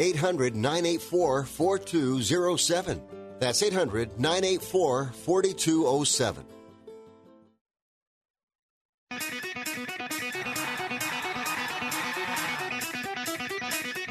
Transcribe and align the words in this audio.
800 0.00 0.54
984 0.54 1.44
4207. 1.44 3.02
That's 3.38 3.62
800 3.62 4.18
984 4.18 5.12
4207. 5.12 6.44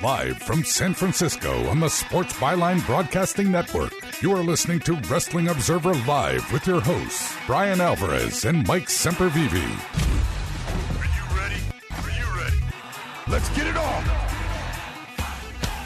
Live 0.05 0.37
from 0.43 0.63
San 0.63 0.93
Francisco 0.93 1.67
on 1.67 1.79
the 1.79 1.89
Sports 1.89 2.33
Byline 2.33 2.85
Broadcasting 2.85 3.51
Network, 3.51 3.91
you 4.21 4.31
are 4.33 4.43
listening 4.43 4.79
to 4.81 4.93
Wrestling 5.09 5.47
Observer 5.47 5.95
Live 6.05 6.51
with 6.53 6.67
your 6.67 6.79
hosts, 6.79 7.35
Bryan 7.47 7.81
Alvarez 7.81 8.45
and 8.45 8.67
Mike 8.67 8.87
Sempervive. 8.87 9.51
Are 10.99 11.05
you 11.05 11.23
ready? 11.35 11.55
Are 11.89 12.11
you 12.11 12.39
ready? 12.39 12.57
Let's 13.27 13.49
get 13.57 13.65
it 13.65 13.77
on! 13.77 14.34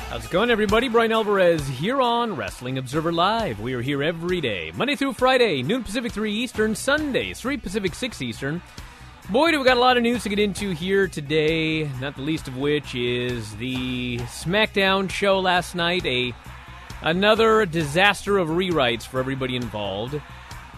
How's 0.09 0.25
it 0.25 0.31
going, 0.31 0.49
everybody? 0.49 0.89
Bryan 0.89 1.11
Alvarez 1.11 1.67
here 1.67 2.01
on 2.01 2.35
Wrestling 2.35 2.79
Observer 2.79 3.11
Live. 3.11 3.59
We 3.59 3.75
are 3.75 3.81
here 3.83 4.01
every 4.01 4.41
day, 4.41 4.71
Monday 4.75 4.95
through 4.95 5.13
Friday, 5.13 5.61
noon 5.61 5.83
Pacific, 5.83 6.11
3 6.11 6.33
Eastern, 6.33 6.73
Sunday, 6.73 7.31
3 7.35 7.57
Pacific, 7.57 7.93
6 7.93 8.19
Eastern. 8.23 8.59
Boy, 9.29 9.51
do 9.51 9.59
we 9.59 9.65
got 9.65 9.77
a 9.77 9.79
lot 9.79 9.97
of 9.97 10.03
news 10.03 10.23
to 10.23 10.29
get 10.29 10.39
into 10.39 10.71
here 10.71 11.07
today, 11.07 11.87
not 12.01 12.15
the 12.15 12.23
least 12.23 12.47
of 12.47 12.57
which 12.57 12.95
is 12.95 13.55
the 13.57 14.17
SmackDown 14.17 15.11
show 15.11 15.39
last 15.39 15.75
night, 15.75 16.03
a 16.07 16.33
another 17.03 17.67
disaster 17.67 18.39
of 18.39 18.47
rewrites 18.47 19.03
for 19.03 19.19
everybody 19.19 19.55
involved, 19.55 20.19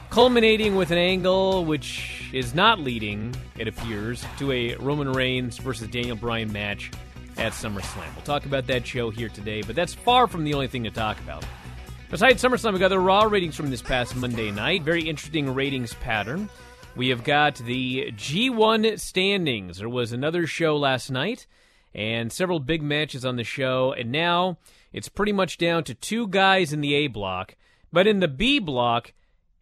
culminating 0.10 0.76
with 0.76 0.92
an 0.92 0.98
angle 0.98 1.64
which 1.64 2.30
is 2.34 2.54
not 2.54 2.82
leading, 2.82 3.34
it 3.58 3.70
appears, 3.70 4.26
to 4.40 4.52
a 4.52 4.76
Roman 4.76 5.14
Reigns 5.14 5.58
versus 5.58 5.88
Daniel 5.88 6.18
Bryan 6.18 6.52
match 6.52 6.92
at 7.42 7.54
SummerSlam. 7.54 8.14
We'll 8.14 8.24
talk 8.24 8.46
about 8.46 8.68
that 8.68 8.86
show 8.86 9.10
here 9.10 9.28
today, 9.28 9.64
but 9.64 9.76
that's 9.76 9.96
far 9.96 10.28
from 10.28 10.44
the 10.44 10.54
only 10.54 10.68
thing 10.68 10.84
to 10.84 10.92
talk 10.92 11.20
about. 11.22 11.44
Besides 12.12 12.44
SummerSlam, 12.44 12.74
we 12.74 12.80
got 12.80 12.90
the 12.90 13.00
Raw 13.00 13.24
ratings 13.24 13.56
from 13.56 13.72
this 13.72 13.82
past 13.82 14.16
Monday 14.16 14.52
night. 14.52 14.84
Very 14.84 15.02
interesting 15.10 15.52
ratings 15.52 15.96
pattern. 15.96 16.50
We 16.96 17.10
have 17.10 17.24
got 17.24 17.56
the 17.56 18.12
G1 18.12 19.00
standings. 19.00 19.80
There 19.80 19.90
was 19.90 20.12
another 20.12 20.46
show 20.46 20.78
last 20.78 21.10
night 21.10 21.48
and 21.96 22.32
several 22.32 22.60
big 22.60 22.84
matches 22.84 23.26
on 23.26 23.38
the 23.38 23.44
show, 23.44 23.92
and 23.92 24.12
now 24.12 24.60
it's 24.94 25.10
pretty 25.10 25.32
much 25.32 25.58
down 25.58 25.84
to 25.86 25.96
two 25.96 26.28
guys 26.28 26.72
in 26.72 26.82
the 26.82 26.94
A 26.94 27.08
block. 27.08 27.56
But 27.92 28.06
in 28.06 28.20
the 28.20 28.28
B 28.28 28.60
block, 28.60 29.14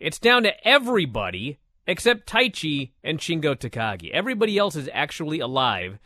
it's 0.02 0.20
down 0.20 0.44
to 0.44 0.68
everybody 0.68 1.60
except 1.88 2.30
Taichi 2.30 2.92
and 3.06 3.20
Shingo 3.20 3.56
Takagi. 3.56 4.12
Everybody 4.12 4.58
else 4.58 4.76
is 4.76 4.90
actually 4.92 5.40
alive 5.40 5.98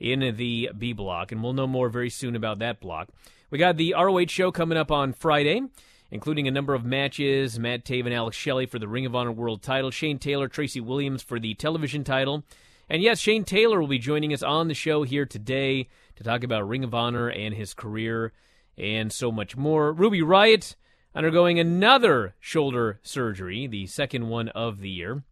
in 0.00 0.36
the 0.36 0.70
B 0.76 0.92
block, 0.92 1.30
and 1.30 1.42
we'll 1.42 1.52
know 1.52 1.66
more 1.68 1.88
very 1.88 2.10
soon 2.10 2.34
about 2.34 2.58
that 2.58 2.80
block. 2.80 3.10
We 3.50 3.58
got 3.58 3.76
the 3.76 3.94
ROH 3.96 4.26
show 4.26 4.50
coming 4.50 4.78
up 4.78 4.90
on 4.90 5.12
Friday 5.12 5.62
including 6.10 6.48
a 6.48 6.50
number 6.50 6.74
of 6.74 6.84
matches 6.84 7.58
Matt 7.58 7.84
Taven, 7.84 8.12
Alex 8.12 8.36
Shelley 8.36 8.66
for 8.66 8.78
the 8.78 8.88
Ring 8.88 9.06
of 9.06 9.14
Honor 9.14 9.32
World 9.32 9.62
title, 9.62 9.90
Shane 9.90 10.18
Taylor, 10.18 10.48
Tracy 10.48 10.80
Williams 10.80 11.22
for 11.22 11.38
the 11.38 11.54
television 11.54 12.04
title. 12.04 12.44
And 12.88 13.02
yes, 13.02 13.20
Shane 13.20 13.44
Taylor 13.44 13.80
will 13.80 13.86
be 13.86 13.98
joining 13.98 14.32
us 14.32 14.42
on 14.42 14.68
the 14.68 14.74
show 14.74 15.04
here 15.04 15.24
today 15.24 15.88
to 16.16 16.24
talk 16.24 16.42
about 16.42 16.68
Ring 16.68 16.82
of 16.82 16.94
Honor 16.94 17.28
and 17.28 17.54
his 17.54 17.74
career 17.74 18.32
and 18.76 19.12
so 19.12 19.30
much 19.30 19.56
more. 19.56 19.92
Ruby 19.92 20.22
Riot 20.22 20.74
undergoing 21.14 21.60
another 21.60 22.34
shoulder 22.40 22.98
surgery, 23.02 23.66
the 23.66 23.86
second 23.86 24.28
one 24.28 24.48
of 24.48 24.80
the 24.80 24.90
year. 24.90 25.22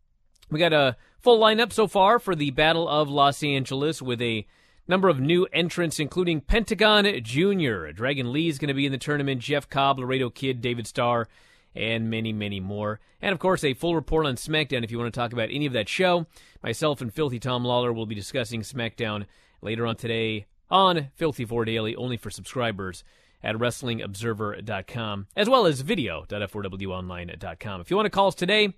We 0.50 0.58
got 0.58 0.72
a 0.72 0.96
full 1.20 1.40
lineup 1.40 1.72
so 1.72 1.88
far 1.88 2.18
for 2.18 2.34
the 2.34 2.50
Battle 2.50 2.88
of 2.88 3.08
Los 3.08 3.42
Angeles 3.42 4.00
with 4.00 4.22
a 4.22 4.46
number 4.88 5.08
of 5.08 5.20
new 5.20 5.46
entrants, 5.52 6.00
including 6.00 6.40
Pentagon 6.40 7.04
Jr. 7.22 7.92
Dragon 7.92 8.32
Lee 8.32 8.48
is 8.48 8.58
going 8.58 8.68
to 8.68 8.74
be 8.74 8.86
in 8.86 8.92
the 8.92 8.98
tournament, 8.98 9.40
Jeff 9.40 9.68
Cobb, 9.68 9.98
Laredo 9.98 10.30
Kid, 10.30 10.60
David 10.60 10.86
Starr, 10.86 11.28
and 11.74 12.10
many, 12.10 12.32
many 12.32 12.58
more. 12.58 12.98
And 13.20 13.32
of 13.32 13.38
course, 13.38 13.62
a 13.62 13.74
full 13.74 13.94
report 13.94 14.26
on 14.26 14.36
SmackDown 14.36 14.82
if 14.82 14.90
you 14.90 14.98
want 14.98 15.12
to 15.12 15.20
talk 15.20 15.32
about 15.32 15.50
any 15.52 15.66
of 15.66 15.74
that 15.74 15.88
show. 15.88 16.26
Myself 16.62 17.00
and 17.00 17.12
Filthy 17.12 17.38
Tom 17.38 17.64
Lawler 17.64 17.92
will 17.92 18.06
be 18.06 18.14
discussing 18.14 18.62
SmackDown 18.62 19.26
later 19.60 19.86
on 19.86 19.96
today 19.96 20.46
on 20.70 21.08
Filthy 21.14 21.44
4 21.44 21.64
Daily, 21.64 21.94
only 21.96 22.16
for 22.16 22.30
subscribers 22.30 23.04
at 23.42 23.56
WrestlingObserver.com, 23.56 25.26
as 25.36 25.48
well 25.48 25.66
as 25.66 25.80
video.f4wonline.com. 25.82 27.80
If 27.80 27.90
you 27.90 27.96
want 27.96 28.06
to 28.06 28.10
call 28.10 28.28
us 28.28 28.34
today, 28.34 28.74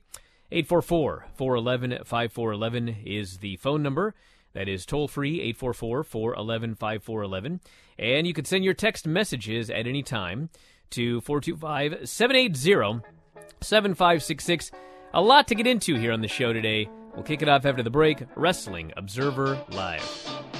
844 0.53 1.27
411 1.35 2.05
5411 2.05 2.97
is 3.05 3.39
the 3.39 3.57
phone 3.57 3.83
number. 3.83 4.15
That 4.53 4.69
is 4.69 4.85
toll 4.85 5.09
free, 5.09 5.41
844 5.41 6.05
411 6.05 6.75
5411. 6.75 7.61
And 7.99 8.27
you 8.27 8.35
can 8.35 8.45
send 8.45 8.65
your 8.65 8.75
text 8.75 9.07
messages 9.07 9.71
at 9.71 9.87
any 9.87 10.03
time 10.03 10.51
to 10.91 11.21
425 11.21 12.09
780 12.09 13.07
7566. 13.61 14.71
A 15.15 15.21
lot 15.21 15.49
to 15.49 15.55
get 15.55 15.67
into 15.67 15.97
here 15.97 16.13
on 16.13 16.21
the 16.21 16.29
show 16.29 16.53
today. 16.53 16.89
We'll 17.15 17.25
kick 17.25 17.43
it 17.43 17.49
off 17.49 17.65
after 17.65 17.83
the 17.83 17.91
break 17.91 18.23
Wrestling 18.37 18.93
Observer 18.97 19.65
Live. 19.71 20.60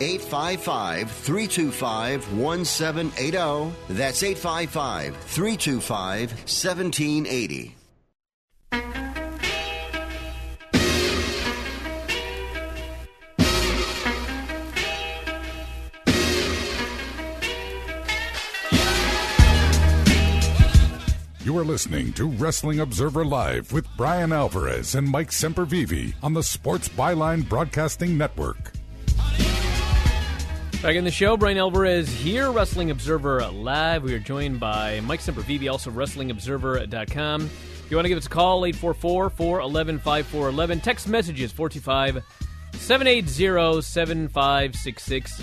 855 0.00 1.10
325 1.10 2.32
1780. 2.36 3.72
That's 3.88 4.22
855 4.22 5.16
325 5.16 6.30
1780. 6.30 7.74
You 21.44 21.58
are 21.58 21.64
listening 21.64 22.12
to 22.14 22.26
Wrestling 22.26 22.80
Observer 22.80 23.24
Live 23.24 23.70
with 23.70 23.86
Bryan 23.96 24.32
Alvarez 24.32 24.94
and 24.94 25.06
Mike 25.06 25.30
Sempervive 25.30 26.14
on 26.22 26.32
the 26.32 26.42
Sports 26.42 26.88
Byline 26.88 27.48
Broadcasting 27.48 28.18
Network. 28.18 28.73
Back 30.84 30.96
in 30.96 31.04
the 31.04 31.10
show, 31.10 31.38
Bryan 31.38 31.56
Alvarez 31.56 32.10
here, 32.10 32.52
Wrestling 32.52 32.90
Observer 32.90 33.40
Live. 33.46 34.02
We 34.02 34.12
are 34.12 34.18
joined 34.18 34.60
by 34.60 35.00
Mike 35.00 35.20
Sempervive, 35.20 35.72
also 35.72 35.90
WrestlingObserver.com. 35.90 37.40
If 37.40 37.90
you 37.90 37.96
want 37.96 38.04
to 38.04 38.10
give 38.10 38.18
us 38.18 38.26
a 38.26 38.28
call, 38.28 38.66
844 38.66 39.30
411 39.30 39.98
5411. 39.98 40.80
Text 40.80 41.08
messages 41.08 41.52
425 41.52 42.22
780 42.74 43.80
7566. 43.80 45.42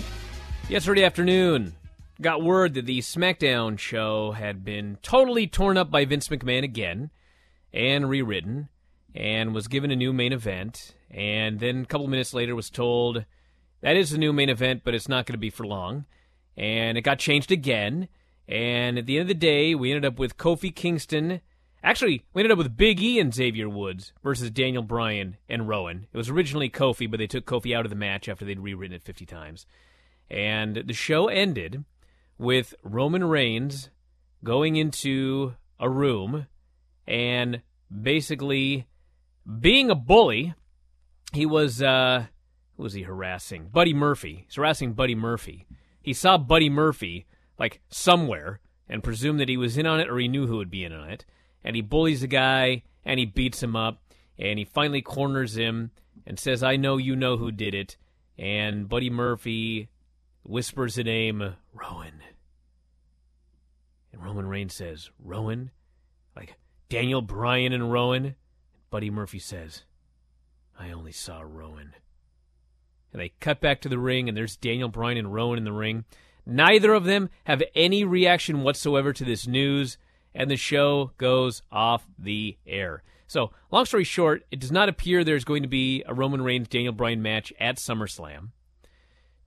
Yesterday 0.68 1.02
afternoon, 1.02 1.74
got 2.20 2.44
word 2.44 2.74
that 2.74 2.86
the 2.86 3.00
SmackDown 3.00 3.80
show 3.80 4.30
had 4.30 4.64
been 4.64 4.96
totally 5.02 5.48
torn 5.48 5.76
up 5.76 5.90
by 5.90 6.04
Vince 6.04 6.28
McMahon 6.28 6.62
again 6.62 7.10
and 7.74 8.08
rewritten 8.08 8.68
and 9.12 9.52
was 9.52 9.66
given 9.66 9.90
a 9.90 9.96
new 9.96 10.12
main 10.12 10.32
event. 10.32 10.94
And 11.10 11.58
then 11.58 11.82
a 11.82 11.86
couple 11.86 12.06
minutes 12.06 12.32
later 12.32 12.54
was 12.54 12.70
told 12.70 13.24
that 13.82 13.96
is 13.96 14.10
the 14.10 14.18
new 14.18 14.32
main 14.32 14.48
event, 14.48 14.82
but 14.84 14.94
it's 14.94 15.08
not 15.08 15.26
going 15.26 15.34
to 15.34 15.38
be 15.38 15.50
for 15.50 15.66
long. 15.66 16.06
And 16.56 16.96
it 16.96 17.02
got 17.02 17.18
changed 17.18 17.52
again. 17.52 18.08
And 18.48 18.98
at 18.98 19.06
the 19.06 19.16
end 19.16 19.22
of 19.22 19.28
the 19.28 19.34
day, 19.34 19.74
we 19.74 19.90
ended 19.90 20.04
up 20.04 20.18
with 20.18 20.36
Kofi 20.36 20.74
Kingston. 20.74 21.40
Actually, 21.84 22.24
we 22.32 22.40
ended 22.40 22.52
up 22.52 22.58
with 22.58 22.76
Big 22.76 23.00
E 23.00 23.18
and 23.18 23.34
Xavier 23.34 23.68
Woods 23.68 24.12
versus 24.22 24.50
Daniel 24.50 24.82
Bryan 24.82 25.36
and 25.48 25.68
Rowan. 25.68 26.06
It 26.12 26.16
was 26.16 26.30
originally 26.30 26.70
Kofi, 26.70 27.10
but 27.10 27.18
they 27.18 27.26
took 27.26 27.44
Kofi 27.44 27.76
out 27.76 27.84
of 27.84 27.90
the 27.90 27.96
match 27.96 28.28
after 28.28 28.44
they'd 28.44 28.60
rewritten 28.60 28.94
it 28.94 29.02
50 29.02 29.26
times. 29.26 29.66
And 30.30 30.76
the 30.76 30.94
show 30.94 31.28
ended 31.28 31.84
with 32.38 32.74
Roman 32.82 33.24
Reigns 33.24 33.90
going 34.44 34.76
into 34.76 35.54
a 35.78 35.88
room 35.88 36.46
and 37.06 37.62
basically 38.00 38.86
being 39.60 39.90
a 39.90 39.94
bully. 39.94 40.54
He 41.32 41.46
was 41.46 41.82
uh 41.82 42.26
who 42.82 42.84
was 42.84 42.94
he 42.94 43.02
harassing? 43.02 43.68
Buddy 43.68 43.94
Murphy. 43.94 44.42
He's 44.48 44.56
harassing 44.56 44.94
Buddy 44.94 45.14
Murphy. 45.14 45.66
He 46.02 46.12
saw 46.12 46.36
Buddy 46.36 46.68
Murphy 46.68 47.26
like 47.56 47.80
somewhere 47.88 48.58
and 48.88 49.04
presumed 49.04 49.38
that 49.38 49.48
he 49.48 49.56
was 49.56 49.78
in 49.78 49.86
on 49.86 50.00
it 50.00 50.10
or 50.10 50.18
he 50.18 50.26
knew 50.26 50.48
who 50.48 50.56
would 50.56 50.68
be 50.68 50.82
in 50.82 50.92
on 50.92 51.08
it. 51.08 51.24
And 51.62 51.76
he 51.76 51.82
bullies 51.82 52.22
the 52.22 52.26
guy 52.26 52.82
and 53.04 53.20
he 53.20 53.24
beats 53.24 53.62
him 53.62 53.76
up 53.76 54.02
and 54.36 54.58
he 54.58 54.64
finally 54.64 55.00
corners 55.00 55.56
him 55.56 55.92
and 56.26 56.40
says, 56.40 56.64
"I 56.64 56.74
know 56.74 56.96
you 56.96 57.14
know 57.14 57.36
who 57.36 57.52
did 57.52 57.72
it." 57.72 57.96
And 58.36 58.88
Buddy 58.88 59.10
Murphy 59.10 59.88
whispers 60.42 60.96
the 60.96 61.04
name 61.04 61.54
Rowan. 61.72 62.20
And 64.12 64.24
Roman 64.24 64.48
Reigns 64.48 64.74
says, 64.74 65.08
Rowan? 65.20 65.70
Like 66.34 66.56
Daniel 66.88 67.22
Bryan 67.22 67.72
and 67.72 67.92
Rowan? 67.92 68.34
Buddy 68.90 69.08
Murphy 69.08 69.38
says, 69.38 69.84
I 70.76 70.90
only 70.90 71.12
saw 71.12 71.42
Rowan. 71.42 71.94
And 73.12 73.20
they 73.20 73.32
cut 73.40 73.60
back 73.60 73.80
to 73.82 73.88
the 73.88 73.98
ring, 73.98 74.28
and 74.28 74.36
there's 74.36 74.56
Daniel 74.56 74.88
Bryan 74.88 75.18
and 75.18 75.32
Rowan 75.32 75.58
in 75.58 75.64
the 75.64 75.72
ring. 75.72 76.04
Neither 76.46 76.94
of 76.94 77.04
them 77.04 77.30
have 77.44 77.62
any 77.74 78.04
reaction 78.04 78.62
whatsoever 78.62 79.12
to 79.12 79.24
this 79.24 79.46
news, 79.46 79.98
and 80.34 80.50
the 80.50 80.56
show 80.56 81.12
goes 81.18 81.62
off 81.70 82.06
the 82.18 82.56
air. 82.66 83.02
So, 83.26 83.50
long 83.70 83.86
story 83.86 84.04
short, 84.04 84.44
it 84.50 84.60
does 84.60 84.72
not 84.72 84.88
appear 84.88 85.24
there's 85.24 85.44
going 85.44 85.62
to 85.62 85.68
be 85.68 86.02
a 86.06 86.14
Roman 86.14 86.42
Reigns 86.42 86.68
Daniel 86.68 86.92
Bryan 86.92 87.22
match 87.22 87.52
at 87.58 87.76
SummerSlam. 87.76 88.48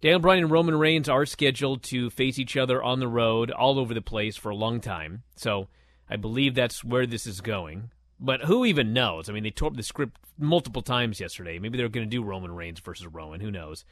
Daniel 0.02 0.20
Bryan 0.20 0.44
and 0.44 0.52
Roman 0.52 0.78
Reigns 0.78 1.10
are 1.10 1.26
scheduled 1.26 1.84
to 1.84 2.10
face 2.10 2.38
each 2.38 2.58
other 2.58 2.84
on 2.84 3.00
the 3.00 3.08
road 3.08 3.52
all 3.52 3.80
over 3.80 3.94
the 3.94 4.02
place 4.02 4.36
for 4.36 4.50
a 4.50 4.56
long 4.56 4.80
time. 4.80 5.24
So 5.36 5.68
I 6.10 6.16
believe 6.16 6.54
that's 6.54 6.84
where 6.84 7.06
this 7.06 7.26
is 7.26 7.42
going. 7.42 7.92
But 8.20 8.42
who 8.46 8.66
even 8.66 8.94
knows? 8.94 9.30
I 9.30 9.34
mean, 9.34 9.44
they 9.44 9.52
tore 9.52 9.68
up 9.68 9.76
the 9.76 9.84
script 9.84 10.18
multiple 10.38 10.82
times 10.82 11.20
yesterday. 11.20 11.60
Maybe 11.60 11.78
they're 11.78 11.90
going 11.90 12.10
to 12.10 12.16
do 12.16 12.24
Roman 12.24 12.56
Reigns 12.56 12.80
versus 12.80 13.08
Rowan. 13.08 13.42
Who 13.42 13.52
knows? 13.52 13.84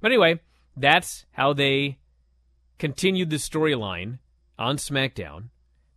But 0.00 0.12
anyway, 0.12 0.40
that's 0.76 1.26
how 1.32 1.52
they 1.52 1.98
continued 2.78 3.30
the 3.30 3.36
storyline 3.36 4.18
on 4.58 4.76
SmackDown. 4.76 5.48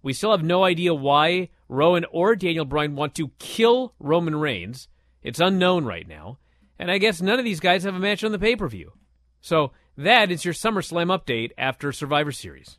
We 0.02 0.14
still 0.14 0.32
have 0.32 0.44
no 0.44 0.64
idea 0.64 0.94
why 0.94 1.50
Rowan 1.68 2.06
or 2.12 2.36
Daniel 2.36 2.66
Bryan 2.66 2.96
want 2.96 3.16
to 3.16 3.32
kill 3.40 3.94
Roman 4.00 4.36
Reigns. 4.36 4.88
It's 5.22 5.40
unknown 5.40 5.86
right 5.86 6.08
now. 6.08 6.38
And 6.80 6.92
I 6.92 6.98
guess 6.98 7.22
none 7.22 7.40
of 7.40 7.46
these 7.46 7.60
guys 7.60 7.84
have 7.84 7.96
a 7.96 8.00
match 8.00 8.24
on 8.24 8.32
the 8.32 8.40
pay 8.40 8.56
per 8.56 8.68
view. 8.68 8.94
So 9.42 9.72
that 9.98 10.32
is 10.32 10.46
your 10.46 10.54
SummerSlam 10.54 11.08
update 11.08 11.52
after 11.58 11.92
Survivor 11.92 12.32
Series. 12.32 12.78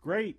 Great. 0.00 0.38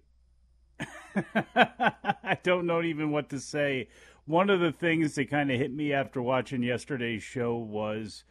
I 1.55 2.38
don't 2.43 2.65
know 2.65 2.81
even 2.81 3.11
what 3.11 3.29
to 3.29 3.39
say. 3.39 3.88
One 4.25 4.50
of 4.50 4.59
the 4.59 4.71
things 4.71 5.15
that 5.15 5.29
kind 5.29 5.51
of 5.51 5.59
hit 5.59 5.73
me 5.73 5.93
after 5.93 6.21
watching 6.21 6.63
yesterday's 6.63 7.23
show 7.23 7.55
was 7.55 8.23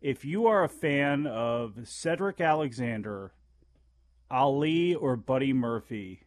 if 0.00 0.24
you 0.24 0.46
are 0.46 0.64
a 0.64 0.68
fan 0.68 1.26
of 1.26 1.88
Cedric 1.88 2.40
Alexander, 2.40 3.32
Ali, 4.30 4.94
or 4.94 5.16
Buddy 5.16 5.52
Murphy, 5.52 6.24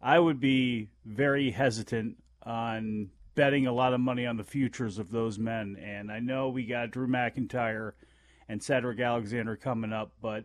I 0.00 0.18
would 0.18 0.40
be 0.40 0.88
very 1.04 1.50
hesitant 1.50 2.16
on 2.42 3.10
betting 3.34 3.66
a 3.66 3.72
lot 3.72 3.92
of 3.92 4.00
money 4.00 4.26
on 4.26 4.36
the 4.36 4.44
futures 4.44 4.98
of 4.98 5.10
those 5.10 5.38
men. 5.38 5.76
And 5.82 6.10
I 6.10 6.20
know 6.20 6.48
we 6.48 6.64
got 6.64 6.90
Drew 6.90 7.06
McIntyre 7.06 7.92
and 8.48 8.62
Cedric 8.62 8.98
Alexander 8.98 9.56
coming 9.56 9.92
up, 9.92 10.12
but 10.20 10.44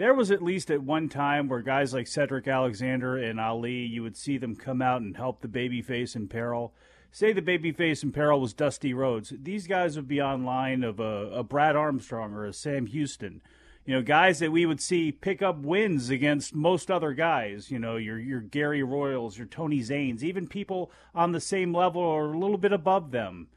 there 0.00 0.14
was 0.14 0.30
at 0.30 0.42
least 0.42 0.70
at 0.70 0.82
one 0.82 1.08
time 1.08 1.46
where 1.46 1.60
guys 1.60 1.92
like 1.92 2.06
Cedric 2.06 2.48
Alexander 2.48 3.18
and 3.18 3.38
Ali, 3.38 3.84
you 3.84 4.02
would 4.02 4.16
see 4.16 4.38
them 4.38 4.56
come 4.56 4.80
out 4.80 5.02
and 5.02 5.16
help 5.16 5.40
the 5.40 5.48
babyface 5.48 6.16
in 6.16 6.26
peril. 6.26 6.72
Say 7.12 7.32
the 7.32 7.42
babyface 7.42 8.02
in 8.02 8.10
peril 8.10 8.40
was 8.40 8.54
Dusty 8.54 8.94
Rhodes. 8.94 9.32
These 9.42 9.66
guys 9.66 9.96
would 9.96 10.08
be 10.08 10.20
on 10.20 10.44
line 10.44 10.82
of 10.82 11.00
a, 11.00 11.30
a 11.32 11.42
Brad 11.42 11.76
Armstrong 11.76 12.32
or 12.32 12.46
a 12.46 12.52
Sam 12.52 12.86
Houston 12.86 13.42
you 13.86 13.94
know, 13.94 14.02
guys 14.02 14.38
that 14.38 14.52
we 14.52 14.66
would 14.66 14.80
see 14.80 15.10
pick 15.10 15.42
up 15.42 15.58
wins 15.58 16.10
against 16.10 16.54
most 16.54 16.90
other 16.90 17.12
guys. 17.12 17.70
You 17.70 17.78
know, 17.78 17.96
your 17.96 18.18
your 18.18 18.40
Gary 18.40 18.82
Royals, 18.82 19.38
your 19.38 19.46
Tony 19.46 19.80
Zanes, 19.80 20.22
even 20.22 20.46
people 20.46 20.92
on 21.14 21.32
the 21.32 21.40
same 21.40 21.74
level 21.74 22.02
or 22.02 22.32
a 22.32 22.38
little 22.38 22.58
bit 22.58 22.72
above 22.72 23.10
them. 23.10 23.48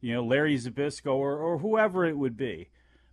You 0.00 0.14
know, 0.14 0.24
Larry 0.24 0.58
Zbyszko 0.58 1.14
or, 1.14 1.38
or 1.38 1.58
whoever 1.58 2.04
it 2.04 2.18
would 2.18 2.36
be. 2.36 2.68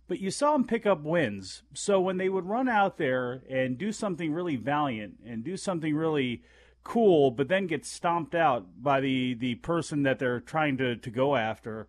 But 0.08 0.20
you 0.20 0.30
saw 0.30 0.52
them 0.52 0.64
pick 0.64 0.86
up 0.86 1.02
wins. 1.02 1.62
So 1.74 2.00
when 2.00 2.16
they 2.16 2.28
would 2.28 2.46
run 2.46 2.68
out 2.68 2.96
there 2.96 3.42
and 3.48 3.76
do 3.76 3.90
something 3.92 4.32
really 4.32 4.56
valiant 4.56 5.18
and 5.26 5.42
do 5.42 5.56
something 5.56 5.96
really 5.96 6.42
cool, 6.84 7.32
but 7.32 7.48
then 7.48 7.66
get 7.66 7.84
stomped 7.84 8.34
out 8.34 8.66
by 8.80 9.00
the, 9.00 9.34
the 9.34 9.56
person 9.56 10.04
that 10.04 10.20
they're 10.20 10.40
trying 10.40 10.76
to, 10.76 10.94
to 10.94 11.10
go 11.10 11.34
after, 11.34 11.88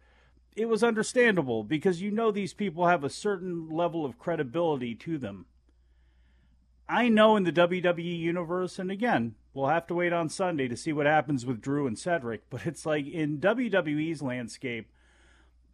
it 0.55 0.67
was 0.67 0.83
understandable 0.83 1.63
because 1.63 2.01
you 2.01 2.09
know 2.09 2.31
these 2.31 2.53
people 2.53 2.87
have 2.87 3.03
a 3.03 3.09
certain 3.09 3.69
level 3.69 4.03
of 4.03 4.17
credibility 4.17 4.95
to 4.95 5.19
them. 5.19 5.45
I 6.89 7.09
know 7.09 7.35
in 7.35 7.43
the 7.43 7.51
WWE 7.51 8.19
universe, 8.19 8.79
and 8.79 8.89
again, 8.89 9.35
we'll 9.53 9.67
have 9.67 9.85
to 9.87 9.93
wait 9.93 10.13
on 10.13 10.29
Sunday 10.29 10.67
to 10.67 10.77
see 10.77 10.91
what 10.91 11.05
happens 11.05 11.45
with 11.45 11.61
Drew 11.61 11.85
and 11.85 11.99
Cedric, 11.99 12.49
but 12.49 12.65
it's 12.65 12.85
like 12.85 13.05
in 13.05 13.37
WWE's 13.37 14.23
landscape, 14.23 14.89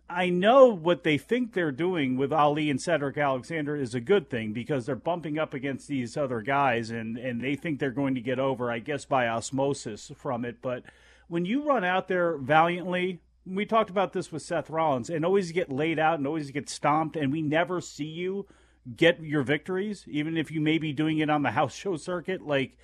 I 0.09 0.29
know 0.29 0.67
what 0.67 1.03
they 1.03 1.17
think 1.17 1.53
they're 1.53 1.71
doing 1.71 2.17
with 2.17 2.31
Ali 2.31 2.69
and 2.69 2.79
Cedric 2.79 3.17
Alexander 3.17 3.75
is 3.75 3.95
a 3.95 3.99
good 4.01 4.29
thing 4.29 4.53
because 4.53 4.85
they're 4.85 4.95
bumping 4.95 5.39
up 5.39 5.53
against 5.53 5.87
these 5.87 6.17
other 6.17 6.41
guys 6.41 6.89
and, 6.91 7.17
and 7.17 7.41
they 7.41 7.55
think 7.55 7.79
they're 7.79 7.91
going 7.91 8.15
to 8.15 8.21
get 8.21 8.37
over, 8.37 8.69
I 8.69 8.79
guess, 8.79 9.05
by 9.05 9.27
osmosis 9.27 10.11
from 10.15 10.45
it. 10.45 10.57
But 10.61 10.83
when 11.27 11.45
you 11.45 11.63
run 11.63 11.83
out 11.83 12.09
there 12.09 12.37
valiantly 12.37 13.21
we 13.45 13.65
talked 13.65 13.89
about 13.89 14.13
this 14.13 14.31
with 14.31 14.41
Seth 14.41 14.69
Rollins, 14.69 15.09
and 15.09 15.25
always 15.25 15.51
get 15.51 15.71
laid 15.71 15.99
out 15.99 16.17
and 16.17 16.27
always 16.27 16.51
get 16.51 16.69
stomped, 16.69 17.15
and 17.15 17.31
we 17.31 17.41
never 17.41 17.81
see 17.81 18.05
you 18.05 18.47
get 18.95 19.21
your 19.21 19.43
victories, 19.43 20.05
even 20.07 20.37
if 20.37 20.51
you 20.51 20.61
may 20.61 20.77
be 20.77 20.93
doing 20.93 21.19
it 21.19 21.29
on 21.29 21.43
the 21.43 21.51
house 21.51 21.75
show 21.75 21.97
circuit. 21.97 22.45
Like, 22.45 22.77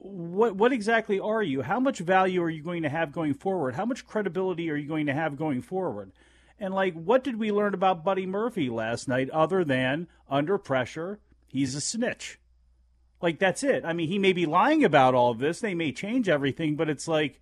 what 0.00 0.56
what 0.56 0.72
exactly 0.72 1.18
are 1.18 1.42
you? 1.42 1.62
How 1.62 1.80
much 1.80 1.98
value 1.98 2.42
are 2.42 2.50
you 2.50 2.62
going 2.62 2.82
to 2.82 2.88
have 2.88 3.12
going 3.12 3.34
forward? 3.34 3.74
How 3.74 3.84
much 3.84 4.06
credibility 4.06 4.70
are 4.70 4.76
you 4.76 4.88
going 4.88 5.06
to 5.06 5.14
have 5.14 5.36
going 5.36 5.62
forward? 5.62 6.12
And 6.58 6.74
like, 6.74 6.94
what 6.94 7.22
did 7.22 7.38
we 7.38 7.52
learn 7.52 7.74
about 7.74 8.04
Buddy 8.04 8.26
Murphy 8.26 8.70
last 8.70 9.08
night, 9.08 9.28
other 9.30 9.64
than 9.64 10.08
under 10.30 10.58
pressure, 10.58 11.18
he's 11.46 11.74
a 11.74 11.80
snitch. 11.80 12.38
Like 13.20 13.38
that's 13.38 13.62
it. 13.62 13.84
I 13.84 13.92
mean, 13.92 14.08
he 14.08 14.18
may 14.18 14.32
be 14.32 14.46
lying 14.46 14.84
about 14.84 15.14
all 15.14 15.30
of 15.30 15.38
this. 15.38 15.60
They 15.60 15.74
may 15.74 15.92
change 15.92 16.28
everything, 16.28 16.76
but 16.76 16.88
it's 16.88 17.08
like 17.08 17.40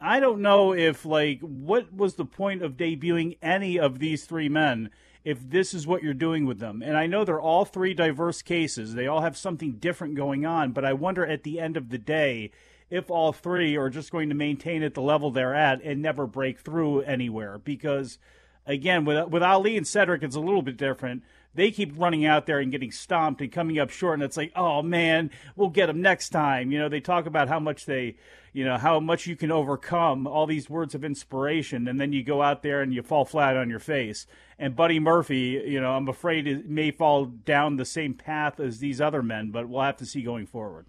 I 0.00 0.20
don't 0.20 0.40
know 0.40 0.74
if 0.74 1.04
like 1.04 1.40
what 1.40 1.92
was 1.92 2.14
the 2.14 2.24
point 2.24 2.62
of 2.62 2.76
debuting 2.76 3.36
any 3.42 3.78
of 3.78 3.98
these 3.98 4.24
three 4.24 4.48
men 4.48 4.90
if 5.24 5.48
this 5.48 5.72
is 5.72 5.86
what 5.86 6.02
you're 6.02 6.14
doing 6.14 6.44
with 6.44 6.58
them. 6.58 6.82
And 6.82 6.96
I 6.96 7.06
know 7.06 7.24
they're 7.24 7.40
all 7.40 7.64
three 7.64 7.94
diverse 7.94 8.42
cases. 8.42 8.94
They 8.94 9.06
all 9.06 9.22
have 9.22 9.36
something 9.36 9.72
different 9.72 10.14
going 10.14 10.44
on, 10.44 10.72
but 10.72 10.84
I 10.84 10.92
wonder 10.92 11.26
at 11.26 11.42
the 11.42 11.58
end 11.58 11.76
of 11.76 11.88
the 11.88 11.98
day 11.98 12.50
if 12.90 13.10
all 13.10 13.32
three 13.32 13.76
are 13.76 13.88
just 13.90 14.12
going 14.12 14.28
to 14.28 14.34
maintain 14.34 14.82
at 14.82 14.94
the 14.94 15.00
level 15.00 15.30
they're 15.30 15.54
at 15.54 15.82
and 15.82 16.02
never 16.02 16.26
break 16.26 16.60
through 16.60 17.00
anywhere 17.02 17.58
because 17.58 18.18
again 18.66 19.04
with 19.04 19.28
with 19.30 19.42
Ali 19.42 19.76
and 19.76 19.86
Cedric 19.86 20.22
it's 20.22 20.36
a 20.36 20.40
little 20.40 20.62
bit 20.62 20.76
different 20.76 21.22
they 21.54 21.70
keep 21.70 21.92
running 21.96 22.24
out 22.24 22.46
there 22.46 22.58
and 22.58 22.72
getting 22.72 22.90
stomped 22.90 23.40
and 23.40 23.50
coming 23.52 23.78
up 23.78 23.90
short 23.90 24.14
and 24.14 24.22
it's 24.22 24.36
like 24.36 24.52
oh 24.56 24.82
man 24.82 25.30
we'll 25.56 25.68
get 25.68 25.86
them 25.86 26.02
next 26.02 26.30
time. 26.30 26.72
You 26.72 26.78
know 26.78 26.88
they 26.88 27.00
talk 27.00 27.26
about 27.26 27.48
how 27.48 27.60
much 27.60 27.86
they 27.86 28.16
you 28.52 28.64
know 28.64 28.76
how 28.76 29.00
much 29.00 29.26
you 29.26 29.36
can 29.36 29.50
overcome 29.50 30.26
all 30.26 30.46
these 30.46 30.70
words 30.70 30.94
of 30.94 31.04
inspiration 31.04 31.88
and 31.88 32.00
then 32.00 32.12
you 32.12 32.22
go 32.22 32.42
out 32.42 32.62
there 32.62 32.82
and 32.82 32.92
you 32.92 33.02
fall 33.02 33.24
flat 33.24 33.56
on 33.56 33.70
your 33.70 33.80
face. 33.80 34.26
And 34.58 34.76
buddy 34.76 35.00
murphy 35.00 35.62
you 35.66 35.80
know 35.80 35.92
i'm 35.92 36.08
afraid 36.08 36.46
it 36.46 36.68
may 36.68 36.90
fall 36.90 37.26
down 37.26 37.76
the 37.76 37.84
same 37.84 38.14
path 38.14 38.60
as 38.60 38.78
these 38.78 39.00
other 39.00 39.22
men 39.22 39.50
but 39.50 39.68
we'll 39.68 39.82
have 39.82 39.96
to 39.98 40.06
see 40.06 40.22
going 40.22 40.46
forward. 40.46 40.86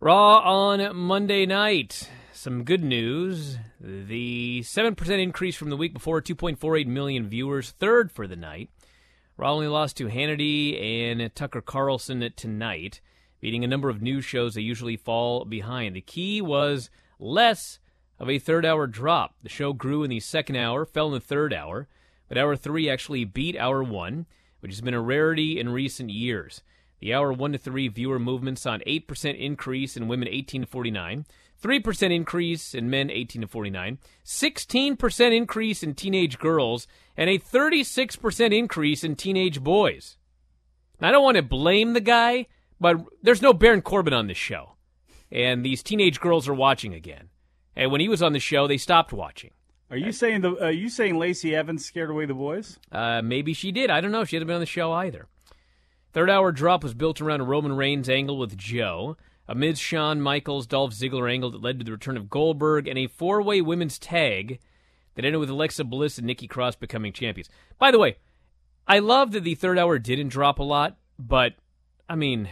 Raw 0.00 0.38
on 0.38 0.96
monday 0.96 1.46
night. 1.46 2.08
Some 2.32 2.64
good 2.64 2.82
news. 2.82 3.58
The 3.78 4.60
7% 4.62 5.22
increase 5.22 5.56
from 5.56 5.68
the 5.68 5.76
week 5.76 5.92
before 5.92 6.22
2.48 6.22 6.86
million 6.86 7.28
viewers. 7.28 7.72
Third 7.72 8.10
for 8.10 8.26
the 8.26 8.36
night 8.36 8.70
Raw 9.40 9.54
lost 9.54 9.96
to 9.96 10.08
Hannity 10.08 10.78
and 10.78 11.34
Tucker 11.34 11.62
Carlson 11.62 12.30
tonight, 12.36 13.00
beating 13.40 13.64
a 13.64 13.66
number 13.66 13.88
of 13.88 14.02
news 14.02 14.22
shows 14.22 14.52
that 14.52 14.60
usually 14.60 14.98
fall 14.98 15.46
behind. 15.46 15.96
The 15.96 16.02
key 16.02 16.42
was 16.42 16.90
less 17.18 17.78
of 18.18 18.28
a 18.28 18.38
third 18.38 18.66
hour 18.66 18.86
drop. 18.86 19.36
The 19.42 19.48
show 19.48 19.72
grew 19.72 20.04
in 20.04 20.10
the 20.10 20.20
second 20.20 20.56
hour, 20.56 20.84
fell 20.84 21.06
in 21.06 21.14
the 21.14 21.20
third 21.20 21.54
hour, 21.54 21.88
but 22.28 22.36
hour 22.36 22.54
three 22.54 22.90
actually 22.90 23.24
beat 23.24 23.56
hour 23.56 23.82
one, 23.82 24.26
which 24.60 24.72
has 24.72 24.82
been 24.82 24.92
a 24.92 25.00
rarity 25.00 25.58
in 25.58 25.70
recent 25.70 26.10
years. 26.10 26.60
The 27.00 27.14
hour 27.14 27.32
one 27.32 27.52
to 27.52 27.58
three 27.58 27.88
viewer 27.88 28.18
movement 28.18 28.58
saw 28.58 28.74
an 28.74 28.82
8% 28.86 29.38
increase 29.38 29.96
in 29.96 30.06
women 30.06 30.28
18 30.28 30.60
to 30.60 30.66
49, 30.66 31.24
3% 31.62 32.14
increase 32.14 32.74
in 32.74 32.88
men 32.90 33.10
18 33.10 33.42
to 33.42 33.48
49, 33.48 33.98
16% 34.24 35.36
increase 35.36 35.82
in 35.82 35.94
teenage 35.94 36.38
girls, 36.38 36.86
and 37.16 37.28
a 37.28 37.38
36% 37.38 38.56
increase 38.56 39.04
in 39.04 39.14
teenage 39.14 39.62
boys. 39.62 40.16
Now, 41.00 41.08
I 41.08 41.12
don't 41.12 41.24
want 41.24 41.36
to 41.36 41.42
blame 41.42 41.92
the 41.92 42.00
guy, 42.00 42.46
but 42.80 42.96
there's 43.22 43.42
no 43.42 43.52
Baron 43.52 43.82
Corbin 43.82 44.14
on 44.14 44.26
this 44.26 44.38
show. 44.38 44.76
And 45.30 45.64
these 45.64 45.82
teenage 45.82 46.20
girls 46.20 46.48
are 46.48 46.54
watching 46.54 46.94
again. 46.94 47.28
And 47.76 47.92
when 47.92 48.00
he 48.00 48.08
was 48.08 48.22
on 48.22 48.32
the 48.32 48.40
show, 48.40 48.66
they 48.66 48.78
stopped 48.78 49.12
watching. 49.12 49.52
Are 49.90 49.96
you 49.96 50.12
saying 50.12 50.42
the 50.42 50.64
are 50.64 50.70
you 50.70 50.88
saying 50.88 51.18
Lacey 51.18 51.54
Evans 51.54 51.84
scared 51.84 52.10
away 52.10 52.24
the 52.24 52.34
boys? 52.34 52.78
Uh, 52.92 53.22
maybe 53.22 53.52
she 53.52 53.72
did. 53.72 53.90
I 53.90 54.00
don't 54.00 54.12
know. 54.12 54.24
She 54.24 54.36
hasn't 54.36 54.46
been 54.46 54.54
on 54.54 54.60
the 54.60 54.66
show 54.66 54.92
either. 54.92 55.26
Third 56.12 56.30
hour 56.30 56.52
drop 56.52 56.82
was 56.84 56.94
built 56.94 57.20
around 57.20 57.40
a 57.40 57.44
Roman 57.44 57.72
Reigns 57.76 58.08
angle 58.08 58.38
with 58.38 58.56
Joe 58.56 59.16
amid 59.50 59.76
Shawn 59.76 60.20
Michaels 60.20 60.64
Dolph 60.64 60.92
Ziggler 60.92 61.28
angle 61.28 61.50
that 61.50 61.60
led 61.60 61.80
to 61.80 61.84
the 61.84 61.90
return 61.90 62.16
of 62.16 62.30
Goldberg 62.30 62.86
and 62.86 62.96
a 62.96 63.08
four 63.08 63.42
way 63.42 63.60
women's 63.60 63.98
tag 63.98 64.60
that 65.16 65.24
ended 65.24 65.40
with 65.40 65.50
Alexa 65.50 65.82
Bliss 65.82 66.18
and 66.18 66.26
Nikki 66.26 66.46
Cross 66.46 66.76
becoming 66.76 67.12
champions. 67.12 67.50
By 67.76 67.90
the 67.90 67.98
way, 67.98 68.16
I 68.86 69.00
love 69.00 69.32
that 69.32 69.42
the 69.42 69.56
third 69.56 69.76
hour 69.76 69.98
didn't 69.98 70.28
drop 70.28 70.60
a 70.60 70.62
lot, 70.62 70.98
but 71.18 71.54
I 72.08 72.14
mean, 72.14 72.48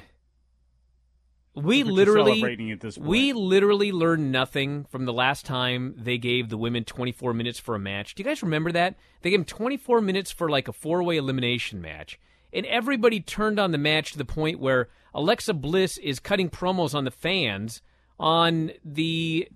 we 1.55 1.85
literally 1.85 2.59
we 2.99 3.33
literally 3.33 3.93
learned 3.93 4.33
nothing 4.33 4.85
from 4.91 5.05
the 5.05 5.13
last 5.13 5.47
time 5.47 5.95
they 5.97 6.19
gave 6.19 6.49
the 6.49 6.59
women 6.59 6.83
24 6.83 7.33
minutes 7.33 7.61
for 7.61 7.77
a 7.77 7.79
match. 7.79 8.17
Do 8.17 8.23
you 8.23 8.29
guys 8.29 8.43
remember 8.43 8.73
that? 8.73 8.97
They 9.23 9.31
gave 9.31 9.39
them 9.39 9.45
24 9.45 10.01
minutes 10.01 10.33
for 10.33 10.49
like 10.49 10.67
a 10.67 10.73
four-way 10.73 11.17
elimination 11.17 11.81
match. 11.81 12.19
And 12.53 12.65
everybody 12.67 13.21
turned 13.21 13.59
on 13.59 13.73
the 13.73 13.79
match 13.79 14.13
to 14.13 14.19
the 14.19 14.25
point 14.25 14.61
where 14.61 14.89
Alexa 15.15 15.55
Bliss 15.55 15.99
is 15.99 16.19
cutting 16.19 16.49
promos 16.51 16.95
on 16.95 17.05
the 17.05 17.11
fans 17.11 17.83
on 18.19 18.73
the 18.85 19.49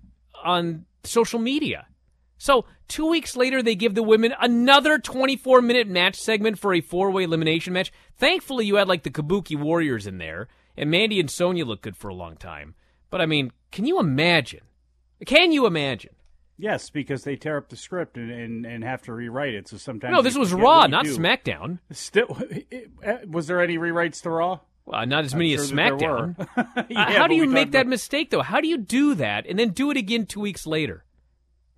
on 0.43 0.85
social 1.03 1.39
media. 1.39 1.87
So 2.37 2.65
two 2.87 3.07
weeks 3.09 3.35
later, 3.35 3.63
they 3.63 3.75
give 3.75 3.95
the 3.95 4.03
women 4.03 4.33
another 4.39 4.99
24 4.99 5.61
minute 5.61 5.87
match 5.87 6.15
segment 6.15 6.59
for 6.59 6.73
a 6.73 6.81
four 6.81 7.09
way 7.11 7.23
elimination 7.23 7.73
match. 7.73 7.91
Thankfully, 8.17 8.65
you 8.65 8.75
had 8.75 8.87
like 8.87 9.03
the 9.03 9.09
Kabuki 9.09 9.57
Warriors 9.57 10.07
in 10.07 10.17
there, 10.17 10.47
and 10.75 10.91
Mandy 10.91 11.19
and 11.19 11.31
Sonya 11.31 11.65
looked 11.65 11.83
good 11.83 11.97
for 11.97 12.09
a 12.09 12.15
long 12.15 12.35
time. 12.35 12.75
But 13.09 13.21
I 13.21 13.25
mean, 13.25 13.51
can 13.71 13.85
you 13.85 13.99
imagine? 13.99 14.61
Can 15.25 15.51
you 15.51 15.65
imagine? 15.65 16.15
Yes, 16.63 16.89
because 16.89 17.25
they 17.25 17.35
tear 17.35 17.57
up 17.57 17.67
the 17.67 17.75
script 17.75 18.15
and, 18.15 18.31
and, 18.31 18.65
and 18.65 18.85
have 18.85 19.01
to 19.01 19.11
rewrite 19.11 19.53
it. 19.53 19.67
So 19.67 19.75
sometimes 19.75 20.13
no, 20.13 20.21
this 20.21 20.37
was 20.37 20.53
Raw, 20.53 20.87
not 20.87 21.03
do. 21.03 21.17
SmackDown. 21.17 21.79
Still, 21.91 22.37
eh, 23.03 23.17
was 23.27 23.47
there 23.47 23.61
any 23.61 23.77
rewrites 23.77 24.21
to 24.21 24.29
Raw? 24.29 24.61
Well, 24.85 25.05
not 25.05 25.25
as 25.25 25.35
many 25.35 25.53
as 25.55 25.69
SmackDown. 25.69 26.37
yeah, 26.89 27.17
how 27.17 27.27
do 27.27 27.35
you 27.35 27.47
make 27.47 27.71
that 27.71 27.81
about... 27.81 27.89
mistake 27.89 28.31
though? 28.31 28.41
How 28.41 28.61
do 28.61 28.69
you 28.69 28.77
do 28.77 29.13
that 29.15 29.45
and 29.45 29.59
then 29.59 29.71
do 29.71 29.91
it 29.91 29.97
again 29.97 30.25
two 30.25 30.39
weeks 30.39 30.65
later? 30.65 31.03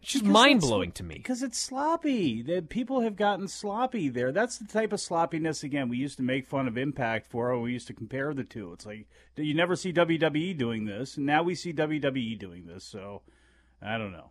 It's 0.04 0.12
just 0.12 0.24
mind 0.24 0.62
blowing 0.62 0.92
to 0.92 1.04
me. 1.04 1.16
Because 1.16 1.42
it's 1.42 1.58
sloppy. 1.58 2.44
The 2.44 2.62
people 2.62 3.02
have 3.02 3.16
gotten 3.16 3.48
sloppy 3.48 4.10
there. 4.10 4.32
That's 4.32 4.60
the 4.60 4.68
type 4.68 4.94
of 4.94 5.00
sloppiness. 5.00 5.64
Again, 5.64 5.90
we 5.90 5.98
used 5.98 6.18
to 6.18 6.24
make 6.24 6.46
fun 6.46 6.68
of 6.68 6.78
Impact 6.78 7.26
for. 7.26 7.60
We 7.60 7.74
used 7.74 7.88
to 7.88 7.94
compare 7.96 8.36
the 8.36 8.44
two. 8.44 8.72
It's 8.74 8.86
like 8.86 9.08
you 9.36 9.56
never 9.56 9.76
see 9.76 9.92
WWE 9.92 10.56
doing 10.56 10.86
this, 10.86 11.18
and 11.18 11.26
now 11.26 11.42
we 11.42 11.56
see 11.56 11.74
WWE 11.74 12.38
doing 12.38 12.68
this. 12.68 12.84
So 12.84 13.24
I 13.82 13.98
don't 13.98 14.12
know. 14.12 14.30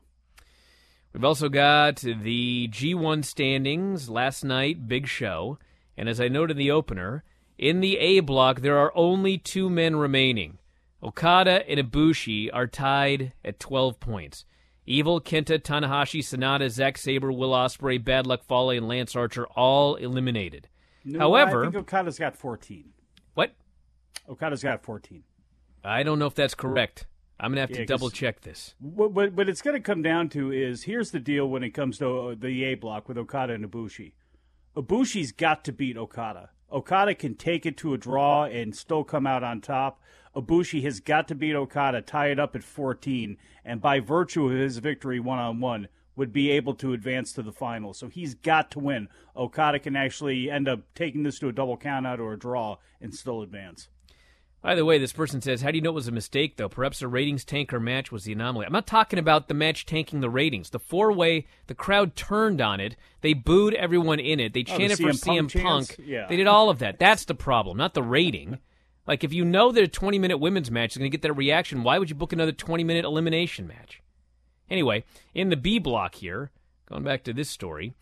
We've 1.14 1.24
also 1.24 1.48
got 1.48 1.98
the 1.98 2.68
G1 2.72 3.24
standings 3.24 4.10
last 4.10 4.42
night, 4.42 4.88
big 4.88 5.06
show. 5.06 5.58
And 5.96 6.08
as 6.08 6.20
I 6.20 6.26
noted 6.26 6.54
in 6.54 6.58
the 6.58 6.72
opener, 6.72 7.22
in 7.56 7.78
the 7.80 7.96
A 7.98 8.18
block, 8.18 8.62
there 8.62 8.76
are 8.78 8.92
only 8.96 9.38
two 9.38 9.70
men 9.70 9.94
remaining 9.94 10.58
Okada 11.04 11.68
and 11.70 11.78
Ibushi 11.78 12.50
are 12.52 12.66
tied 12.66 13.32
at 13.44 13.60
12 13.60 14.00
points. 14.00 14.44
Evil, 14.86 15.20
Kenta, 15.20 15.58
Tanahashi, 15.60 16.20
Sanada, 16.20 16.68
Zack 16.68 16.98
Sabre, 16.98 17.30
Will 17.32 17.50
Ospreay, 17.50 18.02
Bad 18.02 18.26
Luck 18.26 18.42
Fale, 18.42 18.70
and 18.70 18.88
Lance 18.88 19.14
Archer 19.14 19.46
all 19.54 19.94
eliminated. 19.94 20.68
No, 21.04 21.20
However, 21.20 21.62
I 21.62 21.66
think 21.66 21.76
Okada's 21.76 22.18
got 22.18 22.36
14. 22.36 22.92
what? 23.34 23.52
Okada's 24.28 24.62
got 24.62 24.82
14. 24.82 25.22
I 25.84 26.02
don't 26.02 26.18
know 26.18 26.26
if 26.26 26.34
that's 26.34 26.54
correct. 26.54 27.06
I'm 27.40 27.50
gonna 27.50 27.62
have 27.62 27.70
to 27.70 27.74
Yeah, 27.74 27.80
'cause- 27.84 27.88
double 27.88 28.10
check 28.10 28.40
this. 28.42 28.74
What, 28.78 29.12
what, 29.12 29.32
what 29.32 29.48
it's 29.48 29.60
going 29.62 29.74
to 29.76 29.80
come 29.82 30.02
down 30.02 30.28
to 30.30 30.52
is 30.52 30.84
here's 30.84 31.10
the 31.10 31.18
deal 31.20 31.48
when 31.48 31.62
it 31.64 31.70
comes 31.70 31.98
to 31.98 32.08
uh, 32.28 32.34
the 32.38 32.64
A 32.64 32.74
block 32.74 33.08
with 33.08 33.18
Okada 33.18 33.54
and 33.54 33.64
Ibushi. 33.68 34.12
Ibushi's 34.76 35.32
got 35.32 35.64
to 35.64 35.72
beat 35.72 35.96
Okada. 35.96 36.50
Okada 36.72 37.14
can 37.14 37.34
take 37.34 37.66
it 37.66 37.76
to 37.78 37.94
a 37.94 37.98
draw 37.98 38.44
and 38.44 38.74
still 38.74 39.04
come 39.04 39.26
out 39.26 39.42
on 39.44 39.60
top. 39.60 40.00
Ibushi 40.34 40.82
has 40.82 40.98
got 41.00 41.28
to 41.28 41.34
beat 41.34 41.54
Okada, 41.54 42.02
tie 42.02 42.28
it 42.28 42.40
up 42.40 42.56
at 42.56 42.64
14, 42.64 43.36
and 43.64 43.80
by 43.80 44.00
virtue 44.00 44.46
of 44.46 44.52
his 44.58 44.78
victory 44.78 45.20
one 45.20 45.38
on 45.38 45.60
one, 45.60 45.88
would 46.16 46.32
be 46.32 46.50
able 46.50 46.74
to 46.74 46.92
advance 46.92 47.32
to 47.32 47.42
the 47.42 47.52
final. 47.52 47.92
So 47.94 48.08
he's 48.08 48.34
got 48.34 48.70
to 48.72 48.78
win. 48.78 49.08
Okada 49.36 49.78
can 49.80 49.96
actually 49.96 50.50
end 50.50 50.68
up 50.68 50.80
taking 50.94 51.24
this 51.24 51.38
to 51.40 51.48
a 51.48 51.52
double 51.52 51.76
countout 51.76 52.18
or 52.20 52.32
a 52.32 52.38
draw 52.38 52.78
and 53.00 53.12
still 53.14 53.42
advance. 53.42 53.88
By 54.64 54.74
the 54.74 54.86
way, 54.86 54.96
this 54.96 55.12
person 55.12 55.42
says, 55.42 55.60
"How 55.60 55.70
do 55.70 55.76
you 55.76 55.82
know 55.82 55.90
it 55.90 55.94
was 55.94 56.08
a 56.08 56.12
mistake, 56.12 56.56
though? 56.56 56.70
Perhaps 56.70 57.02
a 57.02 57.06
ratings 57.06 57.44
tanker 57.44 57.78
match 57.78 58.10
was 58.10 58.24
the 58.24 58.32
anomaly." 58.32 58.64
I'm 58.64 58.72
not 58.72 58.86
talking 58.86 59.18
about 59.18 59.46
the 59.46 59.52
match 59.52 59.84
tanking 59.84 60.20
the 60.20 60.30
ratings. 60.30 60.70
The 60.70 60.78
four-way, 60.78 61.46
the 61.66 61.74
crowd 61.74 62.16
turned 62.16 62.62
on 62.62 62.80
it. 62.80 62.96
They 63.20 63.34
booed 63.34 63.74
everyone 63.74 64.20
in 64.20 64.40
it. 64.40 64.54
They 64.54 64.60
Oh, 64.60 64.72
the 64.72 64.78
chanted 64.78 64.96
for 64.96 65.12
CM 65.12 65.26
Punk 65.36 65.50
CM 65.52 65.62
Punk. 65.62 65.88
chants? 65.88 65.98
Yeah. 65.98 66.26
They 66.28 66.36
did 66.36 66.46
all 66.46 66.70
of 66.70 66.78
that. 66.78 66.98
That's 66.98 67.26
the 67.26 67.34
problem, 67.34 67.76
not 67.76 67.92
the 67.92 68.02
rating. 68.02 68.58
Like 69.06 69.22
if 69.22 69.34
you 69.34 69.44
know 69.44 69.70
that 69.70 69.84
a 69.84 69.86
20-minute 69.86 70.38
women's 70.38 70.70
match 70.70 70.92
is 70.92 70.96
going 70.96 71.10
to 71.10 71.14
get 71.14 71.20
that 71.20 71.34
reaction, 71.34 71.82
why 71.82 71.98
would 71.98 72.08
you 72.08 72.16
book 72.16 72.32
another 72.32 72.52
20-minute 72.52 73.04
elimination 73.04 73.66
match? 73.66 74.00
Anyway, 74.70 75.04
in 75.34 75.50
the 75.50 75.58
B 75.58 75.78
block 75.78 76.14
here, 76.14 76.50
going 76.88 77.04
back 77.04 77.22
to 77.24 77.34
this 77.34 77.50
story, 77.50 77.92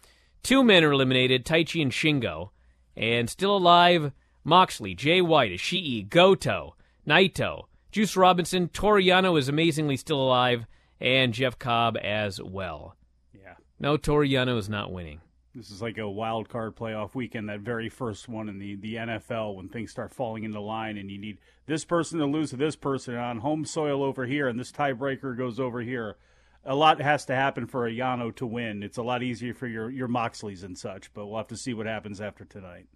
two 0.44 0.62
men 0.62 0.84
are 0.84 0.92
eliminated: 0.92 1.44
Taichi 1.44 1.82
and 1.82 1.90
Shingo, 1.90 2.50
and 2.96 3.28
still 3.28 3.56
alive. 3.56 4.12
Moxley, 4.44 4.94
Jay 4.94 5.20
White, 5.20 5.52
Ishii, 5.52 6.08
Goto, 6.08 6.74
Naito, 7.06 7.64
Juice 7.90 8.16
Robinson, 8.16 8.68
Toru 8.68 9.02
Yano 9.02 9.38
is 9.38 9.48
amazingly 9.48 9.96
still 9.96 10.20
alive, 10.20 10.66
and 11.00 11.34
Jeff 11.34 11.58
Cobb 11.58 11.96
as 12.02 12.40
well. 12.40 12.96
Yeah. 13.34 13.54
No, 13.78 13.96
Toru 13.96 14.26
Yano 14.26 14.58
is 14.58 14.68
not 14.68 14.92
winning. 14.92 15.20
This 15.54 15.70
is 15.70 15.82
like 15.82 15.98
a 15.98 16.08
wild 16.08 16.48
card 16.48 16.74
playoff 16.74 17.14
weekend, 17.14 17.50
that 17.50 17.60
very 17.60 17.90
first 17.90 18.26
one 18.26 18.48
in 18.48 18.58
the, 18.58 18.76
the 18.76 18.94
NFL 18.94 19.54
when 19.56 19.68
things 19.68 19.90
start 19.90 20.14
falling 20.14 20.44
into 20.44 20.60
line 20.60 20.96
and 20.96 21.10
you 21.10 21.18
need 21.18 21.38
this 21.66 21.84
person 21.84 22.18
to 22.20 22.24
lose 22.24 22.50
to 22.50 22.56
this 22.56 22.74
person 22.74 23.16
on 23.16 23.40
home 23.40 23.66
soil 23.66 24.02
over 24.02 24.24
here 24.24 24.48
and 24.48 24.58
this 24.58 24.72
tiebreaker 24.72 25.36
goes 25.36 25.60
over 25.60 25.82
here. 25.82 26.16
A 26.64 26.74
lot 26.74 27.02
has 27.02 27.26
to 27.26 27.34
happen 27.34 27.66
for 27.66 27.86
a 27.86 27.92
Yano 27.92 28.34
to 28.36 28.46
win. 28.46 28.82
It's 28.82 28.96
a 28.96 29.02
lot 29.02 29.22
easier 29.22 29.52
for 29.52 29.66
your, 29.66 29.90
your 29.90 30.08
Moxleys 30.08 30.64
and 30.64 30.78
such, 30.78 31.12
but 31.12 31.26
we'll 31.26 31.36
have 31.36 31.48
to 31.48 31.56
see 31.56 31.74
what 31.74 31.86
happens 31.86 32.20
after 32.22 32.46
tonight. 32.46 32.86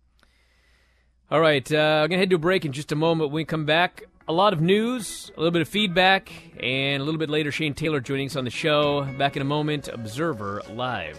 All 1.28 1.40
right, 1.40 1.72
uh, 1.72 1.76
I'm 1.76 2.08
going 2.08 2.10
to 2.10 2.18
head 2.18 2.30
to 2.30 2.36
a 2.36 2.38
break 2.38 2.64
in 2.64 2.70
just 2.70 2.92
a 2.92 2.94
moment. 2.94 3.30
When 3.30 3.34
we 3.34 3.44
come 3.44 3.64
back, 3.64 4.04
a 4.28 4.32
lot 4.32 4.52
of 4.52 4.60
news, 4.60 5.32
a 5.36 5.40
little 5.40 5.50
bit 5.50 5.60
of 5.60 5.68
feedback, 5.68 6.30
and 6.60 7.02
a 7.02 7.04
little 7.04 7.18
bit 7.18 7.28
later, 7.28 7.50
Shane 7.50 7.74
Taylor 7.74 7.98
joining 7.98 8.28
us 8.28 8.36
on 8.36 8.44
the 8.44 8.50
show. 8.50 9.02
Back 9.18 9.34
in 9.34 9.42
a 9.42 9.44
moment, 9.44 9.88
Observer 9.88 10.62
Live. 10.72 11.18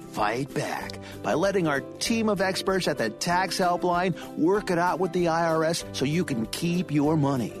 Fight 0.11 0.53
back 0.53 0.99
by 1.23 1.35
letting 1.35 1.67
our 1.67 1.79
team 1.99 2.27
of 2.27 2.41
experts 2.41 2.87
at 2.87 2.97
the 2.97 3.09
tax 3.09 3.57
helpline 3.57 4.13
work 4.37 4.69
it 4.69 4.77
out 4.77 4.99
with 4.99 5.13
the 5.13 5.25
IRS 5.25 5.85
so 5.95 6.03
you 6.03 6.25
can 6.25 6.45
keep 6.47 6.91
your 6.91 7.15
money. 7.15 7.60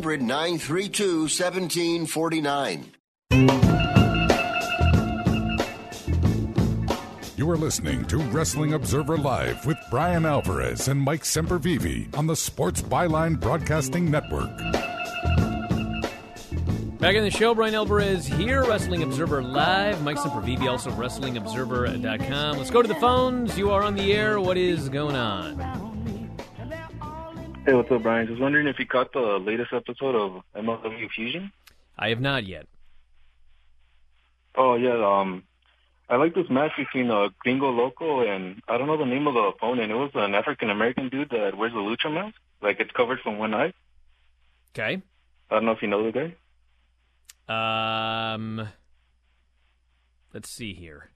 932 0.00 1.20
1749. 1.20 2.92
You 7.36 7.50
are 7.50 7.56
listening 7.58 8.06
to 8.06 8.16
Wrestling 8.16 8.72
Observer 8.72 9.18
Live 9.18 9.66
with 9.66 9.76
Bryan 9.90 10.24
Alvarez 10.24 10.88
and 10.88 10.98
Mike 10.98 11.24
Sempervive 11.24 12.16
on 12.16 12.26
the 12.26 12.36
Sports 12.36 12.80
Byline 12.80 13.38
Broadcasting 13.38 14.10
Network. 14.10 14.56
Back 16.98 17.16
in 17.16 17.24
the 17.24 17.30
show, 17.30 17.54
Bryan 17.54 17.74
Alvarez 17.74 18.26
here, 18.26 18.64
Wrestling 18.64 19.02
Observer 19.02 19.42
Live. 19.42 20.02
Mike 20.02 20.16
Sempervive, 20.16 20.70
also 20.70 20.90
WrestlingObserver.com. 20.92 22.56
Let's 22.56 22.70
go 22.70 22.80
to 22.80 22.88
the 22.88 22.94
phones. 22.94 23.58
You 23.58 23.70
are 23.72 23.82
on 23.82 23.96
the 23.96 24.14
air. 24.14 24.40
What 24.40 24.56
is 24.56 24.88
going 24.88 25.16
on? 25.16 25.81
Hey, 27.64 27.74
what's 27.74 27.88
up, 27.92 28.02
Bryan? 28.02 28.26
Just 28.26 28.40
wondering 28.40 28.66
if 28.66 28.80
you 28.80 28.86
caught 28.86 29.12
the 29.12 29.38
latest 29.38 29.72
episode 29.72 30.16
of 30.16 30.42
MLW 30.56 31.08
Fusion. 31.14 31.52
I 31.96 32.08
have 32.08 32.20
not 32.20 32.44
yet. 32.44 32.66
Oh 34.56 34.74
yeah, 34.74 35.20
um, 35.20 35.44
I 36.08 36.16
like 36.16 36.34
this 36.34 36.50
match 36.50 36.72
between 36.76 37.08
uh, 37.08 37.28
Gringo 37.38 37.70
Loco 37.70 38.26
and 38.26 38.60
I 38.66 38.78
don't 38.78 38.88
know 38.88 38.96
the 38.96 39.04
name 39.04 39.28
of 39.28 39.34
the 39.34 39.40
opponent. 39.40 39.92
It 39.92 39.94
was 39.94 40.10
an 40.14 40.34
African 40.34 40.70
American 40.70 41.08
dude 41.08 41.30
that 41.30 41.56
wears 41.56 41.72
the 41.72 41.78
lucha 41.78 42.12
mask, 42.12 42.34
like 42.60 42.80
it's 42.80 42.90
covered 42.90 43.20
from 43.20 43.38
one 43.38 43.54
eye. 43.54 43.72
Okay. 44.74 45.00
I 45.48 45.54
don't 45.54 45.64
know 45.64 45.72
if 45.72 45.82
you 45.82 45.88
know 45.88 46.10
the 46.10 46.34
guy. 47.48 48.34
Um, 48.34 48.68
let's 50.34 50.50
see 50.50 50.74
here. 50.74 51.10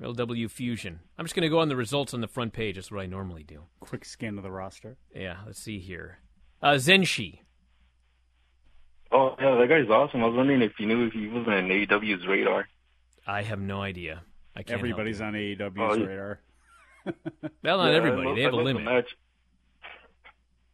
MLW 0.00 0.50
Fusion. 0.50 1.00
I'm 1.18 1.24
just 1.24 1.34
going 1.34 1.42
to 1.42 1.48
go 1.48 1.58
on 1.58 1.68
the 1.68 1.76
results 1.76 2.14
on 2.14 2.20
the 2.20 2.28
front 2.28 2.52
page. 2.52 2.76
That's 2.76 2.90
what 2.90 3.00
I 3.00 3.06
normally 3.06 3.42
do. 3.42 3.62
Quick 3.80 4.04
scan 4.04 4.36
of 4.36 4.44
the 4.44 4.50
roster. 4.50 4.96
Yeah, 5.14 5.38
let's 5.46 5.58
see 5.60 5.78
here. 5.78 6.18
Uh, 6.62 6.72
Zenshi. 6.74 7.40
Oh 9.10 9.34
yeah, 9.40 9.54
that 9.56 9.68
guy's 9.68 9.88
awesome. 9.88 10.22
I 10.22 10.26
was 10.26 10.36
wondering 10.36 10.60
if 10.62 10.72
you 10.78 10.86
knew 10.86 11.06
if 11.06 11.12
he 11.14 11.28
was 11.28 11.46
on 11.46 11.52
AEW's 11.68 12.26
radar. 12.26 12.68
I 13.26 13.42
have 13.42 13.58
no 13.60 13.80
idea. 13.82 14.22
I 14.54 14.62
can't. 14.62 14.78
Everybody's 14.78 15.20
on 15.20 15.32
AEW's 15.32 15.72
Oh, 15.78 16.04
radar. 16.06 16.40
Well, 17.62 17.78
not 17.78 17.90
Yeah, 17.90 17.96
everybody. 17.96 18.22
I 18.22 18.26
love- 18.26 18.36
they 18.36 18.42
have 18.42 18.52
I 18.52 18.56
a 18.56 18.56
love 18.56 18.64
the 18.66 18.72
limit. 18.74 18.84
match. 18.84 19.06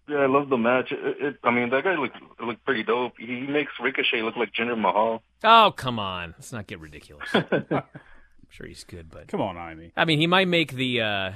Yeah, 0.09 0.17
I 0.19 0.27
love 0.27 0.49
the 0.51 0.57
match. 0.59 0.91
It, 0.93 0.99
it, 1.21 1.37
I 1.45 1.51
mean, 1.51 1.71
that 1.71 1.85
guy 1.85 1.95
looked 1.95 2.17
looked 2.45 2.65
pretty 2.65 2.83
dope. 2.83 3.13
He 3.19 3.41
makes 3.47 3.73
Ricochet 3.81 4.23
look 4.23 4.37
like 4.37 4.53
Jinder 4.53 4.79
Mahal. 4.79 5.23
Oh, 5.45 5.73
come 5.77 5.99
on. 5.99 6.35
Let's 6.37 6.53
not 6.53 6.67
get 6.67 6.81
ridiculous. 6.81 7.29
Sure 8.55 8.69
he's 8.69 8.85
good, 8.85 9.11
but 9.11 9.27
Come 9.27 9.41
on, 9.41 9.57
Amy. 9.57 9.91
I 9.97 10.05
mean, 10.05 10.21
he 10.21 10.29
might 10.29 10.47
make 10.47 10.75
the 10.75 11.01
uh, 11.01 11.33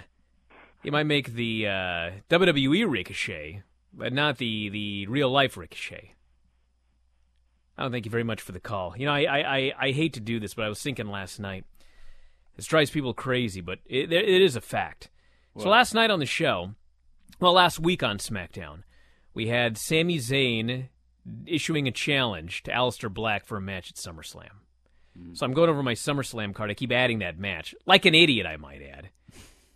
he 0.84 0.90
might 0.92 1.02
make 1.02 1.34
the 1.34 1.66
uh, 1.66 2.10
WWE 2.30 2.88
Ricochet, 2.88 3.64
but 3.92 4.12
not 4.12 4.38
the 4.38 4.68
the 4.68 5.08
real 5.08 5.28
life 5.28 5.56
Ricochet. 5.56 6.14
I 7.76 7.82
don't 7.82 7.90
thank 7.90 8.04
you 8.04 8.10
very 8.12 8.22
much 8.22 8.40
for 8.40 8.52
the 8.52 8.60
call. 8.60 8.94
You 8.96 9.06
know, 9.06 9.12
I 9.12 9.22
I, 9.24 9.38
I, 9.40 9.72
I 9.80 9.90
hate 9.90 10.12
to 10.12 10.20
do 10.20 10.38
this, 10.38 10.54
but 10.54 10.64
I 10.64 10.68
was 10.68 10.80
thinking 10.80 11.08
last 11.08 11.40
night. 11.40 11.64
This 12.54 12.66
drives 12.66 12.92
people 12.92 13.14
crazy, 13.14 13.62
but 13.62 13.80
it, 13.84 14.12
it 14.12 14.42
is 14.42 14.54
a 14.54 14.60
fact. 14.60 15.10
So 15.58 15.70
last 15.70 15.94
night 15.94 16.12
on 16.12 16.20
the 16.20 16.26
show, 16.26 16.74
well, 17.40 17.52
last 17.52 17.80
week 17.80 18.04
on 18.04 18.18
SmackDown, 18.18 18.84
we 19.34 19.48
had 19.48 19.76
Sami 19.76 20.18
Zayn 20.18 20.86
issuing 21.46 21.88
a 21.88 21.92
challenge 21.92 22.62
to 22.62 22.70
Aleister 22.70 23.12
Black 23.12 23.44
for 23.44 23.56
a 23.56 23.60
match 23.60 23.90
at 23.90 23.96
SummerSlam. 23.96 24.67
So 25.34 25.44
I'm 25.46 25.52
going 25.52 25.70
over 25.70 25.82
my 25.82 25.94
SummerSlam 25.94 26.54
card. 26.54 26.70
I 26.70 26.74
keep 26.74 26.92
adding 26.92 27.18
that 27.20 27.38
match, 27.38 27.74
like 27.86 28.04
an 28.06 28.14
idiot, 28.14 28.46
I 28.46 28.56
might 28.56 28.82
add. 28.82 29.08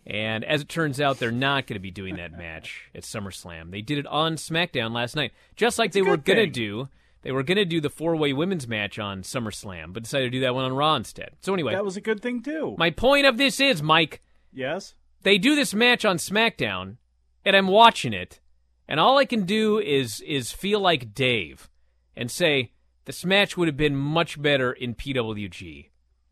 And 0.05 0.43
as 0.43 0.61
it 0.61 0.69
turns 0.69 0.99
out, 0.99 1.19
they're 1.19 1.31
not 1.31 1.65
going 1.67 1.75
to 1.75 1.79
be 1.79 1.91
doing 1.91 2.17
that 2.17 2.37
match 2.37 2.89
at 2.93 3.03
SummerSlam. 3.03 3.71
They 3.71 3.81
did 3.81 3.97
it 3.97 4.07
on 4.07 4.35
SmackDown 4.35 4.91
last 4.91 5.15
night, 5.15 5.31
just 5.55 5.79
like 5.79 5.93
they 5.93 6.01
were 6.01 6.17
going 6.17 6.39
to 6.39 6.47
do. 6.47 6.89
They 7.21 7.31
were 7.31 7.43
going 7.43 7.57
to 7.57 7.63
do 7.65 7.79
the 7.79 7.89
four-way 7.89 8.33
women's 8.33 8.67
match 8.67 8.99
on 8.99 9.21
SummerSlam, 9.21 9.93
but 9.93 10.03
decided 10.03 10.25
to 10.25 10.29
do 10.31 10.41
that 10.41 10.53
one 10.53 10.65
on 10.65 10.73
Raw 10.73 10.95
instead. 10.95 11.31
So 11.39 11.53
anyway, 11.53 11.73
That 11.73 11.85
was 11.85 11.95
a 11.95 12.01
good 12.01 12.21
thing 12.21 12.41
too. 12.43 12.75
my 12.77 12.89
point 12.89 13.25
of 13.25 13.37
this 13.37 13.61
is, 13.61 13.81
Mike, 13.81 14.21
Yes. 14.51 14.93
they 15.21 15.37
do 15.37 15.55
this 15.55 15.73
match 15.73 16.03
on 16.03 16.17
SmackDown, 16.17 16.97
and 17.45 17.55
I'm 17.55 17.67
watching 17.67 18.11
it, 18.11 18.41
and 18.89 18.99
all 18.99 19.17
I 19.17 19.23
can 19.23 19.45
do 19.45 19.79
is 19.79 20.19
is 20.19 20.51
feel 20.51 20.81
like 20.81 21.13
Dave 21.13 21.69
and 22.13 22.29
say 22.29 22.71
this 23.05 23.25
match 23.25 23.57
would 23.57 23.67
have 23.67 23.77
been 23.77 23.95
much 23.95 24.41
better 24.41 24.71
in 24.71 24.95
PWG. 24.95 25.89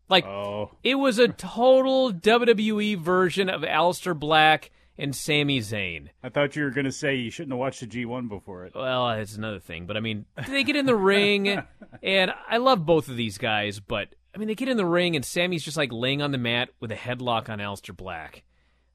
Like 0.08 0.26
oh. 0.26 0.72
it 0.82 0.96
was 0.96 1.18
a 1.18 1.28
total 1.28 2.12
WWE 2.12 2.98
version 2.98 3.48
of 3.48 3.62
Aleister 3.62 4.18
Black 4.18 4.70
and 4.98 5.16
Sami 5.16 5.60
Zayn. 5.60 6.08
I 6.22 6.28
thought 6.28 6.54
you 6.54 6.64
were 6.64 6.70
going 6.70 6.84
to 6.84 6.92
say 6.92 7.14
you 7.14 7.30
shouldn't 7.30 7.52
have 7.52 7.58
watched 7.58 7.80
the 7.80 7.86
G1 7.86 8.28
before 8.28 8.66
it. 8.66 8.74
Well, 8.74 9.08
that's 9.08 9.36
another 9.36 9.58
thing. 9.58 9.86
But 9.86 9.96
I 9.96 10.00
mean, 10.00 10.26
they 10.48 10.64
get 10.64 10.76
in 10.76 10.86
the 10.86 10.96
ring, 10.96 11.48
and 12.02 12.32
I 12.48 12.58
love 12.58 12.84
both 12.84 13.08
of 13.08 13.16
these 13.16 13.38
guys. 13.38 13.80
But 13.80 14.14
I 14.34 14.38
mean, 14.38 14.48
they 14.48 14.54
get 14.54 14.68
in 14.68 14.76
the 14.76 14.86
ring, 14.86 15.16
and 15.16 15.24
Sammy's 15.24 15.64
just 15.64 15.76
like 15.76 15.92
laying 15.92 16.22
on 16.22 16.32
the 16.32 16.38
mat 16.38 16.70
with 16.78 16.92
a 16.92 16.96
headlock 16.96 17.48
on 17.48 17.58
Aleister 17.58 17.96
Black. 17.96 18.44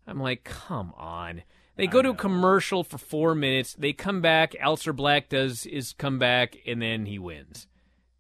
I'm 0.06 0.22
like, 0.22 0.44
come 0.44 0.94
on. 0.98 1.44
They 1.78 1.86
go 1.88 2.02
to 2.02 2.10
a 2.10 2.16
commercial 2.16 2.84
for 2.84 2.98
four 2.98 3.36
minutes. 3.36 3.76
They 3.76 3.94
come 3.94 4.20
back. 4.20 4.54
Aleister 4.54 4.96
Black 4.96 5.30
does 5.30 5.64
his 5.64 5.94
comeback, 5.94 6.58
and 6.66 6.82
then 6.82 7.06
he 7.06 7.20
wins. 7.20 7.68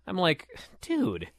I'm 0.06 0.18
like, 0.18 0.48
dude. 0.80 1.30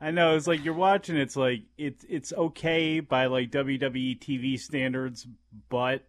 I 0.00 0.12
know 0.12 0.36
it's 0.36 0.46
like 0.46 0.64
you're 0.64 0.74
watching. 0.74 1.16
It's 1.16 1.36
like 1.36 1.62
it's 1.76 2.04
it's 2.08 2.32
okay 2.32 3.00
by 3.00 3.26
like 3.26 3.50
WWE 3.50 4.18
TV 4.18 4.58
standards, 4.58 5.26
but 5.68 6.06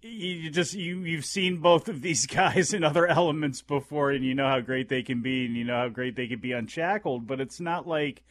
you 0.00 0.50
just 0.50 0.74
you 0.74 1.00
you've 1.00 1.24
seen 1.24 1.58
both 1.58 1.88
of 1.88 2.00
these 2.00 2.26
guys 2.28 2.72
in 2.72 2.84
other 2.84 3.06
elements 3.06 3.62
before, 3.62 4.10
and 4.10 4.24
you 4.24 4.34
know 4.34 4.48
how 4.48 4.60
great 4.60 4.88
they 4.88 5.02
can 5.02 5.22
be, 5.22 5.46
and 5.46 5.56
you 5.56 5.64
know 5.64 5.76
how 5.76 5.88
great 5.88 6.16
they 6.16 6.28
can 6.28 6.38
be 6.38 6.52
unshackled. 6.52 7.26
But 7.26 7.40
it's 7.40 7.60
not 7.60 7.88
like 7.88 8.22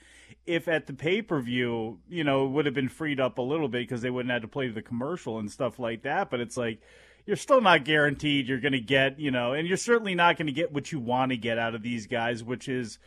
if 0.47 0.67
at 0.67 0.87
the 0.87 0.93
pay 0.93 1.21
per 1.21 1.39
view, 1.41 1.99
you 2.09 2.23
know, 2.23 2.45
it 2.45 2.49
would 2.49 2.65
have 2.65 2.73
been 2.73 2.89
freed 2.89 3.19
up 3.19 3.37
a 3.37 3.41
little 3.41 3.67
bit 3.67 3.87
because 3.87 4.01
they 4.01 4.09
wouldn't 4.09 4.31
have 4.31 4.41
to 4.41 4.47
play 4.47 4.69
the 4.69 4.81
commercial 4.81 5.37
and 5.37 5.51
stuff 5.51 5.77
like 5.77 6.03
that. 6.03 6.29
But 6.29 6.39
it's 6.39 6.57
like 6.57 6.81
you're 7.25 7.35
still 7.35 7.61
not 7.61 7.83
guaranteed 7.83 8.47
you're 8.47 8.59
going 8.59 8.71
to 8.71 8.79
get, 8.79 9.19
you 9.19 9.29
know, 9.29 9.53
and 9.53 9.67
you're 9.67 9.77
certainly 9.77 10.15
not 10.15 10.37
going 10.37 10.47
to 10.47 10.53
get 10.53 10.71
what 10.71 10.91
you 10.91 10.99
want 10.99 11.31
to 11.31 11.37
get 11.37 11.59
out 11.59 11.75
of 11.75 11.83
these 11.83 12.07
guys, 12.07 12.43
which 12.43 12.69
is 12.69 12.97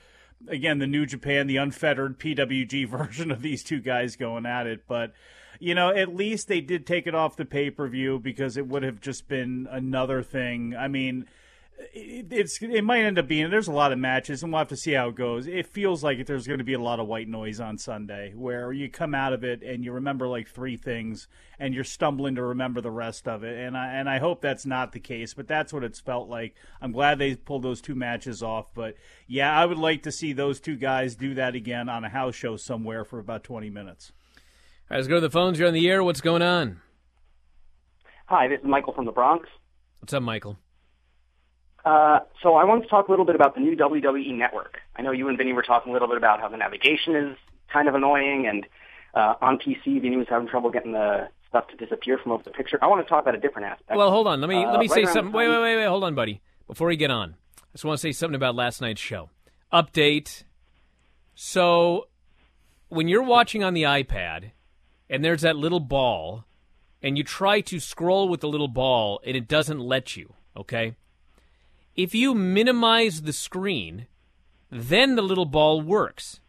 again 0.47 0.79
the 0.79 0.87
New 0.87 1.07
Japan, 1.07 1.47
the 1.47 1.57
unfettered 1.57 2.21
PWG 2.21 2.87
version 2.89 3.31
of 3.31 3.43
these 3.43 3.65
two 3.65 3.81
guys 3.81 4.17
going 4.17 4.47
at 4.47 4.67
it. 4.67 4.87
But 4.87 5.15
you 5.59 5.75
know, 5.75 5.89
at 5.89 6.15
least 6.15 6.47
they 6.47 6.61
did 6.61 6.87
take 6.87 7.07
it 7.07 7.15
off 7.15 7.37
the 7.37 7.45
pay 7.45 7.71
per 7.71 7.89
view 7.89 8.19
because 8.19 8.57
it 8.57 8.69
would 8.69 8.83
have 8.83 9.01
just 9.01 9.27
been 9.29 9.67
another 9.71 10.23
thing. 10.23 10.77
I 10.79 10.89
mean. 10.89 11.27
It, 11.95 12.27
it's 12.31 12.61
it 12.61 12.85
might 12.85 13.05
end 13.05 13.19
up 13.19 13.27
being 13.27 13.49
there's 13.51 13.69
a 13.69 13.73
lot 13.73 13.91
of 13.91 13.99
matches 13.99 14.43
and 14.43 14.53
we'll 14.53 14.59
have 14.59 14.69
to 14.69 14.77
see 14.77 14.93
how 14.93 15.09
it 15.09 15.15
goes. 15.15 15.47
It 15.47 15.67
feels 15.67 16.05
like 16.05 16.27
there's 16.27 16.47
going 16.47 16.59
to 16.59 16.65
be 16.65 16.75
a 16.75 16.81
lot 16.81 17.01
of 17.01 17.07
white 17.07 17.29
noise 17.29 17.59
on 17.59 17.79
Sunday 17.79 18.35
where 18.37 18.71
you 18.71 18.91
come 18.91 19.15
out 19.15 19.33
of 19.33 19.45
it 19.45 19.63
and 19.63 19.83
you 19.83 19.93
remember 19.93 20.29
like 20.29 20.49
three 20.49 20.77
things 20.77 21.27
and 21.59 21.75
you're 21.75 21.85
stumbling 21.85 22.35
to 22.35 22.43
remember 22.43 22.81
the 22.81 22.91
rest 22.91 23.27
of 23.27 23.45
it. 23.45 23.59
And 23.59 23.77
I 23.77 23.95
and 23.95 24.11
I 24.11 24.19
hope 24.19 24.43
that's 24.43 24.67
not 24.67 24.93
the 24.93 25.01
case, 25.01 25.33
but 25.33 25.49
that's 25.49 25.73
what 25.73 25.83
it's 25.83 26.01
felt 26.01 26.29
like. 26.29 26.55
I'm 26.83 26.93
glad 26.93 27.19
they 27.19 27.35
pulled 27.35 27.63
those 27.63 27.81
two 27.81 27.95
matches 27.95 28.43
off, 28.43 28.67
but 28.75 28.97
yeah, 29.27 29.59
I 29.59 29.65
would 29.65 29.79
like 29.79 30.03
to 30.03 30.13
see 30.13 30.35
those 30.35 30.61
two 30.61 30.77
guys 30.77 31.15
do 31.15 31.35
that 31.35 31.55
again 31.55 31.89
on 31.89 32.05
a 32.05 32.11
house 32.11 32.35
show 32.35 32.57
somewhere 32.57 33.05
for 33.05 33.19
about 33.19 33.43
20 33.43 33.71
minutes. 33.71 34.13
All 34.91 34.97
right, 34.97 34.97
let's 34.99 35.09
go 35.09 35.15
to 35.15 35.21
the 35.21 35.31
phones. 35.31 35.59
You're 35.59 35.69
on 35.69 35.75
the 35.75 35.89
air. 35.89 36.05
What's 36.05 36.21
going 36.21 36.43
on? 36.43 36.81
Hi, 38.27 38.49
this 38.49 38.61
is 38.61 38.67
Michael 38.67 38.93
from 38.93 39.07
the 39.07 39.13
Bronx. 39.13 39.49
What's 40.01 40.13
up, 40.13 40.23
Michael? 40.23 40.59
Uh, 41.85 42.21
so 42.43 42.55
I 42.57 42.65
wanted 42.65 42.83
to 42.83 42.89
talk 42.89 43.09
a 43.09 43.11
little 43.11 43.25
bit 43.25 43.35
about 43.35 43.55
the 43.55 43.61
new 43.61 43.77
WWE 43.77 44.35
network. 44.37 44.79
I 44.97 45.03
know 45.03 45.13
you 45.13 45.29
and 45.29 45.39
Vinny 45.39 45.53
were 45.53 45.63
talking 45.63 45.91
a 45.91 45.93
little 45.93 46.09
bit 46.09 46.17
about 46.19 46.41
how 46.41 46.49
the 46.49 46.57
navigation 46.57 47.17
is 47.17 47.37
kind 47.73 47.89
of 47.89 47.95
annoying, 47.95 48.47
and 48.47 48.67
uh, 49.15 49.35
on 49.41 49.59
PC, 49.59 50.01
Vinny 50.03 50.17
was 50.17 50.27
having 50.29 50.47
trouble 50.49 50.71
getting 50.71 50.93
the 50.93 51.29
stuff 51.49 51.69
to 51.69 51.77
disappear 51.77 52.19
from 52.19 52.33
over 52.33 52.43
the 52.45 52.51
picture. 52.51 52.79
I 52.83 52.87
want 52.87 53.05
to 53.05 53.09
talk 53.09 53.23
about 53.23 53.35
a 53.35 53.41
different 53.41 53.69
aspect. 53.69 53.97
Well, 53.97 54.11
hold 54.11 54.27
on. 54.27 54.41
Let 54.41 54.49
me 54.51 54.63
Uh, 54.65 54.71
let 54.73 54.81
me 54.81 54.89
right 54.89 55.07
say 55.07 55.13
something. 55.13 55.33
Wait, 55.33 55.49
wait, 55.49 55.61
wait, 55.61 55.77
wait. 55.77 55.85
Hold 55.87 56.05
on, 56.05 56.15
buddy. 56.15 56.41
Before 56.67 56.87
we 56.89 56.97
get 56.97 57.11
on, 57.11 57.35
I 57.59 57.63
just 57.73 57.85
want 57.85 57.99
to 57.99 58.03
say 58.03 58.13
something 58.13 58.37
about 58.37 58.55
last 58.55 58.81
night's 58.81 59.01
show. 59.01 59.31
Update. 59.73 60.45
So, 61.35 62.09
when 62.89 63.09
you're 63.09 63.23
watching 63.23 63.65
on 63.65 63.75
the 63.75 63.83
iPad, 63.85 64.51
and 65.09 65.25
there's 65.25 65.41
that 65.43 65.57
little 65.57 65.81
ball, 65.81 66.45
and 67.03 67.17
you 67.17 67.25
try 67.25 67.61
to 67.63 67.81
scroll 67.81 68.29
with 68.29 68.41
the 68.41 68.49
little 68.49 68.69
ball, 68.69 69.21
and 69.25 69.37
it 69.37 69.49
doesn't 69.49 69.81
let 69.81 70.17
you. 70.17 70.35
Okay. 70.57 70.95
If 71.97 72.15
you 72.15 72.35
minimize 72.35 73.23
the 73.23 73.33
screen, 73.33 74.07
then 74.71 75.17
the 75.17 75.23
little 75.23 75.45
ball 75.45 75.81
works. 75.81 76.41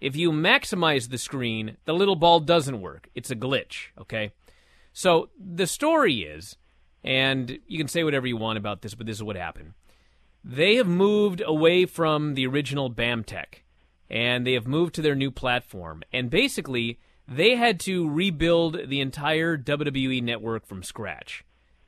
If 0.00 0.16
you 0.16 0.32
maximize 0.32 1.08
the 1.08 1.18
screen, 1.18 1.76
the 1.84 1.94
little 1.94 2.16
ball 2.16 2.40
doesn't 2.40 2.80
work. 2.80 3.08
It's 3.14 3.30
a 3.30 3.36
glitch, 3.36 3.88
okay? 3.98 4.32
So 4.92 5.30
the 5.38 5.66
story 5.66 6.22
is, 6.22 6.56
and 7.02 7.58
you 7.66 7.78
can 7.78 7.88
say 7.88 8.04
whatever 8.04 8.26
you 8.26 8.36
want 8.36 8.58
about 8.58 8.82
this, 8.82 8.94
but 8.94 9.06
this 9.06 9.16
is 9.16 9.22
what 9.22 9.36
happened. 9.36 9.74
They 10.42 10.74
have 10.76 10.86
moved 10.86 11.42
away 11.44 11.86
from 11.86 12.34
the 12.34 12.46
original 12.46 12.90
BAMTech, 12.90 13.62
and 14.10 14.46
they 14.46 14.52
have 14.52 14.66
moved 14.66 14.94
to 14.96 15.02
their 15.02 15.14
new 15.14 15.30
platform. 15.30 16.02
And 16.12 16.28
basically, 16.28 16.98
they 17.26 17.56
had 17.56 17.80
to 17.80 18.08
rebuild 18.08 18.88
the 18.88 19.00
entire 19.00 19.56
WWE 19.56 20.22
network 20.22 20.66
from 20.66 20.82
scratch. 20.82 21.44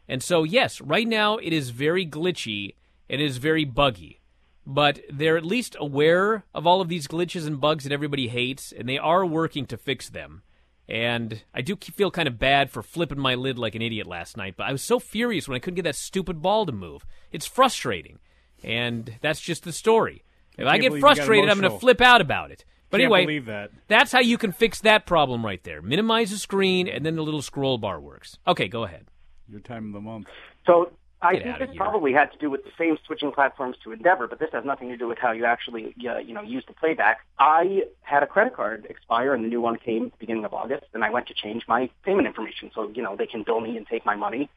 And 0.08 0.22
so, 0.22 0.44
yes, 0.44 0.80
right 0.80 1.06
now 1.06 1.36
it 1.38 1.52
is 1.52 1.70
very 1.70 2.06
glitchy, 2.06 2.74
and 3.08 3.20
it 3.20 3.24
is 3.24 3.38
very 3.38 3.64
buggy 3.64 4.20
but 4.66 5.00
they're 5.10 5.36
at 5.36 5.46
least 5.46 5.76
aware 5.78 6.44
of 6.52 6.66
all 6.66 6.80
of 6.80 6.88
these 6.88 7.06
glitches 7.06 7.46
and 7.46 7.60
bugs 7.60 7.84
that 7.84 7.92
everybody 7.92 8.26
hates, 8.26 8.72
and 8.72 8.88
they 8.88 8.98
are 8.98 9.24
working 9.24 9.64
to 9.66 9.76
fix 9.76 10.08
them. 10.08 10.42
And 10.88 11.42
I 11.54 11.62
do 11.62 11.76
feel 11.76 12.10
kind 12.10 12.28
of 12.28 12.38
bad 12.38 12.70
for 12.70 12.82
flipping 12.82 13.18
my 13.18 13.36
lid 13.36 13.58
like 13.58 13.74
an 13.74 13.82
idiot 13.82 14.06
last 14.06 14.36
night, 14.36 14.54
but 14.56 14.64
I 14.64 14.72
was 14.72 14.82
so 14.82 14.98
furious 14.98 15.48
when 15.48 15.56
I 15.56 15.60
couldn't 15.60 15.76
get 15.76 15.84
that 15.84 15.96
stupid 15.96 16.42
ball 16.42 16.66
to 16.66 16.72
move. 16.72 17.06
It's 17.30 17.46
frustrating, 17.46 18.18
and 18.62 19.16
that's 19.20 19.40
just 19.40 19.62
the 19.62 19.72
story. 19.72 20.24
If 20.58 20.66
I, 20.66 20.72
can't 20.72 20.82
get 20.82 20.88
believe 20.88 21.02
you 21.02 21.02
got 21.02 21.16
frustrated, 21.16 21.50
I'm 21.50 21.60
going 21.60 21.72
to 21.72 21.78
flip 21.78 22.00
out 22.00 22.20
about 22.20 22.50
it. 22.50 22.64
But 22.88 23.00
Can't 23.00 23.12
anyway, 23.12 23.40
that. 23.40 23.72
that's 23.88 24.12
how 24.12 24.20
you 24.20 24.38
can 24.38 24.52
fix 24.52 24.80
that 24.80 25.06
problem 25.06 25.44
right 25.44 25.62
there. 25.64 25.82
Minimize 25.82 26.30
the 26.30 26.38
screen, 26.38 26.88
and 26.88 27.04
then 27.04 27.16
the 27.16 27.22
little 27.22 27.42
scroll 27.42 27.78
bar 27.78 28.00
works. 28.00 28.38
Okay, 28.46 28.68
go 28.68 28.84
ahead. 28.84 29.06
Your 29.48 29.60
time 29.60 29.86
of 29.86 29.92
the 29.92 30.00
month. 30.00 30.26
So 30.66 30.90
I 31.22 31.34
Get 31.34 31.44
think 31.44 31.58
this 31.58 31.70
here. 31.70 31.78
probably 31.78 32.12
had 32.12 32.30
to 32.32 32.38
do 32.38 32.50
with 32.50 32.64
the 32.64 32.70
same 32.76 32.98
switching 33.06 33.32
platforms 33.32 33.76
to 33.84 33.92
Endeavor, 33.92 34.26
but 34.26 34.38
this 34.38 34.50
has 34.52 34.64
nothing 34.64 34.88
to 34.90 34.96
do 34.96 35.08
with 35.08 35.18
how 35.18 35.32
you 35.32 35.44
actually, 35.44 35.94
uh, 36.08 36.18
you 36.18 36.34
know, 36.34 36.42
use 36.42 36.64
the 36.66 36.74
playback. 36.74 37.20
I 37.38 37.84
had 38.02 38.22
a 38.22 38.26
credit 38.26 38.54
card 38.54 38.86
expire, 38.90 39.32
and 39.32 39.42
the 39.44 39.48
new 39.48 39.60
one 39.60 39.76
came 39.78 40.06
at 40.06 40.12
the 40.12 40.18
beginning 40.18 40.44
of 40.44 40.52
August, 40.52 40.84
and 40.92 41.02
I 41.02 41.10
went 41.10 41.28
to 41.28 41.34
change 41.34 41.64
my 41.66 41.88
payment 42.04 42.26
information 42.26 42.70
so 42.74 42.90
you 42.90 43.02
know 43.02 43.16
they 43.16 43.26
can 43.26 43.44
bill 43.44 43.60
me 43.60 43.76
and 43.76 43.86
take 43.86 44.04
my 44.04 44.14
money, 44.14 44.50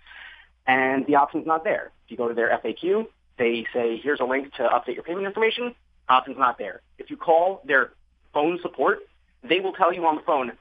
and 0.68 1.06
the 1.06 1.16
option's 1.16 1.48
not 1.48 1.64
there. 1.64 1.92
If 2.06 2.12
you 2.12 2.18
go 2.18 2.28
to 2.28 2.34
their 2.34 2.50
FAQ, 2.60 3.08
they 3.38 3.66
say 3.74 3.98
here's 3.98 4.20
a 4.20 4.26
link 4.26 4.54
to 4.56 4.64
update 4.64 4.96
your 4.96 5.04
payment 5.04 5.26
information. 5.26 5.74
Option's 6.10 6.38
not 6.38 6.58
there. 6.58 6.82
If 6.98 7.10
you 7.10 7.16
call 7.16 7.62
their 7.64 7.92
phone 8.34 8.60
support, 8.62 9.00
they 9.44 9.62
will 9.62 9.74
tell 9.74 9.94
you 9.94 10.06
on 10.06 10.16
the 10.18 10.22
phone, 10.24 10.52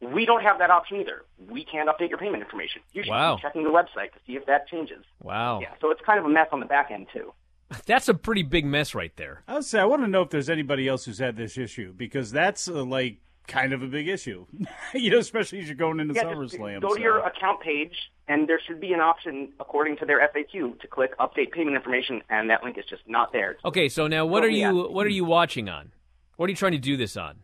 we 0.00 0.24
don't 0.26 0.42
have 0.42 0.58
that 0.58 0.70
option 0.70 0.98
either. 1.00 1.24
We 1.50 1.64
can't 1.64 1.88
update 1.88 2.08
your 2.08 2.18
payment 2.18 2.42
information. 2.42 2.82
You 2.92 3.02
should 3.02 3.10
Wow. 3.10 3.36
be 3.36 3.42
checking 3.42 3.64
the 3.64 3.70
website 3.70 4.12
to 4.12 4.20
see 4.26 4.34
if 4.36 4.46
that 4.46 4.68
changes. 4.68 5.04
Wow. 5.22 5.60
Yeah, 5.60 5.74
so 5.80 5.90
it's 5.90 6.00
kind 6.02 6.18
of 6.18 6.24
a 6.24 6.28
mess 6.28 6.48
on 6.52 6.60
the 6.60 6.66
back 6.66 6.90
end 6.90 7.08
too. 7.12 7.32
That's 7.86 8.08
a 8.08 8.14
pretty 8.14 8.42
big 8.42 8.64
mess 8.64 8.94
right 8.94 9.14
there. 9.16 9.42
I 9.48 9.54
would 9.54 9.64
say 9.64 9.80
I 9.80 9.84
want 9.84 10.02
to 10.02 10.08
know 10.08 10.22
if 10.22 10.30
there's 10.30 10.48
anybody 10.48 10.88
else 10.88 11.04
who's 11.04 11.18
had 11.18 11.36
this 11.36 11.58
issue 11.58 11.92
because 11.92 12.30
that's 12.30 12.66
uh, 12.68 12.82
like 12.84 13.18
kind 13.46 13.72
of 13.72 13.82
a 13.82 13.86
big 13.86 14.08
issue, 14.08 14.46
you 14.94 15.10
know, 15.10 15.18
especially 15.18 15.58
as 15.60 15.66
you're 15.66 15.74
going 15.74 16.00
into 16.00 16.14
Yeah, 16.14 16.22
just 16.34 16.54
SummerSlam. 16.54 16.80
go 16.80 16.88
so. 16.90 16.94
to 16.96 17.00
your 17.00 17.18
account 17.26 17.60
page, 17.60 17.94
and 18.28 18.48
there 18.48 18.60
should 18.66 18.78
be 18.80 18.92
an 18.92 19.00
option, 19.00 19.52
according 19.60 19.96
to 19.98 20.06
their 20.06 20.20
FAQ, 20.28 20.78
to 20.80 20.86
click 20.86 21.16
update 21.18 21.50
payment 21.52 21.74
information, 21.76 22.22
and 22.30 22.48
that 22.50 22.62
link 22.62 22.78
is 22.78 22.84
just 22.88 23.02
not 23.06 23.32
there. 23.32 23.56
Okay, 23.64 23.88
so 23.88 24.06
now 24.06 24.24
what 24.26 24.44
are 24.44 24.48
you 24.50 24.88
what 24.88 25.06
are 25.06 25.10
you 25.10 25.24
watching 25.24 25.68
on? 25.68 25.92
What 26.36 26.46
are 26.46 26.50
you 26.50 26.56
trying 26.56 26.72
to 26.72 26.78
do 26.78 26.96
this 26.96 27.16
on? 27.16 27.36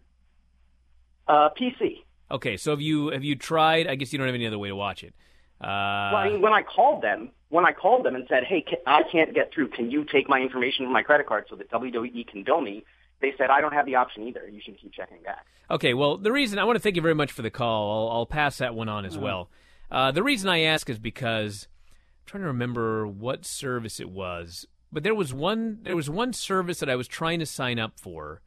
Uh, 1.26 1.48
PC. 1.58 2.02
Okay, 2.34 2.56
so 2.56 2.72
have 2.72 2.80
you 2.80 3.10
have 3.10 3.22
you 3.22 3.36
tried? 3.36 3.86
I 3.86 3.94
guess 3.94 4.12
you 4.12 4.18
don't 4.18 4.26
have 4.26 4.34
any 4.34 4.48
other 4.48 4.58
way 4.58 4.68
to 4.68 4.74
watch 4.74 5.04
it. 5.04 5.14
Uh, 5.60 6.10
well, 6.12 6.16
I 6.16 6.28
mean, 6.28 6.40
when 6.40 6.52
I 6.52 6.62
called 6.62 7.00
them, 7.00 7.30
when 7.48 7.64
I 7.64 7.70
called 7.70 8.04
them 8.04 8.16
and 8.16 8.26
said, 8.28 8.42
"Hey, 8.42 8.60
can, 8.60 8.78
I 8.88 9.02
can't 9.04 9.32
get 9.32 9.54
through. 9.54 9.68
Can 9.68 9.88
you 9.88 10.04
take 10.04 10.28
my 10.28 10.40
information 10.40 10.84
from 10.84 10.92
my 10.92 11.04
credit 11.04 11.28
card 11.28 11.46
so 11.48 11.54
that 11.54 11.70
WWE 11.70 12.26
can 12.26 12.42
bill 12.42 12.60
me?" 12.60 12.84
They 13.20 13.34
said, 13.38 13.50
"I 13.50 13.60
don't 13.60 13.72
have 13.72 13.86
the 13.86 13.94
option 13.94 14.26
either. 14.26 14.48
You 14.48 14.60
should 14.60 14.80
keep 14.80 14.92
checking 14.92 15.22
back." 15.22 15.46
Okay, 15.70 15.94
well, 15.94 16.16
the 16.16 16.32
reason 16.32 16.58
I 16.58 16.64
want 16.64 16.74
to 16.74 16.80
thank 16.80 16.96
you 16.96 17.02
very 17.02 17.14
much 17.14 17.30
for 17.30 17.42
the 17.42 17.50
call. 17.50 18.08
I'll, 18.08 18.16
I'll 18.16 18.26
pass 18.26 18.58
that 18.58 18.74
one 18.74 18.88
on 18.88 19.04
as 19.04 19.16
well. 19.16 19.48
Uh, 19.88 20.10
the 20.10 20.24
reason 20.24 20.48
I 20.48 20.62
ask 20.62 20.90
is 20.90 20.98
because 20.98 21.68
I'm 21.92 22.26
trying 22.26 22.42
to 22.42 22.48
remember 22.48 23.06
what 23.06 23.44
service 23.44 24.00
it 24.00 24.10
was, 24.10 24.66
but 24.90 25.04
there 25.04 25.14
was 25.14 25.32
one 25.32 25.78
there 25.82 25.94
was 25.94 26.10
one 26.10 26.32
service 26.32 26.80
that 26.80 26.90
I 26.90 26.96
was 26.96 27.06
trying 27.06 27.38
to 27.38 27.46
sign 27.46 27.78
up 27.78 28.00
for, 28.00 28.42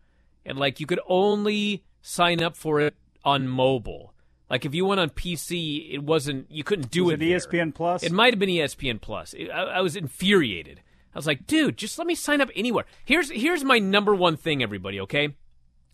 and 0.45 0.58
like 0.58 0.82
you 0.82 0.86
could 0.86 1.00
only 1.08 1.86
sign 2.02 2.43
up 2.43 2.58
for 2.58 2.82
it 2.82 2.95
on 3.27 3.47
mobile. 3.47 4.13
Like 4.49 4.65
if 4.65 4.73
you 4.73 4.85
went 4.85 5.01
on 5.01 5.09
PC, 5.09 5.93
it 5.93 6.03
wasn't 6.03 6.49
you 6.49 6.63
couldn't 6.63 6.89
do 6.89 7.05
Was 7.05 7.15
it. 7.15 7.21
it. 7.21 7.25
ESPN 7.25 7.73
Plus? 7.75 8.01
It 8.03 8.11
might 8.13 8.33
have 8.33 8.39
been 8.39 8.49
ESPN 8.49 9.01
Plus. 9.01 9.33
It- 9.33 9.49
I, 9.49 9.63
I 9.63 9.81
was 9.81 9.95
infuriated. 9.95 10.81
I 11.13 11.17
was 11.17 11.27
like, 11.27 11.45
dude, 11.47 11.77
just 11.77 11.97
let 11.97 12.07
me 12.07 12.15
sign 12.15 12.41
up 12.41 12.49
anywhere. 12.55 12.85
Here's 13.03 13.29
here's 13.31 13.63
my 13.63 13.79
number 13.79 14.15
one 14.15 14.37
thing, 14.37 14.63
everybody. 14.63 14.99
Okay, 15.01 15.35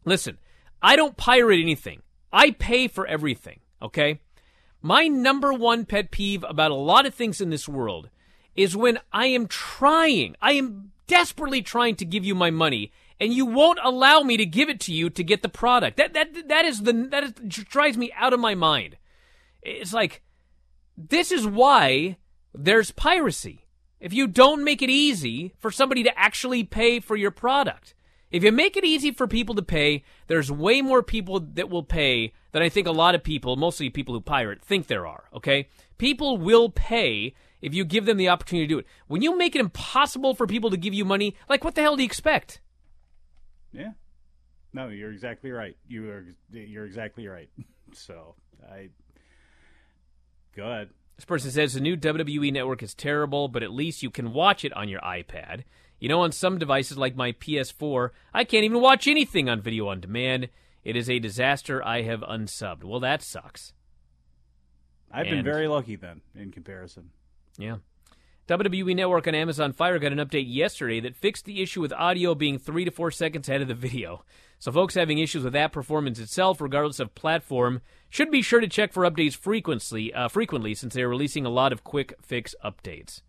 listen, 0.05 0.37
I 0.81 0.95
don't 0.95 1.17
pirate 1.17 1.59
anything. 1.61 2.01
I 2.31 2.51
pay 2.51 2.87
for 2.87 3.07
everything. 3.07 3.59
Okay, 3.81 4.19
my 4.81 5.07
number 5.07 5.51
one 5.53 5.85
pet 5.85 6.11
peeve 6.11 6.43
about 6.47 6.71
a 6.71 6.75
lot 6.75 7.05
of 7.05 7.13
things 7.15 7.41
in 7.41 7.49
this 7.49 7.67
world 7.69 8.09
is 8.55 8.75
when 8.77 8.99
I 9.11 9.27
am 9.27 9.47
trying, 9.47 10.35
I 10.41 10.53
am 10.53 10.91
desperately 11.07 11.61
trying 11.63 11.95
to 11.95 12.05
give 12.05 12.23
you 12.25 12.35
my 12.35 12.51
money, 12.51 12.91
and 13.23 13.33
you 13.33 13.45
won't 13.45 13.79
allow 13.81 14.19
me 14.19 14.35
to 14.35 14.45
give 14.45 14.67
it 14.67 14.81
to 14.81 14.93
you 14.93 15.09
to 15.09 15.23
get 15.23 15.41
the 15.41 15.49
product. 15.49 15.95
That 15.95 16.13
that 16.13 16.49
that 16.49 16.65
is 16.65 16.81
the 16.81 16.91
that 17.09 17.23
is, 17.23 17.31
drives 17.31 17.97
me 17.97 18.11
out 18.17 18.33
of 18.33 18.39
my 18.41 18.53
mind. 18.53 18.97
It's 19.61 19.93
like 19.93 20.21
this 20.97 21.31
is 21.31 21.47
why 21.47 22.17
there's 22.53 22.91
piracy. 22.91 23.65
If 24.01 24.11
you 24.11 24.27
don't 24.27 24.65
make 24.65 24.81
it 24.81 24.89
easy 24.89 25.53
for 25.57 25.71
somebody 25.71 26.03
to 26.03 26.19
actually 26.19 26.65
pay 26.65 26.99
for 26.99 27.15
your 27.15 27.31
product, 27.31 27.95
if 28.29 28.43
you 28.43 28.51
make 28.51 28.75
it 28.75 28.83
easy 28.83 29.11
for 29.11 29.25
people 29.25 29.55
to 29.55 29.61
pay, 29.61 30.03
there's 30.27 30.51
way 30.51 30.81
more 30.81 31.01
people 31.01 31.39
that 31.39 31.69
will 31.69 31.83
pay 31.83 32.33
than 32.51 32.61
I 32.61 32.67
think 32.67 32.87
a 32.87 32.91
lot 32.91 33.15
of 33.15 33.23
people, 33.23 33.55
mostly 33.55 33.89
people 33.89 34.13
who 34.13 34.19
pirate, 34.19 34.61
think 34.61 34.87
there 34.87 35.07
are. 35.07 35.29
Okay? 35.33 35.69
People 35.97 36.37
will 36.37 36.69
pay 36.69 37.33
if 37.61 37.73
you 37.73 37.85
give 37.85 38.05
them 38.05 38.17
the 38.17 38.27
opportunity 38.27 38.67
to 38.67 38.73
do 38.73 38.79
it. 38.79 38.87
When 39.07 39.21
you 39.21 39.37
make 39.37 39.55
it 39.55 39.61
impossible 39.61 40.35
for 40.35 40.45
people 40.45 40.69
to 40.71 40.77
give 40.77 40.93
you 40.93 41.05
money, 41.05 41.37
like 41.47 41.63
what 41.63 41.75
the 41.75 41.81
hell 41.81 41.95
do 41.95 42.03
you 42.03 42.07
expect? 42.07 42.59
Yeah. 43.73 43.91
No, 44.71 44.87
you're 44.87 45.11
exactly 45.11 45.51
right. 45.51 45.75
You 45.87 46.09
are 46.09 46.25
you're 46.51 46.85
exactly 46.85 47.27
right. 47.27 47.49
So 47.95 48.33
I 48.71 48.89
go 50.55 50.63
ahead. 50.63 50.89
This 51.15 51.25
person 51.25 51.51
says 51.51 51.75
the 51.75 51.79
new 51.79 51.95
WWE 51.95 52.51
network 52.51 52.81
is 52.81 52.95
terrible, 52.95 53.47
but 53.47 53.61
at 53.61 53.71
least 53.71 54.01
you 54.01 54.09
can 54.09 54.33
watch 54.33 54.65
it 54.65 54.73
on 54.73 54.89
your 54.89 54.99
iPad. 55.01 55.63
You 55.99 56.09
know, 56.09 56.21
on 56.21 56.31
some 56.31 56.57
devices 56.57 56.97
like 56.97 57.15
my 57.15 57.33
PS4, 57.33 58.09
I 58.33 58.45
can't 58.45 58.63
even 58.63 58.81
watch 58.81 59.07
anything 59.07 59.47
on 59.47 59.61
video 59.61 59.89
on 59.89 59.99
demand. 59.99 60.49
It 60.83 60.95
is 60.95 61.07
a 61.07 61.19
disaster. 61.19 61.85
I 61.85 62.01
have 62.01 62.21
unsubbed. 62.21 62.83
Well, 62.83 62.99
that 63.01 63.21
sucks. 63.21 63.73
I've 65.11 65.25
been 65.25 65.43
very 65.43 65.67
lucky 65.67 65.95
then 65.95 66.21
in 66.33 66.51
comparison. 66.51 67.11
Yeah. 67.59 67.77
WWE 68.49 68.93
Network 68.93 69.25
on 69.25 69.35
Amazon 69.35 69.71
Fire 69.71 69.97
got 69.99 70.11
an 70.11 70.17
update 70.17 70.53
yesterday 70.53 70.99
that 70.99 71.15
fixed 71.15 71.45
the 71.45 71.61
issue 71.61 71.79
with 71.79 71.93
audio 71.93 72.35
being 72.35 72.57
three 72.57 72.83
to 72.83 72.91
four 72.91 73.09
seconds 73.09 73.47
ahead 73.47 73.61
of 73.61 73.69
the 73.69 73.73
video. 73.73 74.25
So, 74.59 74.69
folks 74.69 74.95
having 74.95 75.17
issues 75.17 75.45
with 75.45 75.53
that 75.53 75.71
performance 75.71 76.19
itself, 76.19 76.59
regardless 76.59 76.99
of 76.99 77.15
platform, 77.15 77.81
should 78.09 78.31
be 78.31 78.41
sure 78.41 78.59
to 78.59 78.67
check 78.67 78.91
for 78.91 79.09
updates 79.09 79.35
frequently, 79.35 80.13
uh, 80.13 80.27
frequently 80.27 80.75
since 80.75 80.93
they 80.93 81.03
are 81.03 81.09
releasing 81.09 81.45
a 81.45 81.49
lot 81.49 81.71
of 81.71 81.85
quick 81.85 82.15
fix 82.21 82.53
updates. 82.63 83.21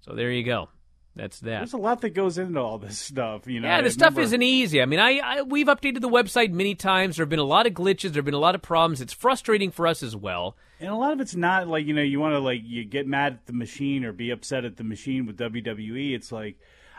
So, 0.00 0.14
there 0.14 0.30
you 0.30 0.44
go. 0.44 0.68
That's 1.16 1.38
that. 1.40 1.58
There's 1.58 1.72
a 1.74 1.78
lot 1.78 2.00
that 2.00 2.10
goes 2.10 2.38
into 2.38 2.58
all 2.58 2.78
this 2.78 2.98
stuff, 2.98 3.46
you 3.46 3.60
know. 3.60 3.68
Yeah, 3.68 3.82
the 3.82 3.90
stuff 3.90 4.18
isn't 4.18 4.42
easy. 4.42 4.82
I 4.82 4.86
mean, 4.86 4.98
I, 4.98 5.18
I 5.18 5.42
we've 5.42 5.68
updated 5.68 6.00
the 6.00 6.08
website 6.08 6.50
many 6.50 6.74
times. 6.74 7.16
There 7.16 7.24
have 7.24 7.30
been 7.30 7.38
a 7.38 7.44
lot 7.44 7.66
of 7.66 7.72
glitches. 7.72 8.12
There 8.12 8.20
have 8.20 8.24
been 8.24 8.34
a 8.34 8.38
lot 8.38 8.56
of 8.56 8.62
problems. 8.62 9.00
It's 9.00 9.12
frustrating 9.12 9.70
for 9.70 9.86
us 9.86 10.02
as 10.02 10.16
well. 10.16 10.56
And 10.80 10.90
a 10.90 10.96
lot 10.96 11.12
of 11.12 11.20
it's 11.20 11.36
not 11.36 11.68
like 11.68 11.86
you 11.86 11.94
know 11.94 12.02
you 12.02 12.18
want 12.18 12.34
to 12.34 12.40
like 12.40 12.62
you 12.64 12.84
get 12.84 13.06
mad 13.06 13.34
at 13.34 13.46
the 13.46 13.52
machine 13.52 14.04
or 14.04 14.12
be 14.12 14.30
upset 14.30 14.64
at 14.64 14.76
the 14.76 14.84
machine 14.84 15.24
with 15.24 15.38
WWE. 15.38 16.14
It's 16.14 16.32
like 16.32 16.56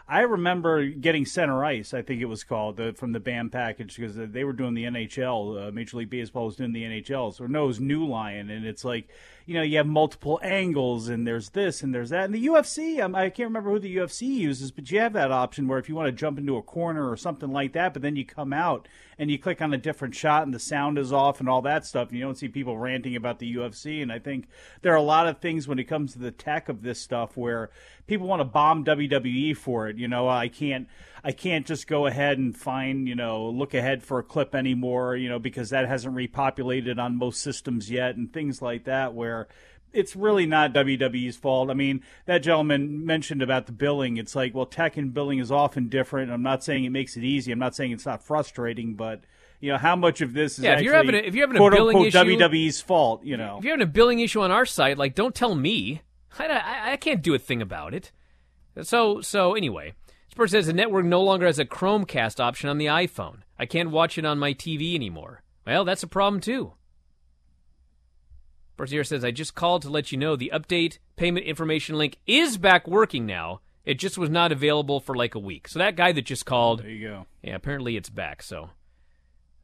I 0.08 0.22
remember 0.22 0.86
getting 0.86 1.26
Center 1.26 1.66
Ice, 1.66 1.94
I 1.94 2.02
think 2.02 2.22
it 2.22 2.26
was 2.26 2.44
called, 2.44 2.80
uh, 2.80 2.94
from 2.94 3.12
the 3.12 3.20
BAM 3.20 3.50
package 3.50 3.96
because 3.96 4.16
they 4.16 4.44
were 4.44 4.54
doing 4.54 4.76
the 4.76 4.84
NHL. 4.84 5.68
Uh, 5.68 5.72
Major 5.72 5.98
League 5.98 6.12
Baseball 6.12 6.46
was 6.46 6.56
doing 6.56 6.74
the 6.74 6.84
NHL, 6.84 7.34
so 7.34 7.48
no, 7.48 7.64
it 7.64 7.68
was 7.68 7.80
NeuLion, 7.80 8.56
and 8.56 8.66
it's 8.66 8.86
like 8.86 9.10
you 9.46 9.54
know 9.54 9.62
you 9.62 9.78
have 9.78 9.88
multiple 9.88 10.40
angles 10.42 11.08
and 11.08 11.26
there's 11.28 11.50
this 11.50 11.84
and 11.84 11.94
there's 11.94 12.10
that. 12.10 12.26
And 12.26 12.34
the 12.34 12.48
UFC, 12.48 13.00
um, 13.00 13.16
I 13.16 13.30
can't 13.30 13.48
remember 13.48 13.72
who 13.72 13.80
the 13.80 13.96
UFC 13.96 14.24
uses, 14.24 14.72
but 14.72 14.90
you 14.90 15.00
have 15.00 15.14
that 15.14 15.32
option 15.32 15.68
where 15.68 15.78
if 15.78 15.88
you 15.88 15.96
want 15.96 16.08
to 16.08 16.12
jump 16.12 16.38
into 16.40 16.58
a 16.58 16.64
corner 16.64 17.10
or 17.10 17.16
something 17.16 17.52
like 17.52 17.74
that, 17.74 17.94
but 17.94 18.02
then 18.02 18.16
you 18.16 18.26
come 18.26 18.54
out 18.54 18.88
and 19.18 19.30
you 19.30 19.38
click 19.38 19.62
on 19.62 19.74
a 19.74 19.78
different 19.78 20.16
shot 20.16 20.44
and 20.44 20.54
the 20.54 20.60
sound 20.60 20.98
is 20.98 21.14
off 21.14 21.40
and 21.40 21.48
all 21.48 21.62
that 21.62 21.86
stuff. 21.86 22.10
And 22.10 22.18
you 22.18 22.24
don't 22.24 22.38
see 22.38 22.48
people 22.48 22.78
ranting 22.78 23.16
about 23.16 23.40
the 23.40 23.56
UFC. 23.56 24.02
And 24.02 24.12
I 24.12 24.20
think 24.20 24.48
there 24.82 24.94
are 24.94 24.98
a 24.98 25.02
lot 25.02 25.28
of 25.28 25.40
things 25.40 25.68
when 25.68 25.80
it 25.80 25.86
comes 25.86 26.14
to 26.14 26.20
the 26.20 26.32
tech 26.32 26.68
of 26.68 26.82
this 26.82 27.00
stuff 27.00 27.38
where 27.38 27.70
people 28.08 28.28
want 28.28 28.40
to 28.40 28.46
bomb 28.46 28.84
WWE 28.84 29.56
for 29.56 29.88
it. 29.88 29.98
You 29.98 30.08
know, 30.08 30.28
I 30.28 30.48
can't, 30.48 30.88
I 31.28 31.32
can't 31.32 31.66
just 31.66 31.88
go 31.88 32.06
ahead 32.06 32.38
and 32.38 32.56
find, 32.56 33.08
you 33.08 33.16
know, 33.16 33.48
look 33.50 33.74
ahead 33.74 34.04
for 34.04 34.20
a 34.20 34.24
clip 34.24 34.54
anymore, 34.54 35.16
you 35.16 35.28
know, 35.28 35.40
because 35.40 35.72
that 35.72 35.88
hasn't 35.88 36.14
repopulated 36.16 37.00
on 37.00 37.18
most 37.18 37.42
systems 37.42 37.90
yet 37.90 38.16
and 38.16 38.32
things 38.32 38.62
like 38.62 38.84
that 38.84 39.16
where 39.16 39.48
it's 39.92 40.16
really 40.16 40.46
not 40.46 40.72
WWE's 40.74 41.36
fault. 41.36 41.72
I 41.72 41.74
mean, 41.74 42.04
that 42.28 42.40
gentleman 42.44 43.06
mentioned 43.06 43.42
about 43.42 43.66
the 43.66 43.72
billing. 43.72 44.18
It's 44.18 44.36
like, 44.36 44.54
well, 44.54 44.68
tech 44.68 44.98
and 44.98 45.14
billing 45.14 45.40
is 45.40 45.52
often 45.52 45.88
different. 45.90 46.32
I'm 46.32 46.44
not 46.44 46.64
saying 46.64 46.84
it 46.86 46.92
makes 46.92 47.18
it 47.18 47.24
easy. 47.24 47.52
I'm 47.52 47.58
not 47.60 47.76
saying 47.76 47.92
it's 47.92 48.06
not 48.06 48.22
frustrating, 48.22 48.94
but 48.94 49.22
you 49.62 49.72
know, 49.72 49.80
how 49.80 49.96
much 49.96 50.22
of 50.22 50.34
this 50.34 50.60
is 50.60 50.66
Yeah, 50.66 50.72
if 50.72 50.74
actually 50.74 50.86
you're 50.86 50.96
having 50.96 51.16
a- 51.16 51.18
if 51.20 51.34
you're 51.34 51.48
having 51.48 51.60
a 51.60 51.70
billing 51.72 51.96
unquote 51.96 52.08
issue- 52.14 52.38
WWE's 52.38 52.82
fault? 52.82 53.24
You 53.24 53.38
know, 53.38 53.56
If 53.58 53.64
you're 53.64 53.74
having 53.74 53.88
a 53.88 53.92
billing 53.92 54.20
issue 54.20 54.42
on 54.42 54.52
our 54.52 54.66
site, 54.66 55.00
like, 55.00 55.16
don't 55.16 55.34
tell 55.34 55.56
me. 55.56 56.02
I, 56.38 56.46
I, 56.48 56.92
I 56.92 56.98
can't 56.98 57.24
do 57.24 57.34
a 57.34 57.40
thing 57.40 57.62
about 57.64 57.94
it. 57.96 58.12
So, 58.84 59.22
so 59.22 59.56
anyway, 59.56 59.94
this 60.36 60.38
person 60.38 60.58
says 60.60 60.68
the 60.68 60.74
network 60.74 61.06
no 61.06 61.24
longer 61.24 61.46
has 61.46 61.60
a 61.60 61.66
Chromecast 61.66 62.42
option 62.42 62.70
on 62.70 62.78
the 62.78 62.88
iPhone. 62.88 63.38
I 63.58 63.66
can't 63.66 63.90
watch 63.92 64.18
it 64.18 64.26
on 64.26 64.38
my 64.38 64.54
TV 64.54 64.94
anymore. 64.94 65.42
Well, 65.66 65.86
that's 65.86 66.04
a 66.04 66.08
problem 66.08 66.42
too. 66.42 66.74
Person 68.76 68.96
here 68.96 69.04
says, 69.06 69.24
I 69.24 69.32
just 69.32 69.56
called 69.56 69.82
to 69.84 69.90
let 69.90 70.12
you 70.12 70.18
know 70.18 70.36
the 70.36 70.52
update 70.54 70.98
payment 71.16 71.46
information 71.46 71.98
link 71.98 72.18
is 72.28 72.58
back 72.58 72.86
working 72.86 73.26
now. 73.26 73.62
It 73.86 73.94
just 73.98 74.18
was 74.18 74.30
not 74.30 74.52
available 74.52 75.00
for 75.00 75.16
like 75.16 75.36
a 75.36 75.40
week. 75.40 75.70
So 75.70 75.80
that 75.80 75.96
guy 75.96 76.12
that 76.12 76.26
just 76.26 76.46
called, 76.46 76.82
there 76.84 76.90
you 76.90 77.08
go. 77.08 77.26
yeah, 77.42 77.56
apparently 77.56 77.96
it's 77.96 78.10
back. 78.10 78.44
So 78.44 78.72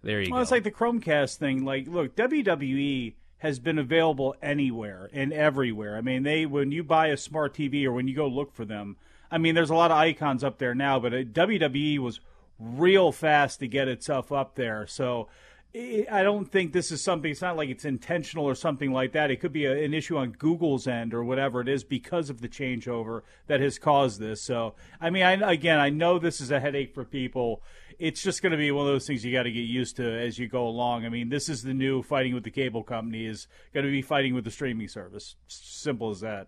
there 0.04 0.22
you 0.22 0.32
Well, 0.32 0.40
go. 0.40 0.42
it's 0.44 0.52
like 0.52 0.64
the 0.64 0.72
Chromecast 0.72 1.36
thing. 1.36 1.66
Like, 1.66 1.88
look, 1.88 2.16
WWE 2.16 3.16
has 3.40 3.60
been 3.60 3.78
available 3.78 4.36
anywhere 4.42 5.10
and 5.12 5.34
everywhere. 5.34 5.98
I 5.98 6.02
mean, 6.02 6.24
they 6.24 6.46
when 6.46 6.72
you 6.72 6.82
buy 6.84 7.08
a 7.08 7.18
smart 7.18 7.54
TV 7.54 7.84
or 7.84 7.92
when 7.92 8.08
you 8.08 8.16
go 8.16 8.28
look 8.28 8.54
for 8.54 8.64
them, 8.64 8.96
I 9.32 9.38
mean, 9.38 9.56
there's 9.56 9.70
a 9.70 9.76
lot 9.76 9.92
of 9.92 9.98
icons 9.98 10.44
up 10.44 10.58
there 10.58 10.76
now, 10.76 11.00
but 11.00 11.14
WWE 11.14 12.00
was 12.00 12.20
real 12.60 13.12
fast 13.12 13.60
to 13.60 13.68
get 13.68 13.88
itself 13.88 14.32
up 14.32 14.56
there. 14.56 14.86
So 14.86 15.30
I 15.74 16.06
I 16.12 16.24
don't 16.24 16.52
think 16.52 16.74
this 16.74 16.92
is 16.92 17.02
something. 17.02 17.32
It's 17.32 17.42
not 17.42 17.56
like 17.56 17.70
it's 17.70 17.86
intentional 17.86 18.46
or 18.46 18.56
something 18.56 18.92
like 18.92 19.14
that. 19.14 19.32
It 19.32 19.38
could 19.38 19.54
be 19.54 19.66
a, 19.66 19.84
an 19.84 19.94
issue 19.94 20.18
on 20.18 20.32
Google's 20.32 20.88
end 20.88 21.14
or 21.14 21.24
whatever 21.24 21.62
it 21.62 21.70
is 21.70 21.84
because 21.84 22.30
of 22.30 22.42
the 22.42 22.50
changeover 22.50 23.22
that 23.48 23.62
has 23.62 23.80
caused 23.80 24.20
this. 24.20 24.42
So, 24.42 24.76
I 25.00 25.10
mean, 25.10 25.24
I, 25.24 25.52
again, 25.52 25.80
I 25.80 25.90
know 25.90 26.20
this 26.20 26.42
is 26.42 26.52
a 26.52 26.60
headache 26.60 26.94
for 26.94 27.06
people. 27.06 27.64
It's 28.00 28.22
just 28.22 28.42
going 28.42 28.52
to 28.52 28.58
be 28.58 28.72
one 28.72 28.88
of 28.88 28.92
those 28.92 29.08
things 29.08 29.24
you 29.24 29.32
got 29.32 29.44
to 29.44 29.52
get 29.52 29.62
used 29.62 29.96
to 29.98 30.12
as 30.12 30.40
you 30.40 30.48
go 30.48 30.68
along. 30.68 31.06
I 31.06 31.10
mean, 31.10 31.30
this 31.30 31.48
is 31.48 31.64
the 31.64 31.74
new 31.74 32.02
fighting 32.02 32.34
with 32.34 32.44
the 32.44 32.52
cable 32.52 32.84
company 32.84 33.26
is 33.26 33.48
going 33.74 33.86
to 33.86 33.92
be 33.92 34.02
fighting 34.02 34.34
with 34.34 34.44
the 34.44 34.52
streaming 34.52 34.88
service. 34.88 35.36
Simple 35.48 36.10
as 36.10 36.20
that. 36.22 36.48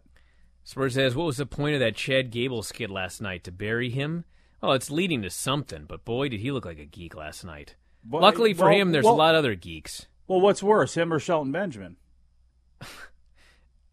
Spurs 0.64 0.94
says, 0.94 1.16
What 1.16 1.26
was 1.26 1.38
the 1.38 1.46
point 1.46 1.74
of 1.76 1.80
that 1.82 1.96
Chad 1.96 2.32
Gable 2.32 2.64
skit 2.64 2.90
last 2.90 3.22
night? 3.22 3.44
To 3.44 3.52
bury 3.52 3.90
him? 3.90 4.26
Well, 4.62 4.74
it's 4.74 4.90
leading 4.92 5.22
to 5.24 5.30
something, 5.30 5.86
but 5.88 6.06
boy, 6.06 6.30
did 6.30 6.40
he 6.40 6.52
look 6.52 6.66
like 6.66 6.80
a 6.80 6.86
geek 6.86 7.16
last 7.16 7.44
night. 7.44 7.76
Well, 8.10 8.22
Luckily 8.22 8.54
for 8.54 8.66
well, 8.70 8.74
him, 8.74 8.92
there's 8.92 9.06
well- 9.06 9.14
a 9.14 9.16
lot 9.16 9.36
of 9.36 9.40
other 9.40 9.56
geeks. 9.56 10.08
Well, 10.28 10.40
what's 10.40 10.64
worse, 10.64 10.96
him 10.96 11.12
or 11.12 11.20
Shelton 11.20 11.52
Benjamin? 11.52 11.98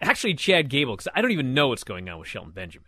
Actually, 0.01 0.35
Chad 0.35 0.69
Gable, 0.71 0.95
because 0.97 1.09
I 1.15 1.21
don't 1.21 1.33
even 1.33 1.55
know 1.55 1.69
what's 1.69 1.85
going 1.85 2.09
on 2.09 2.19
with 2.21 2.29
Shelton 2.29 2.53
Benjamin. 2.53 2.87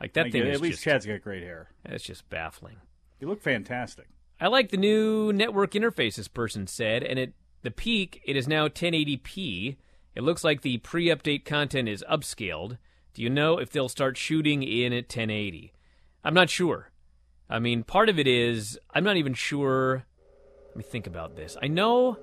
Like, 0.00 0.12
that 0.14 0.24
Like, 0.26 0.32
thing 0.32 0.42
at 0.42 0.48
is 0.48 0.60
least 0.60 0.74
just, 0.74 0.84
Chad's 0.84 1.06
got 1.06 1.20
great 1.22 1.42
hair. 1.42 1.70
It's 1.84 2.04
just 2.04 2.28
baffling. 2.30 2.76
You 3.20 3.28
look 3.28 3.42
fantastic. 3.42 4.06
I 4.40 4.46
like 4.48 4.70
the 4.70 4.76
new 4.76 5.32
network 5.32 5.72
interface, 5.72 6.16
this 6.16 6.28
person 6.28 6.66
said, 6.66 7.02
and 7.02 7.18
at 7.18 7.30
the 7.62 7.70
peak, 7.70 8.22
it 8.24 8.36
is 8.36 8.46
now 8.46 8.68
1080p. 8.68 9.76
It 10.14 10.22
looks 10.22 10.44
like 10.44 10.62
the 10.62 10.78
pre 10.78 11.06
update 11.06 11.44
content 11.44 11.88
is 11.88 12.04
upscaled. 12.10 12.78
Do 13.16 13.22
you 13.22 13.30
know 13.30 13.56
if 13.56 13.70
they'll 13.70 13.88
start 13.88 14.18
shooting 14.18 14.62
in 14.62 14.92
at 14.92 15.04
1080? 15.04 15.72
I'm 16.22 16.34
not 16.34 16.50
sure. 16.50 16.90
I 17.48 17.58
mean, 17.58 17.82
part 17.82 18.10
of 18.10 18.18
it 18.18 18.26
is 18.26 18.78
I'm 18.92 19.04
not 19.04 19.16
even 19.16 19.32
sure. 19.32 20.04
Let 20.68 20.76
me 20.76 20.82
think 20.82 21.06
about 21.06 21.34
this. 21.34 21.56
I 21.62 21.68
know, 21.68 22.18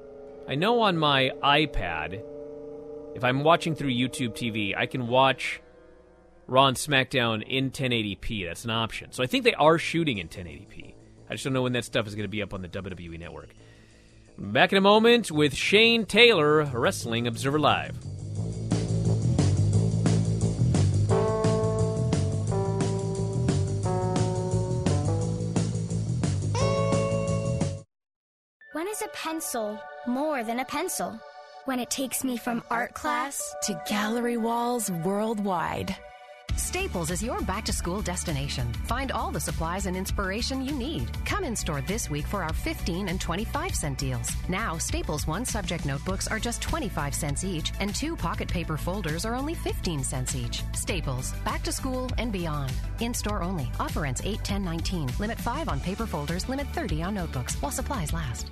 I 0.47 0.53
know 0.53 0.81
on 0.81 0.99
my 0.99 1.31
iPad, 1.41 2.21
if 3.15 3.23
I'm 3.23 3.43
watching 3.43 3.73
through 3.73 3.89
YouTube 3.89 4.35
TV, 4.35 4.77
I 4.77 4.85
can 4.85 5.07
watch 5.07 5.63
Raw 6.45 6.69
SmackDown 6.69 7.41
in 7.41 7.71
1080p. 7.71 8.45
That's 8.45 8.63
an 8.63 8.69
option. 8.69 9.11
So 9.13 9.23
I 9.23 9.25
think 9.25 9.45
they 9.45 9.55
are 9.55 9.79
shooting 9.79 10.19
in 10.19 10.27
1080p. 10.27 10.93
I 11.27 11.33
just 11.33 11.43
don't 11.43 11.53
know 11.53 11.63
when 11.63 11.73
that 11.73 11.85
stuff 11.85 12.05
is 12.05 12.13
going 12.13 12.25
to 12.25 12.29
be 12.29 12.43
up 12.43 12.53
on 12.53 12.61
the 12.61 12.69
WWE 12.69 13.17
network. 13.17 13.49
Back 14.37 14.71
in 14.71 14.77
a 14.77 14.81
moment 14.81 15.31
with 15.31 15.55
Shane 15.55 16.05
Taylor, 16.05 16.63
Wrestling 16.65 17.25
Observer 17.25 17.59
Live. 17.59 17.97
Is 28.93 29.01
a 29.01 29.07
pencil 29.07 29.79
more 30.05 30.43
than 30.43 30.59
a 30.59 30.65
pencil? 30.65 31.19
When 31.65 31.79
it 31.79 31.89
takes 31.89 32.23
me 32.23 32.37
from 32.37 32.61
art 32.69 32.93
class 32.93 33.41
to 33.63 33.81
gallery 33.89 34.37
walls 34.37 34.91
worldwide. 35.03 35.95
Staples 36.57 37.09
is 37.09 37.23
your 37.23 37.41
back 37.41 37.65
to 37.65 37.73
school 37.73 38.03
destination. 38.03 38.71
Find 38.85 39.11
all 39.11 39.31
the 39.31 39.39
supplies 39.39 39.87
and 39.87 39.97
inspiration 39.97 40.63
you 40.63 40.73
need. 40.73 41.09
Come 41.25 41.43
in 41.43 41.55
store 41.55 41.81
this 41.81 42.07
week 42.07 42.27
for 42.27 42.43
our 42.43 42.53
15 42.53 43.09
and 43.09 43.19
25 43.19 43.73
cent 43.73 43.97
deals. 43.97 44.29
Now, 44.47 44.77
Staples 44.77 45.25
one 45.25 45.45
subject 45.45 45.85
notebooks 45.85 46.27
are 46.27 46.39
just 46.39 46.61
25 46.61 47.15
cents 47.15 47.43
each, 47.43 47.71
and 47.79 47.95
two 47.95 48.15
pocket 48.15 48.47
paper 48.47 48.77
folders 48.77 49.25
are 49.25 49.33
only 49.33 49.55
15 49.55 50.03
cents 50.03 50.35
each. 50.35 50.61
Staples, 50.75 51.33
back 51.43 51.63
to 51.63 51.71
school 51.71 52.11
and 52.19 52.31
beyond. 52.31 52.71
In 52.99 53.15
store 53.15 53.41
only. 53.41 53.71
Offer 53.79 54.05
ends 54.05 54.21
8 54.23 54.43
10 54.43 54.63
19. 54.63 55.09
Limit 55.19 55.39
5 55.39 55.67
on 55.69 55.79
paper 55.79 56.05
folders, 56.05 56.47
limit 56.47 56.67
30 56.67 57.01
on 57.01 57.15
notebooks 57.15 57.55
while 57.55 57.71
supplies 57.71 58.13
last. 58.13 58.51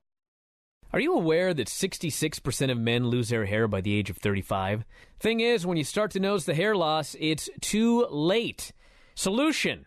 Are 0.93 0.99
you 0.99 1.13
aware 1.13 1.53
that 1.53 1.67
66% 1.67 2.69
of 2.69 2.77
men 2.77 3.07
lose 3.07 3.29
their 3.29 3.45
hair 3.45 3.69
by 3.69 3.79
the 3.79 3.95
age 3.95 4.09
of 4.09 4.17
35? 4.17 4.83
Thing 5.21 5.39
is, 5.39 5.65
when 5.65 5.77
you 5.77 5.85
start 5.85 6.11
to 6.11 6.19
notice 6.19 6.43
the 6.43 6.53
hair 6.53 6.75
loss, 6.75 7.15
it's 7.17 7.49
too 7.61 8.05
late. 8.07 8.73
Solution 9.15 9.85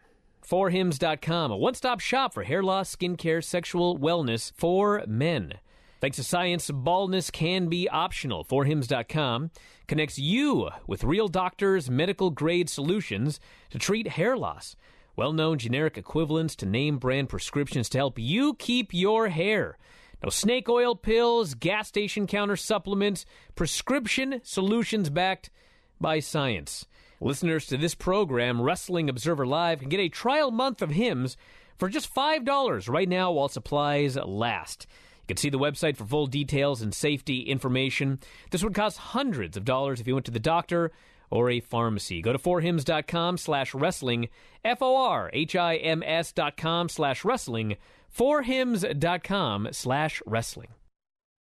forhims.com, 0.49 1.51
a 1.51 1.57
one 1.57 1.75
stop 1.75 2.01
shop 2.01 2.33
for 2.33 2.43
hair 2.43 2.63
loss, 2.63 2.95
skincare, 2.95 3.45
sexual 3.45 3.99
wellness 3.99 4.53
for 4.55 5.03
men. 5.07 5.55
Thanks 6.01 6.17
to 6.17 6.25
science, 6.25 6.71
baldness 6.71 7.31
can 7.31 7.69
be 7.69 7.89
optional. 7.89 8.45
Forhims.com 8.45 9.51
connects 9.87 10.19
you 10.19 10.71
with 10.87 11.05
real 11.05 11.29
doctors' 11.29 11.91
medical 11.91 12.31
grade 12.31 12.71
solutions 12.71 13.41
to 13.71 13.79
treat 13.79 14.09
hair 14.09 14.37
loss. 14.37 14.75
Well 15.17 15.33
known 15.33 15.59
generic 15.59 15.99
equivalents 15.99 16.57
to 16.57 16.67
name 16.67 16.99
brand 16.99 17.29
prescriptions 17.29 17.89
to 17.91 17.99
help 17.99 18.19
you 18.19 18.55
keep 18.55 18.93
your 18.93 19.29
hair. 19.29 19.77
No 20.25 20.31
snake 20.31 20.71
oil 20.71 20.97
pills, 20.97 21.53
gas 21.53 21.87
station 21.89 22.27
counter 22.27 22.57
supplements, 22.57 23.27
prescription 23.57 24.41
solutions 24.43 25.11
backed 25.11 25.51
by 26.01 26.21
science. 26.21 26.87
Listeners 27.21 27.67
to 27.67 27.77
this 27.77 27.95
program, 27.95 28.63
Wrestling 28.63 29.11
Observer 29.11 29.47
Live, 29.47 29.81
can 29.81 29.91
get 29.91 30.01
a 30.01 30.09
trial 30.09 30.51
month 30.51 30.81
of 30.81 30.93
Hims 30.93 31.37
for 31.77 31.91
just 31.91 32.15
$5 32.15 32.89
right 32.89 33.07
now 33.07 33.33
while 33.33 33.49
supplies 33.49 34.17
last. 34.17 34.87
You 35.21 35.27
can 35.29 35.37
see 35.37 35.51
the 35.51 35.59
website 35.59 35.95
for 35.95 36.07
full 36.07 36.27
details 36.27 36.81
and 36.81 36.95
safety 36.95 37.41
information. 37.41 38.19
This 38.51 38.65
would 38.65 38.75
cost 38.75 38.97
hundreds 38.97 39.59
of 39.59 39.67
dollars 39.67 40.01
if 40.01 40.07
you 40.07 40.15
went 40.15 40.25
to 40.25 40.33
the 40.33 40.41
doctor 40.41 40.91
or 41.29 41.51
a 41.51 41.61
pharmacy. 41.61 42.23
Go 42.23 42.33
to 42.33 42.39
forhims.com 42.39 43.37
slash 43.37 43.75
wrestling, 43.75 44.31
F-O-R-H-I-M-S 44.65 46.33
dot 46.33 46.57
com 46.57 46.89
slash 46.89 47.27
wrestling, 47.27 47.77
forhims.com 48.17 49.69
slash 49.73 50.23
wrestling. 50.27 50.69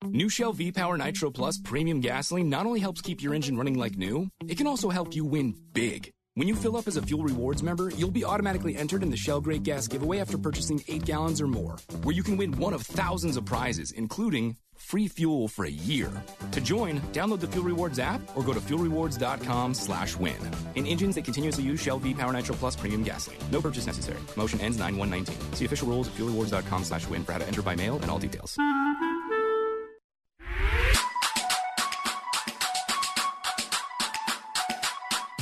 New 0.04 0.28
Shell 0.28 0.52
V 0.52 0.72
Power 0.72 0.98
Nitro 0.98 1.30
Plus 1.30 1.58
Premium 1.58 2.00
Gasoline 2.00 2.50
not 2.50 2.66
only 2.66 2.80
helps 2.80 3.00
keep 3.00 3.22
your 3.22 3.34
engine 3.34 3.56
running 3.56 3.78
like 3.78 3.96
new, 3.96 4.28
it 4.46 4.58
can 4.58 4.66
also 4.66 4.90
help 4.90 5.14
you 5.14 5.24
win 5.24 5.54
big. 5.72 6.13
When 6.36 6.48
you 6.48 6.56
fill 6.56 6.76
up 6.76 6.88
as 6.88 6.96
a 6.96 7.02
Fuel 7.02 7.22
Rewards 7.22 7.62
member, 7.62 7.90
you'll 7.90 8.10
be 8.10 8.24
automatically 8.24 8.76
entered 8.76 9.04
in 9.04 9.10
the 9.10 9.16
Shell 9.16 9.42
Great 9.42 9.62
Gas 9.62 9.86
giveaway 9.86 10.18
after 10.18 10.36
purchasing 10.36 10.82
8 10.88 11.04
gallons 11.04 11.40
or 11.40 11.46
more, 11.46 11.76
where 12.02 12.12
you 12.12 12.24
can 12.24 12.36
win 12.36 12.58
one 12.58 12.72
of 12.72 12.82
thousands 12.82 13.36
of 13.36 13.44
prizes, 13.44 13.92
including 13.92 14.56
free 14.74 15.06
fuel 15.06 15.46
for 15.46 15.64
a 15.64 15.70
year. 15.70 16.10
To 16.50 16.60
join, 16.60 17.00
download 17.12 17.38
the 17.38 17.46
Fuel 17.46 17.64
Rewards 17.64 18.00
app 18.00 18.20
or 18.36 18.42
go 18.42 18.52
to 18.52 18.58
fuelrewards.com 18.58 19.74
slash 19.74 20.16
win. 20.16 20.34
In 20.74 20.86
engines 20.86 21.14
that 21.14 21.24
continuously 21.24 21.62
use 21.62 21.78
Shell 21.78 22.00
V 22.00 22.14
Power 22.14 22.32
Nitro 22.32 22.56
Plus 22.56 22.74
Premium 22.74 23.04
Gasoline. 23.04 23.38
No 23.52 23.60
purchase 23.60 23.86
necessary. 23.86 24.18
Motion 24.36 24.60
ends 24.60 24.76
9-119. 24.76 25.54
See 25.54 25.66
official 25.66 25.86
rules 25.86 26.08
at 26.08 26.14
fuelrewards.com 26.14 26.82
slash 26.82 27.08
win 27.08 27.22
for 27.22 27.30
how 27.30 27.38
to 27.38 27.46
enter 27.46 27.62
by 27.62 27.76
mail 27.76 27.94
and 28.02 28.10
all 28.10 28.18
details. 28.18 28.58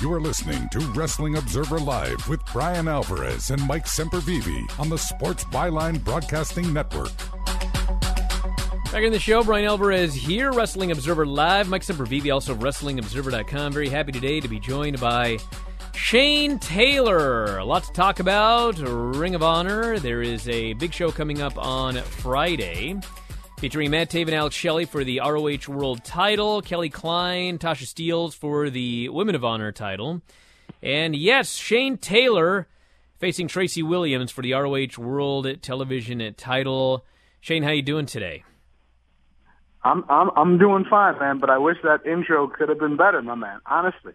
You 0.02 0.12
are 0.12 0.20
listening 0.20 0.68
to 0.70 0.80
Wrestling 0.80 1.36
Observer 1.36 1.78
Live 1.78 2.28
with 2.28 2.44
Bryan 2.46 2.88
Alvarez 2.88 3.50
and 3.52 3.62
Mike 3.68 3.84
Sempervive 3.84 4.80
on 4.80 4.88
the 4.88 4.98
Sports 4.98 5.44
Byline 5.44 6.02
Broadcasting 6.02 6.72
Network. 6.72 7.16
Back 8.90 9.04
in 9.04 9.12
the 9.12 9.20
show, 9.20 9.44
Bryan 9.44 9.66
Alvarez 9.66 10.12
here, 10.12 10.50
Wrestling 10.50 10.90
Observer 10.90 11.24
Live. 11.24 11.68
Mike 11.68 11.82
Sempervive, 11.82 12.34
also 12.34 12.52
WrestlingObserver.com. 12.52 13.72
Very 13.72 13.88
happy 13.88 14.10
today 14.10 14.40
to 14.40 14.48
be 14.48 14.58
joined 14.58 14.98
by 14.98 15.38
Shane 15.94 16.58
Taylor. 16.58 17.58
A 17.58 17.64
lot 17.64 17.84
to 17.84 17.92
talk 17.92 18.18
about. 18.18 18.76
Ring 18.80 19.36
of 19.36 19.44
Honor. 19.44 20.00
There 20.00 20.20
is 20.20 20.48
a 20.48 20.72
big 20.72 20.92
show 20.92 21.12
coming 21.12 21.40
up 21.40 21.56
on 21.56 21.94
Friday 21.94 23.00
featuring 23.62 23.92
Matt 23.92 24.10
Taven 24.10 24.32
Alex 24.32 24.56
Shelley 24.56 24.86
for 24.86 25.04
the 25.04 25.20
ROH 25.20 25.72
World 25.72 26.02
title, 26.02 26.62
Kelly 26.62 26.90
Klein, 26.90 27.58
Tasha 27.58 27.84
Steelz 27.84 28.34
for 28.34 28.70
the 28.70 29.08
Women 29.08 29.36
of 29.36 29.44
Honor 29.44 29.70
title. 29.70 30.20
And 30.82 31.14
yes, 31.14 31.52
Shane 31.52 31.96
Taylor 31.96 32.66
facing 33.20 33.46
Tracy 33.46 33.80
Williams 33.80 34.32
for 34.32 34.42
the 34.42 34.52
ROH 34.54 34.98
World 34.98 35.62
Television 35.62 36.34
title. 36.36 37.04
Shane, 37.40 37.62
how 37.62 37.70
you 37.70 37.82
doing 37.82 38.04
today? 38.04 38.42
I'm 39.84 40.04
I'm 40.08 40.30
I'm 40.36 40.58
doing 40.58 40.84
fine, 40.90 41.20
man. 41.20 41.38
But 41.38 41.48
I 41.48 41.58
wish 41.58 41.76
that 41.84 42.04
intro 42.04 42.48
could 42.48 42.68
have 42.68 42.80
been 42.80 42.96
better, 42.96 43.22
my 43.22 43.36
man. 43.36 43.60
Honestly, 43.64 44.14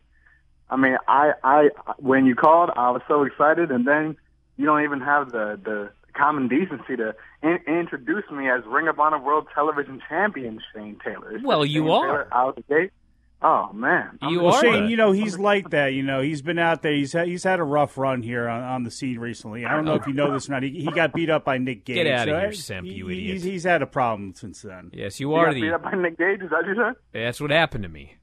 I 0.70 0.76
mean, 0.76 0.98
I 1.08 1.32
I 1.41 1.70
when 2.00 2.26
you 2.26 2.36
called, 2.36 2.70
I 2.76 2.91
was 2.91 3.02
so 3.08 3.24
excited, 3.24 3.72
and 3.72 3.88
then 3.88 4.18
you 4.58 4.66
don't 4.66 4.84
even 4.84 5.00
have 5.00 5.32
the 5.32 5.58
the 5.64 5.91
common 6.18 6.47
decency 6.47 6.95
to 6.97 7.13
in- 7.43 7.59
introduce 7.68 8.30
me 8.32 8.49
as 8.49 8.63
Ring 8.65 8.88
of 8.88 8.99
Honor 8.99 9.20
World 9.20 9.47
Television 9.53 10.01
Champion 10.09 10.59
Shane 10.74 10.97
Taylor. 11.03 11.34
It's 11.36 11.43
Well, 11.45 11.65
you 11.65 11.84
Shane 11.84 11.89
are. 11.91 12.05
Taylor 12.05 12.28
out 12.34 12.55
the 12.55 12.61
gate. 12.63 12.91
Oh 13.39 13.72
man, 13.72 14.18
I'm 14.20 14.34
You 14.34 14.41
just- 14.41 14.57
are. 14.57 14.61
Shane, 14.74 14.89
you 14.89 14.97
know 14.97 15.11
he's 15.11 15.38
like 15.38 15.70
that. 15.70 15.93
You 15.93 16.01
know 16.01 16.22
he's 16.22 16.41
been 16.41 16.57
out 16.57 16.82
there. 16.82 16.93
He's 16.93 17.13
had, 17.13 17.28
he's 17.28 17.43
had 17.43 17.59
a 17.59 17.63
rough 17.63 17.95
run 17.95 18.24
here 18.24 18.49
on, 18.49 18.63
on 18.63 18.84
the 18.84 18.89
scene 18.89 19.20
recently. 19.20 19.63
I 19.63 19.76
don't 19.76 19.86
know 19.86 19.93
if 19.93 20.07
you 20.07 20.13
know 20.13 20.32
this 20.34 20.49
or 20.49 20.53
not. 20.53 20.63
He, 20.63 20.72
he 20.72 20.89
got 20.91 21.13
beat 21.13 21.30
up 21.30 21.45
by 21.45 21.59
Nick 21.59 21.86
Gage. 21.86 21.97
Get 21.97 22.07
outta 22.07 22.32
so 22.32 22.39
here, 22.39 22.47
I- 22.47 22.82
Semp, 22.82 22.91
you 22.91 23.07
he- 23.07 23.18
idiot. 23.20 23.34
He's, 23.36 23.43
he's 23.43 23.63
had 23.63 23.84
a 23.84 23.86
problem 23.86 24.34
since 24.34 24.63
then. 24.63 24.89
Yes, 24.91 25.20
you 25.20 25.30
You 25.30 25.36
are 25.36 25.45
got 25.45 25.53
beat 25.53 25.72
up 25.72 25.84
by 25.84 25.91
Nick 25.91 26.18
Gage. 26.18 26.41
Is 26.41 26.49
that 26.49 26.63
what 26.63 26.65
you 26.68 26.76
said? 26.76 26.93
That's 27.13 27.39
what 27.39 27.51
happened 27.51 27.84
to 27.84 27.89
me. 27.89 28.15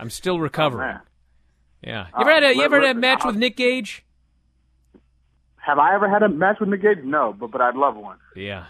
I'm 0.00 0.08
still 0.08 0.36
oh, 0.36 0.38
recovering. 0.38 0.88
man. 0.88 1.00
yeah. 1.84 2.06
You 2.06 2.12
Oh, 2.14 2.20
ever 2.22 2.30
had 2.32 2.42
a 2.44 2.54
you 2.56 2.62
ever 2.62 2.80
had 2.80 2.96
a 2.96 2.98
match 2.98 3.24
with 3.26 3.36
Nick 3.36 3.56
Gage? 3.58 4.06
Have 5.64 5.78
I 5.78 5.94
ever 5.94 6.08
had 6.10 6.22
a 6.22 6.28
match 6.28 6.58
with 6.60 6.68
Nick 6.68 6.82
Gage? 6.82 6.98
No, 7.04 7.32
but 7.32 7.50
but 7.50 7.60
I'd 7.60 7.76
love 7.76 7.96
one. 7.96 8.18
Yeah. 8.34 8.66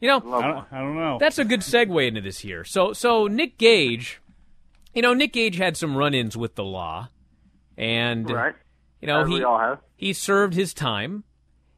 You 0.00 0.08
know, 0.08 0.16
I 0.18 0.42
don't, 0.42 0.66
I 0.72 0.78
don't 0.78 0.94
know. 0.96 1.16
That's 1.18 1.38
a 1.38 1.44
good 1.44 1.60
segue 1.60 2.06
into 2.06 2.20
this 2.20 2.38
here. 2.38 2.62
So, 2.64 2.92
so 2.92 3.26
Nick 3.26 3.58
Gage, 3.58 4.20
you 4.94 5.02
know, 5.02 5.12
Nick 5.12 5.32
Gage 5.32 5.56
had 5.56 5.76
some 5.76 5.96
run-ins 5.96 6.36
with 6.36 6.54
the 6.54 6.62
law, 6.62 7.08
and 7.76 8.30
Right. 8.30 8.54
you 9.00 9.08
know 9.08 9.22
As 9.22 9.28
he 9.28 9.34
we 9.34 9.42
all 9.42 9.58
have. 9.58 9.80
he 9.96 10.12
served 10.12 10.54
his 10.54 10.72
time, 10.72 11.24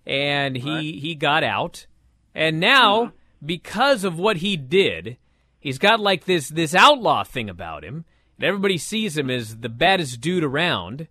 and 0.05 0.57
he 0.57 0.99
he 1.01 1.15
got 1.15 1.43
out, 1.45 1.87
and 2.35 2.61
now 2.61 3.05
Mm-hmm. 3.05 3.47
because 3.47 4.05
of 4.05 4.19
what 4.19 4.39
he 4.39 4.55
did, 4.57 5.17
he's 5.59 5.79
got 5.79 5.99
like 6.01 6.25
this 6.27 6.49
this 6.51 6.75
outlaw 6.75 7.23
thing 7.25 7.49
about 7.49 7.85
him, 7.85 8.05
and 8.37 8.45
everybody 8.45 8.77
sees 8.77 9.17
him 9.17 9.31
as 9.31 9.59
the 9.61 9.69
baddest 9.71 10.21
dude 10.21 10.45
around, 10.45 11.09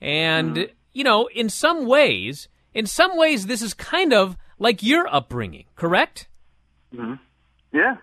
and 0.00 0.54
Mm-hmm. 0.56 0.72
You 0.94 1.04
know, 1.04 1.28
in 1.34 1.50
some 1.50 1.84
ways, 1.86 2.48
in 2.72 2.86
some 2.86 3.16
ways, 3.18 3.46
this 3.46 3.60
is 3.60 3.74
kind 3.74 4.12
of 4.14 4.36
like 4.58 4.82
your 4.82 5.06
upbringing, 5.14 5.66
correct? 5.76 6.28
hmm 6.94 7.14
Yeah, 7.72 7.96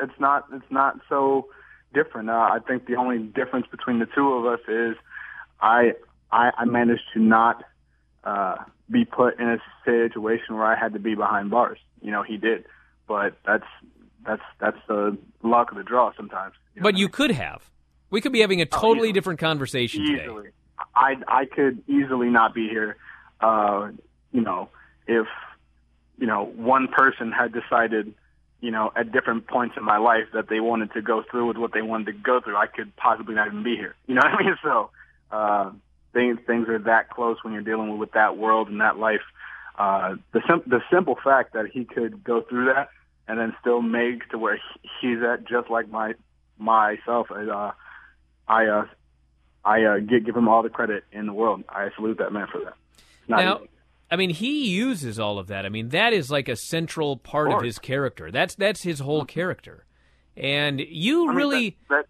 it's 0.00 0.18
not 0.18 0.46
it's 0.52 0.70
not 0.70 1.00
so 1.08 1.48
different. 1.92 2.30
Uh, 2.30 2.34
I 2.34 2.58
think 2.66 2.86
the 2.86 2.96
only 2.96 3.18
difference 3.18 3.66
between 3.70 3.98
the 3.98 4.06
two 4.06 4.28
of 4.34 4.46
us 4.46 4.60
is 4.68 4.96
I 5.60 5.92
I, 6.30 6.50
I 6.56 6.64
managed 6.64 7.02
to 7.14 7.20
not 7.20 7.62
uh, 8.24 8.56
be 8.90 9.04
put 9.04 9.38
in 9.38 9.48
a 9.48 9.58
situation 9.84 10.54
where 10.56 10.64
I 10.64 10.76
had 10.78 10.92
to 10.94 10.98
be 10.98 11.14
behind 11.14 11.50
bars. 11.50 11.78
You 12.00 12.10
know, 12.12 12.22
he 12.22 12.36
did, 12.36 12.64
but 13.08 13.36
that's 13.44 13.66
that's 14.24 14.42
that's 14.60 14.78
the 14.88 15.16
luck 15.42 15.70
of 15.72 15.76
the 15.76 15.84
draw 15.84 16.12
sometimes. 16.16 16.54
But 16.80 16.96
you 16.96 17.08
could 17.08 17.30
have. 17.30 17.68
We 18.10 18.20
could 18.20 18.32
be 18.32 18.40
having 18.40 18.60
a 18.60 18.66
totally 18.66 19.12
different 19.12 19.40
conversation 19.40 20.04
today. 20.06 20.50
I 20.94 21.16
I 21.26 21.44
could 21.46 21.82
easily 21.88 22.28
not 22.28 22.54
be 22.54 22.68
here. 22.68 22.96
Uh, 23.40 23.90
you 24.32 24.40
know, 24.40 24.68
if 25.06 25.26
you 26.18 26.26
know 26.26 26.44
one 26.44 26.88
person 26.88 27.32
had 27.32 27.52
decided, 27.52 28.14
you 28.60 28.70
know, 28.70 28.92
at 28.96 29.12
different 29.12 29.46
points 29.46 29.76
in 29.76 29.84
my 29.84 29.98
life 29.98 30.28
that 30.34 30.48
they 30.48 30.60
wanted 30.60 30.92
to 30.92 31.02
go 31.02 31.22
through 31.30 31.46
with 31.46 31.56
what 31.56 31.72
they 31.72 31.82
wanted 31.82 32.06
to 32.06 32.12
go 32.12 32.40
through, 32.40 32.56
I 32.56 32.66
could 32.66 32.94
possibly 32.96 33.34
not 33.34 33.48
even 33.48 33.62
be 33.62 33.76
here. 33.76 33.94
You 34.06 34.14
know 34.14 34.22
what 34.22 34.34
I 34.34 34.42
mean? 34.42 34.56
So 34.62 34.90
uh, 35.30 35.70
things 36.12 36.38
things 36.46 36.68
are 36.68 36.78
that 36.80 37.10
close 37.10 37.36
when 37.42 37.52
you're 37.52 37.62
dealing 37.62 37.90
with, 37.90 38.00
with 38.00 38.12
that 38.12 38.36
world 38.36 38.68
and 38.68 38.80
that 38.80 38.98
life. 38.98 39.22
Uh, 39.78 40.16
the 40.32 40.40
sim- 40.48 40.62
the 40.66 40.80
simple 40.90 41.16
fact 41.22 41.52
that 41.52 41.66
he 41.66 41.84
could 41.84 42.24
go 42.24 42.40
through 42.40 42.66
that 42.66 42.88
and 43.28 43.38
then 43.38 43.54
still 43.60 43.82
make 43.82 44.28
to 44.30 44.38
where 44.38 44.58
he's 45.00 45.18
at, 45.22 45.46
just 45.46 45.70
like 45.70 45.90
my 45.90 46.14
myself. 46.58 47.30
Uh, 47.30 47.72
I 48.48 48.66
uh, 48.66 48.86
I 49.66 49.82
uh, 49.82 49.98
give, 49.98 50.24
give 50.24 50.36
him 50.36 50.48
all 50.48 50.62
the 50.62 50.70
credit 50.70 51.04
in 51.12 51.26
the 51.26 51.32
world. 51.32 51.64
I 51.68 51.88
salute 51.96 52.18
that 52.18 52.32
man 52.32 52.46
for 52.50 52.60
that. 52.60 52.74
Now, 53.28 53.56
easy. 53.56 53.68
I 54.08 54.16
mean, 54.16 54.30
he 54.30 54.68
uses 54.68 55.18
all 55.18 55.40
of 55.40 55.48
that. 55.48 55.66
I 55.66 55.68
mean, 55.68 55.88
that 55.88 56.12
is 56.12 56.30
like 56.30 56.48
a 56.48 56.54
central 56.54 57.16
part 57.16 57.48
of, 57.48 57.54
course. 57.54 57.64
his 57.64 57.78
character. 57.80 58.30
That's 58.30 58.54
that's 58.54 58.82
his 58.82 59.00
whole 59.00 59.24
character. 59.24 59.84
And 60.36 60.80
you 60.80 61.24
I 61.24 61.26
mean, 61.26 61.36
really, 61.36 61.70
that, 61.88 61.96
that, 61.96 62.04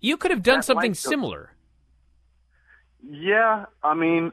you 0.00 0.18
could 0.18 0.30
have 0.30 0.42
done 0.42 0.62
something 0.62 0.92
similar. 0.92 1.52
yeah, 3.08 3.64
I 3.82 3.94
mean, 3.94 4.32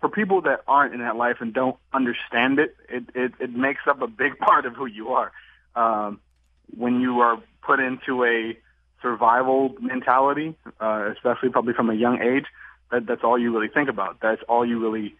for 0.00 0.08
people 0.08 0.42
that 0.42 0.60
aren't 0.68 0.94
in 0.94 1.00
that 1.00 1.16
life 1.16 1.38
and 1.40 1.52
don't 1.52 1.76
understand 1.92 2.60
it, 2.60 2.76
it 2.88 3.04
it, 3.16 3.32
it 3.40 3.50
makes 3.52 3.80
up 3.88 4.00
a 4.00 4.06
big 4.06 4.38
part 4.38 4.66
of 4.66 4.74
who 4.74 4.86
you 4.86 5.08
are. 5.08 5.32
Um, 5.74 6.20
when 6.76 7.00
you 7.00 7.20
are 7.20 7.42
put 7.62 7.80
into 7.80 8.24
a 8.24 8.56
survival 9.02 9.74
mentality, 9.80 10.56
uh, 10.80 11.10
especially 11.14 11.50
probably 11.50 11.74
from 11.74 11.90
a 11.90 11.94
young 11.94 12.20
age, 12.20 12.44
that 12.90 13.06
that's 13.06 13.22
all 13.24 13.38
you 13.38 13.52
really 13.52 13.68
think 13.68 13.88
about. 13.88 14.18
That's 14.20 14.42
all 14.48 14.64
you 14.64 14.80
really 14.80 15.14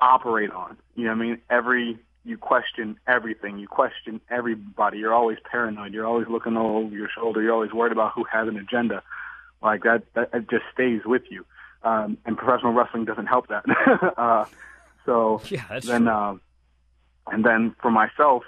operate 0.00 0.50
on. 0.50 0.76
You 0.94 1.04
know 1.04 1.10
what 1.10 1.18
I 1.18 1.22
mean? 1.22 1.38
Every 1.48 1.98
you 2.26 2.36
question 2.36 2.98
everything. 3.06 3.58
You 3.58 3.68
question 3.68 4.20
everybody. 4.28 4.98
You're 4.98 5.14
always 5.14 5.38
paranoid. 5.50 5.94
You're 5.94 6.06
always 6.06 6.26
looking 6.28 6.56
over 6.56 6.94
your 6.94 7.08
shoulder. 7.16 7.40
You're 7.40 7.52
always 7.52 7.72
worried 7.72 7.92
about 7.92 8.12
who 8.14 8.24
has 8.24 8.48
an 8.48 8.56
agenda. 8.56 9.02
Like 9.62 9.84
that, 9.84 10.02
that 10.14 10.30
it 10.34 10.50
just 10.50 10.64
stays 10.74 11.02
with 11.06 11.22
you. 11.30 11.46
Um, 11.82 12.18
and 12.26 12.36
professional 12.36 12.72
wrestling 12.72 13.04
doesn't 13.04 13.26
help 13.26 13.48
that. 13.48 13.64
uh, 14.18 14.44
so 15.04 15.40
Yeah, 15.48 15.78
then, 15.80 16.08
um, 16.08 16.40
and 17.28 17.44
then 17.44 17.76
for 17.80 17.92
myself, 17.92 18.42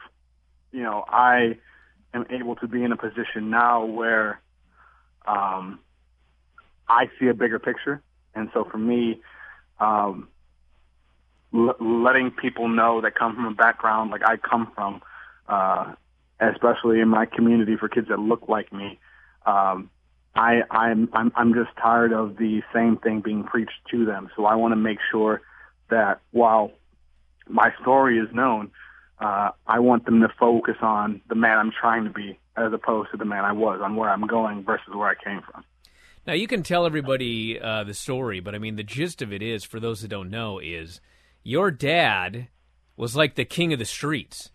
you 0.73 0.83
know, 0.83 1.05
I 1.09 1.59
am 2.13 2.27
able 2.31 2.57
to 2.57 2.67
be 2.67 2.83
in 2.83 2.91
a 2.91 2.97
position 2.97 3.49
now 3.49 3.85
where 3.85 4.41
um, 5.29 5.81
I 6.89 7.11
see 7.21 7.29
a 7.29 7.35
bigger 7.35 7.59
picture, 7.59 8.03
and 8.35 8.49
so 8.55 8.65
for 8.65 8.79
me, 8.79 9.21
um, 9.79 10.29
l- 11.55 11.77
letting 11.81 12.31
people 12.31 12.69
know 12.69 13.01
that 13.03 13.15
come 13.15 13.35
from 13.35 13.47
a 13.47 13.55
background 13.55 14.11
like 14.11 14.23
I 14.25 14.37
come 14.37 14.73
from, 14.75 15.03
uh, 15.49 15.95
especially 16.41 17.01
in 17.01 17.09
my 17.09 17.27
community 17.27 17.77
for 17.77 17.89
kids 17.89 18.09
that 18.09 18.19
look 18.19 18.49
like 18.49 18.73
me, 18.73 18.99
um, 19.47 19.91
I, 20.35 20.63
I'm, 20.71 21.09
I'm, 21.13 21.33
I'm 21.35 21.55
just 21.55 21.71
tired 21.81 22.13
of 22.13 22.37
the 22.37 22.63
same 22.73 22.97
thing 22.97 23.21
being 23.21 23.45
preached 23.45 23.81
to 23.91 24.05
them. 24.05 24.31
So 24.37 24.47
I 24.47 24.55
want 24.55 24.73
to 24.73 24.77
make 24.77 24.99
sure 25.11 25.43
that 25.91 26.21
while 26.31 26.73
my 27.49 27.73
story 27.81 28.19
is 28.19 28.29
known, 28.33 28.71
uh, 29.21 29.51
I 29.67 29.79
want 29.81 30.05
them 30.05 30.21
to 30.21 30.29
focus 30.39 30.77
on 30.81 31.21
the 31.29 31.35
man 31.35 31.59
I'm 31.59 31.73
trying 31.73 32.05
to 32.05 32.11
be 32.11 32.39
as 32.57 32.73
opposed 32.73 33.11
to 33.13 33.17
the 33.17 33.25
man 33.25 33.45
I 33.45 33.53
was, 33.53 33.81
on 33.83 33.95
where 33.97 34.11
I'm 34.11 34.27
going 34.27 34.65
versus 34.65 34.95
where 34.95 35.09
I 35.09 35.15
came 35.15 35.41
from. 35.43 35.65
Now 36.27 36.33
you 36.35 36.47
can 36.49 36.63
tell 36.63 36.85
everybody 36.87 37.59
uh, 37.61 37.85
the 37.85 37.95
story, 37.95 38.41
but 38.41 38.55
I 38.55 38.59
mean 38.59 38.77
the 38.77 38.83
gist 38.83 39.23
of 39.23 39.33
it 39.33 39.43
is, 39.43 39.65
for 39.65 39.81
those 39.81 40.03
that 40.03 40.09
don't 40.09 40.29
know, 40.31 40.59
is 40.59 41.01
your 41.43 41.71
dad 41.71 42.49
was 42.97 43.15
like 43.17 43.35
the 43.37 43.45
king 43.45 43.73
of 43.73 43.79
the 43.79 43.85
streets, 43.85 44.51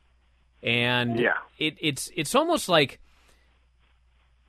and 0.61 1.20
Yeah. 1.20 1.34
it, 1.57 1.78
it's 1.80 2.11
it's 2.16 2.36
almost 2.36 2.68
like 2.70 2.99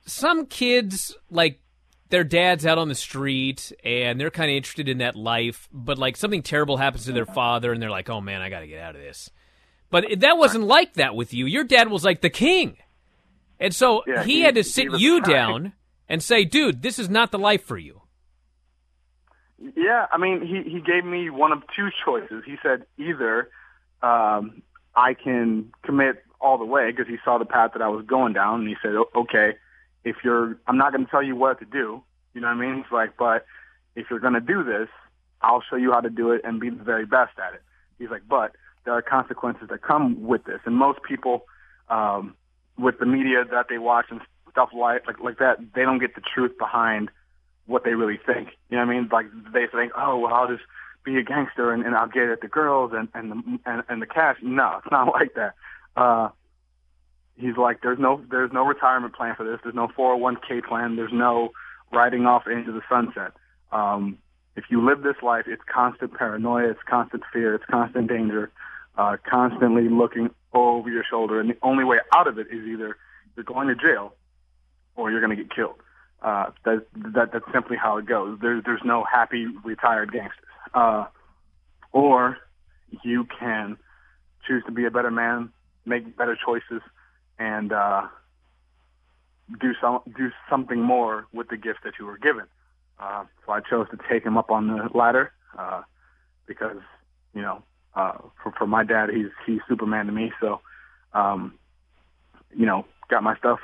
some 0.05 0.45
kids 0.45 1.15
like 1.29 1.61
their 2.09 2.23
dad's 2.23 2.65
out 2.65 2.77
on 2.77 2.87
the 2.89 2.95
street 2.95 3.71
and 3.83 4.19
they're 4.19 4.29
kind 4.29 4.51
of 4.51 4.55
interested 4.55 4.87
in 4.87 4.99
that 4.99 5.15
life, 5.15 5.67
but 5.73 5.97
like 5.97 6.15
something 6.15 6.43
terrible 6.43 6.77
happens 6.77 7.05
to 7.05 7.11
their 7.11 7.25
father 7.25 7.71
and 7.73 7.81
they're 7.81 7.89
like, 7.89 8.09
"Oh 8.09 8.21
man, 8.21 8.41
I 8.41 8.49
got 8.49 8.59
to 8.59 8.67
get 8.67 8.79
out 8.79 8.95
of 8.95 9.01
this." 9.01 9.31
But 9.95 10.19
that 10.19 10.37
wasn't 10.37 10.65
like 10.65 10.95
that 10.95 11.15
with 11.15 11.33
you. 11.33 11.45
Your 11.45 11.63
dad 11.63 11.87
was 11.89 12.03
like 12.03 12.19
the 12.19 12.29
king, 12.29 12.75
and 13.61 13.73
so 13.73 14.03
Yeah, 14.05 14.23
he, 14.25 14.33
he- 14.33 14.41
had 14.41 14.55
to 14.55 14.63
sit 14.65 14.91
you 14.99 15.21
guy. 15.21 15.31
down 15.31 15.71
and 16.09 16.21
say, 16.21 16.43
"Dude, 16.43 16.81
this 16.81 16.99
is 16.99 17.09
not 17.09 17.31
the 17.31 17.39
life 17.39 17.63
for 17.63 17.77
you." 17.77 18.01
Yeah, 19.57 20.05
I 20.11 20.17
mean, 20.17 20.41
he 20.45 20.69
he 20.69 20.81
gave 20.81 21.05
me 21.05 21.29
one 21.29 21.53
of 21.53 21.63
two 21.77 21.87
choices. 22.03 22.43
He 22.45 22.55
said 22.61 22.85
either 22.97 23.49
um, 24.03 24.63
I 24.93 25.13
can 25.13 25.71
commit 25.85 26.23
all 26.41 26.57
the 26.57 26.65
way 26.65 26.91
because 26.91 27.07
he 27.07 27.15
saw 27.23 27.37
the 27.37 27.45
path 27.45 27.71
that 27.73 27.81
I 27.81 27.87
was 27.87 28.05
going 28.05 28.33
down, 28.33 28.59
and 28.59 28.67
he 28.67 28.75
said, 28.83 28.91
okay, 29.15 29.53
if 30.03 30.17
you're, 30.25 30.57
I'm 30.67 30.77
not 30.77 30.91
going 30.91 31.05
to 31.05 31.09
tell 31.09 31.23
you 31.23 31.37
what 31.37 31.59
to 31.59 31.65
do. 31.65 32.03
You 32.33 32.41
know 32.41 32.47
what 32.47 32.57
I 32.57 32.59
mean? 32.59 32.75
He's 32.83 32.91
like, 32.91 33.15
but 33.17 33.45
if 33.95 34.07
you're 34.09 34.19
going 34.19 34.33
to 34.33 34.41
do 34.41 34.65
this, 34.65 34.89
I'll 35.41 35.63
show 35.69 35.77
you 35.77 35.93
how 35.93 36.01
to 36.01 36.09
do 36.09 36.31
it 36.33 36.41
and 36.43 36.59
be 36.59 36.69
the 36.69 36.83
very 36.83 37.05
best 37.05 37.39
at 37.39 37.53
it. 37.53 37.61
He's 37.97 38.09
like, 38.09 38.23
but 38.27 38.51
there 38.85 38.93
are 38.93 39.01
consequences 39.01 39.67
that 39.69 39.81
come 39.81 40.23
with 40.23 40.43
this, 40.45 40.59
and 40.65 40.75
most 40.75 40.99
people, 41.03 41.45
um, 41.89 42.35
with 42.77 42.99
the 42.99 43.05
media 43.05 43.43
that 43.51 43.67
they 43.69 43.77
watch 43.77 44.05
and 44.09 44.21
stuff 44.51 44.69
like 44.73 45.05
like 45.07 45.19
like 45.19 45.37
that, 45.39 45.57
they 45.73 45.81
don't 45.81 45.99
get 45.99 46.15
the 46.15 46.21
truth 46.21 46.57
behind 46.57 47.09
what 47.65 47.83
they 47.83 47.93
really 47.93 48.19
think. 48.25 48.49
You 48.69 48.77
know 48.77 48.85
what 48.85 48.91
I 48.91 48.99
mean? 48.99 49.09
Like 49.11 49.25
they 49.53 49.67
think, 49.67 49.91
oh, 49.97 50.19
well, 50.19 50.33
I'll 50.33 50.47
just 50.47 50.63
be 51.03 51.17
a 51.17 51.23
gangster 51.23 51.71
and, 51.71 51.85
and 51.85 51.95
I'll 51.95 52.07
get 52.07 52.29
at 52.29 52.41
the 52.41 52.47
girls 52.47 52.91
and 52.93 53.09
and 53.13 53.31
the 53.31 53.59
and, 53.65 53.83
and 53.89 54.01
the 54.01 54.05
cash. 54.05 54.37
No, 54.41 54.79
it's 54.83 54.91
not 54.91 55.07
like 55.13 55.33
that. 55.35 55.55
Uh, 55.95 56.29
he's 57.37 57.57
like, 57.57 57.81
there's 57.81 57.99
no 57.99 58.23
there's 58.29 58.51
no 58.51 58.65
retirement 58.65 59.15
plan 59.15 59.35
for 59.35 59.43
this. 59.43 59.59
There's 59.63 59.75
no 59.75 59.87
401k 59.87 60.65
plan. 60.65 60.95
There's 60.95 61.13
no 61.13 61.49
riding 61.91 62.25
off 62.25 62.47
into 62.47 62.71
the 62.71 62.81
sunset. 62.89 63.31
Um, 63.71 64.17
if 64.55 64.65
you 64.69 64.85
live 64.85 65.03
this 65.03 65.21
life, 65.21 65.45
it's 65.47 65.61
constant 65.71 66.13
paranoia, 66.13 66.69
it's 66.69 66.79
constant 66.87 67.23
fear, 67.31 67.55
it's 67.55 67.65
constant 67.69 68.07
danger, 68.07 68.51
uh, 68.97 69.17
constantly 69.29 69.89
looking 69.89 70.29
over 70.53 70.89
your 70.89 71.03
shoulder, 71.09 71.39
and 71.39 71.49
the 71.49 71.57
only 71.61 71.83
way 71.83 71.97
out 72.13 72.27
of 72.27 72.37
it 72.39 72.47
is 72.51 72.65
either 72.65 72.97
you're 73.35 73.43
going 73.43 73.67
to 73.67 73.75
jail 73.75 74.13
or 74.95 75.11
you're 75.11 75.19
going 75.19 75.35
to 75.35 75.43
get 75.43 75.53
killed. 75.53 75.75
Uh, 76.21 76.51
that, 76.63 76.85
that 76.95 77.31
that's 77.33 77.45
simply 77.53 77.77
how 77.77 77.97
it 77.97 78.05
goes. 78.05 78.39
There's 78.41 78.63
there's 78.63 78.81
no 78.83 79.03
happy 79.03 79.45
retired 79.63 80.11
gangsters. 80.11 80.45
Uh, 80.73 81.05
or 81.91 82.37
you 83.03 83.25
can 83.39 83.77
choose 84.47 84.63
to 84.65 84.71
be 84.71 84.85
a 84.85 84.91
better 84.91 85.11
man, 85.11 85.49
make 85.85 86.17
better 86.17 86.37
choices, 86.43 86.81
and 87.37 87.71
uh, 87.71 88.07
do 89.59 89.73
some 89.81 89.99
do 90.17 90.31
something 90.49 90.81
more 90.81 91.27
with 91.33 91.49
the 91.49 91.57
gift 91.57 91.79
that 91.83 91.93
you 91.99 92.05
were 92.05 92.17
given. 92.17 92.45
Uh, 92.99 93.25
so 93.45 93.51
I 93.51 93.59
chose 93.59 93.87
to 93.91 93.97
take 94.09 94.23
him 94.23 94.37
up 94.37 94.49
on 94.49 94.67
the 94.67 94.89
ladder 94.97 95.31
uh, 95.57 95.83
because 96.47 96.77
you 97.33 97.41
know 97.41 97.63
uh, 97.95 98.17
for 98.41 98.51
for 98.57 98.67
my 98.67 98.83
dad 98.83 99.09
he's 99.09 99.27
he's 99.45 99.59
Superman 99.67 100.05
to 100.07 100.11
me. 100.11 100.31
So 100.41 100.61
um, 101.13 101.53
you 102.55 102.65
know 102.65 102.85
got 103.09 103.23
my 103.23 103.35
stuff 103.37 103.59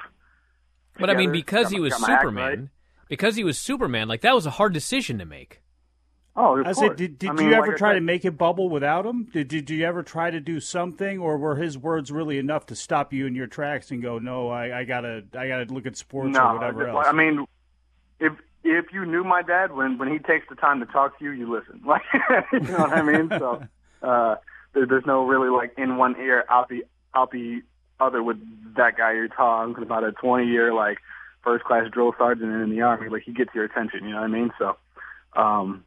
But 1.00 1.10
I 1.10 1.16
mean, 1.16 1.32
because 1.32 1.66
got 1.66 1.72
he 1.72 1.78
my- 1.80 1.84
was 1.84 1.94
got 1.94 2.10
act 2.10 2.22
Superman, 2.22 2.60
right. 2.60 2.70
because 3.10 3.36
he 3.36 3.44
was 3.44 3.58
Superman, 3.60 4.08
like 4.08 4.22
that 4.22 4.36
was 4.36 4.46
a 4.46 4.52
hard 4.52 4.74
decision 4.74 5.18
to 5.20 5.26
make. 5.26 5.62
Oh, 6.34 6.58
of 6.60 6.66
I 6.66 6.72
said, 6.72 6.96
did, 6.96 7.20
did 7.20 7.30
I 7.30 7.34
mean, 7.34 7.48
you 7.50 7.54
ever 7.56 7.68
like 7.68 7.76
try 7.78 7.90
said- 7.90 7.96
to 7.96 8.02
make 8.02 8.24
it 8.24 8.38
bubble 8.38 8.70
without 8.70 9.06
him? 9.06 9.28
Did, 9.34 9.50
did 9.50 9.70
you 9.70 9.86
ever 9.86 10.02
try 10.02 10.32
to 10.32 10.40
do 10.40 10.62
something, 10.62 11.20
or 11.20 11.38
were 11.38 11.56
his 11.58 11.78
words 11.78 12.10
really 12.10 12.38
enough 12.38 12.68
to 12.68 12.76
stop 12.76 13.12
you 13.12 13.26
in 13.26 13.36
your 13.36 13.48
tracks 13.48 13.92
and 13.92 14.02
go, 14.02 14.18
"No, 14.18 14.48
I, 14.48 14.80
I 14.80 14.84
gotta, 14.86 15.24
I 15.38 15.50
gotta 15.50 15.66
look 15.74 15.86
at 15.86 15.98
sports 15.98 16.34
no, 16.34 16.42
or 16.42 16.54
whatever 16.56 16.86
just- 16.86 16.96
else"? 16.96 17.06
I 17.08 17.12
mean, 17.12 17.46
if 18.22 18.32
if 18.64 18.86
you 18.94 19.06
knew 19.06 19.26
my 19.26 19.42
dad, 19.42 19.74
when 19.74 19.98
when 19.98 20.10
he 20.10 20.20
takes 20.20 20.48
the 20.48 20.56
time 20.56 20.80
to 20.80 20.86
talk 20.86 21.20
to 21.20 21.26
you, 21.26 21.32
you 21.32 21.52
listen. 21.54 21.82
Like, 21.86 22.04
you 22.54 22.60
know 22.62 22.78
what 22.78 22.94
I 22.94 23.02
mean? 23.02 23.28
So 23.30 23.64
uh, 24.02 24.36
there, 24.74 24.86
there's 24.86 25.06
no 25.06 25.26
really 25.26 25.50
like 25.50 25.74
in 25.78 25.98
one 25.98 26.16
ear, 26.20 26.44
out 26.50 26.70
the 26.70 26.86
out 27.14 27.32
the 27.32 27.62
other 28.00 28.24
with 28.24 28.38
that 28.78 28.98
guy 28.98 29.14
you're 29.14 29.28
talking 29.28 29.84
about 29.84 30.04
a 30.04 30.12
20 30.12 30.48
year 30.48 30.74
like 30.74 30.98
first 31.44 31.64
class 31.66 31.84
drill 31.92 32.14
sergeant 32.18 32.52
in 32.52 32.70
the 32.70 32.82
army. 32.82 33.10
Like 33.10 33.24
he 33.24 33.34
gets 33.34 33.54
your 33.54 33.64
attention. 33.66 34.04
You 34.06 34.12
know 34.12 34.22
what 34.22 34.26
I 34.26 34.28
mean? 34.28 34.52
So, 34.58 34.78
um, 35.36 35.84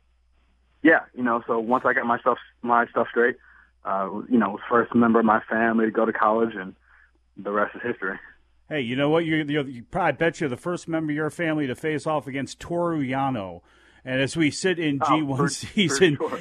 yeah, 0.82 1.00
you 1.14 1.22
know. 1.22 1.42
So 1.46 1.58
once 1.58 1.84
I 1.86 1.92
got 1.94 2.06
my 2.06 2.18
stuff 2.20 2.38
my 2.62 2.86
stuff 2.88 3.08
straight, 3.10 3.36
uh, 3.84 4.08
you 4.28 4.38
know, 4.38 4.50
was 4.50 4.60
first 4.68 4.94
member 4.94 5.18
of 5.20 5.24
my 5.26 5.40
family 5.48 5.86
to 5.86 5.90
go 5.90 6.04
to 6.04 6.12
college, 6.12 6.54
and 6.54 6.74
the 7.36 7.50
rest 7.50 7.74
is 7.74 7.82
history. 7.82 8.18
Hey, 8.68 8.80
you 8.80 8.96
know 8.96 9.10
what? 9.10 9.26
You're, 9.26 9.42
you're, 9.42 9.66
you 9.68 9.82
probably 9.82 10.12
bet 10.12 10.40
you're 10.40 10.48
the 10.48 10.56
first 10.56 10.88
member 10.88 11.12
of 11.12 11.16
your 11.16 11.28
family 11.30 11.66
to 11.66 11.74
face 11.74 12.06
off 12.06 12.26
against 12.26 12.60
Toru 12.60 13.02
Yano. 13.02 13.60
And 14.06 14.20
as 14.22 14.36
we 14.38 14.50
sit 14.50 14.78
in 14.78 15.00
Oh, 15.02 15.06
G1 15.06 15.28
for- 15.28 15.36
for 15.44 15.48
season 15.50 16.16
sure. 16.16 16.40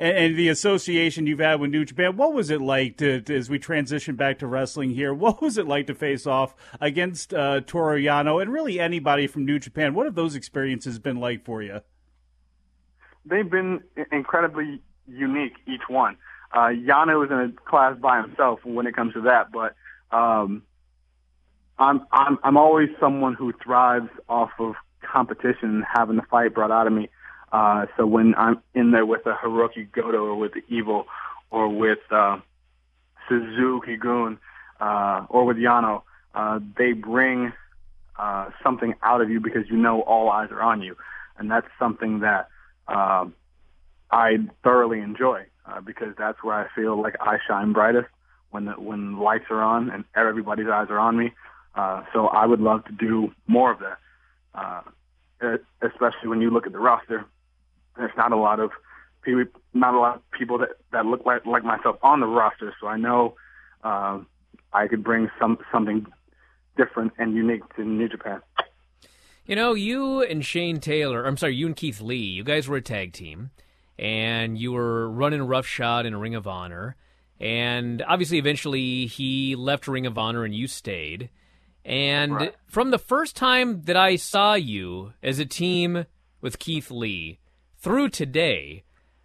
And, 0.00 0.16
and 0.16 0.36
the 0.36 0.48
association 0.48 1.28
you've 1.28 1.38
had 1.38 1.60
with 1.60 1.70
New 1.70 1.84
Japan, 1.84 2.16
what 2.16 2.32
was 2.32 2.50
it 2.50 2.60
like 2.60 2.96
to, 2.96 3.20
to- 3.20 3.36
as 3.36 3.48
we 3.48 3.60
transition 3.60 4.16
back 4.16 4.40
to 4.40 4.48
wrestling 4.48 4.90
here? 4.90 5.14
What 5.14 5.40
was 5.40 5.58
it 5.58 5.68
like 5.68 5.86
to 5.86 5.94
face 5.94 6.26
off 6.26 6.56
against 6.80 7.32
uh, 7.32 7.60
Yano 7.60 8.42
and 8.42 8.52
really 8.52 8.80
anybody 8.80 9.28
from 9.28 9.44
New 9.44 9.60
Japan? 9.60 9.94
What 9.94 10.06
have 10.06 10.16
those 10.16 10.34
experiences 10.34 10.98
been 10.98 11.20
like 11.20 11.44
for 11.44 11.62
you? 11.62 11.80
they've 13.24 13.48
been 13.50 13.80
incredibly 14.12 14.80
unique, 15.06 15.54
each 15.66 15.82
one. 15.88 16.16
Uh, 16.52 16.68
Yano 16.68 17.24
is 17.24 17.30
in 17.30 17.38
a 17.38 17.70
class 17.70 17.96
by 17.98 18.20
himself 18.20 18.60
when 18.64 18.86
it 18.86 18.94
comes 18.94 19.14
to 19.14 19.22
that, 19.22 19.52
but 19.52 19.74
um, 20.14 20.62
I'm 21.78 22.06
I'm 22.10 22.38
I'm 22.42 22.56
always 22.56 22.88
someone 22.98 23.34
who 23.34 23.52
thrives 23.62 24.08
off 24.28 24.50
of 24.58 24.74
competition 25.00 25.70
and 25.70 25.84
having 25.92 26.16
the 26.16 26.22
fight 26.22 26.54
brought 26.54 26.72
out 26.72 26.86
of 26.86 26.92
me. 26.92 27.08
Uh, 27.52 27.86
so 27.96 28.06
when 28.06 28.34
I'm 28.36 28.62
in 28.74 28.92
there 28.92 29.04
with 29.04 29.26
a 29.26 29.32
Hirooki 29.32 29.90
Goto 29.90 30.24
or 30.24 30.36
with 30.36 30.52
the 30.52 30.62
Evil 30.68 31.06
or 31.50 31.68
with 31.68 31.98
uh, 32.10 32.38
Suzuki 33.28 33.96
Gun 33.96 34.38
uh, 34.80 35.26
or 35.28 35.44
with 35.44 35.56
Yano, 35.56 36.02
uh, 36.34 36.60
they 36.78 36.92
bring 36.92 37.52
uh, 38.18 38.50
something 38.62 38.94
out 39.02 39.20
of 39.20 39.30
you 39.30 39.40
because 39.40 39.68
you 39.68 39.76
know 39.76 40.02
all 40.02 40.30
eyes 40.30 40.50
are 40.50 40.62
on 40.62 40.82
you, 40.82 40.96
and 41.38 41.50
that's 41.50 41.66
something 41.78 42.20
that 42.20 42.48
um, 42.86 43.34
I 44.10 44.38
thoroughly 44.62 45.00
enjoy 45.00 45.46
uh, 45.66 45.80
because 45.80 46.14
that's 46.18 46.42
where 46.42 46.54
I 46.54 46.68
feel 46.74 47.00
like 47.00 47.16
I 47.20 47.38
shine 47.48 47.72
brightest 47.72 48.08
when 48.50 48.66
the, 48.66 48.72
when 48.72 49.18
lights 49.18 49.46
are 49.50 49.62
on 49.62 49.90
and 49.90 50.04
everybody's 50.14 50.68
eyes 50.68 50.88
are 50.90 50.98
on 50.98 51.16
me. 51.16 51.32
Uh, 51.74 52.02
so 52.12 52.26
I 52.26 52.46
would 52.46 52.60
love 52.60 52.84
to 52.86 52.92
do 52.92 53.32
more 53.46 53.70
of 53.72 53.78
that, 53.78 53.98
uh, 54.54 55.56
especially 55.82 56.28
when 56.28 56.40
you 56.40 56.50
look 56.50 56.66
at 56.66 56.72
the 56.72 56.78
roster. 56.78 57.24
There's 57.96 58.12
not 58.16 58.32
a 58.32 58.36
lot 58.36 58.60
of 58.60 58.70
people, 59.22 59.44
not 59.74 59.94
a 59.94 59.98
lot 59.98 60.16
of 60.16 60.30
people 60.32 60.58
that 60.58 60.70
that 60.92 61.06
look 61.06 61.24
like 61.26 61.44
like 61.46 61.64
myself 61.64 61.96
on 62.02 62.20
the 62.20 62.26
roster. 62.26 62.74
So 62.80 62.86
I 62.86 62.96
know 62.96 63.34
um, 63.84 64.26
I 64.72 64.86
could 64.88 65.04
bring 65.04 65.30
some 65.38 65.58
something 65.72 66.06
different 66.76 67.12
and 67.18 67.34
unique 67.34 67.62
to 67.76 67.84
New 67.84 68.08
Japan. 68.08 68.40
You 69.46 69.56
know, 69.56 69.74
you 69.74 70.22
and 70.22 70.44
Shane 70.44 70.78
Taylor, 70.78 71.24
I'm 71.26 71.36
sorry, 71.36 71.56
you 71.56 71.66
and 71.66 71.74
Keith 71.74 72.00
Lee, 72.00 72.16
you 72.18 72.44
guys 72.44 72.68
were 72.68 72.76
a 72.76 72.82
tag 72.82 73.12
team, 73.12 73.50
and 73.98 74.56
you 74.56 74.70
were 74.70 75.10
running 75.10 75.42
roughshod 75.42 76.06
in 76.06 76.14
Ring 76.16 76.36
of 76.36 76.46
Honor. 76.46 76.94
And 77.40 78.02
obviously, 78.06 78.38
eventually, 78.38 79.06
he 79.06 79.56
left 79.56 79.88
Ring 79.88 80.06
of 80.06 80.16
Honor 80.18 80.44
and 80.44 80.54
you 80.54 80.68
stayed. 80.68 81.30
And 81.84 82.34
Right. 82.34 82.54
from 82.66 82.90
the 82.90 82.98
first 82.98 83.34
time 83.34 83.82
that 83.84 83.96
I 83.96 84.16
saw 84.16 84.54
you 84.54 85.14
as 85.22 85.38
a 85.38 85.46
team 85.46 86.04
with 86.40 86.58
Keith 86.60 86.90
Lee 86.90 87.39
through 87.80 88.10
today, 88.10 88.84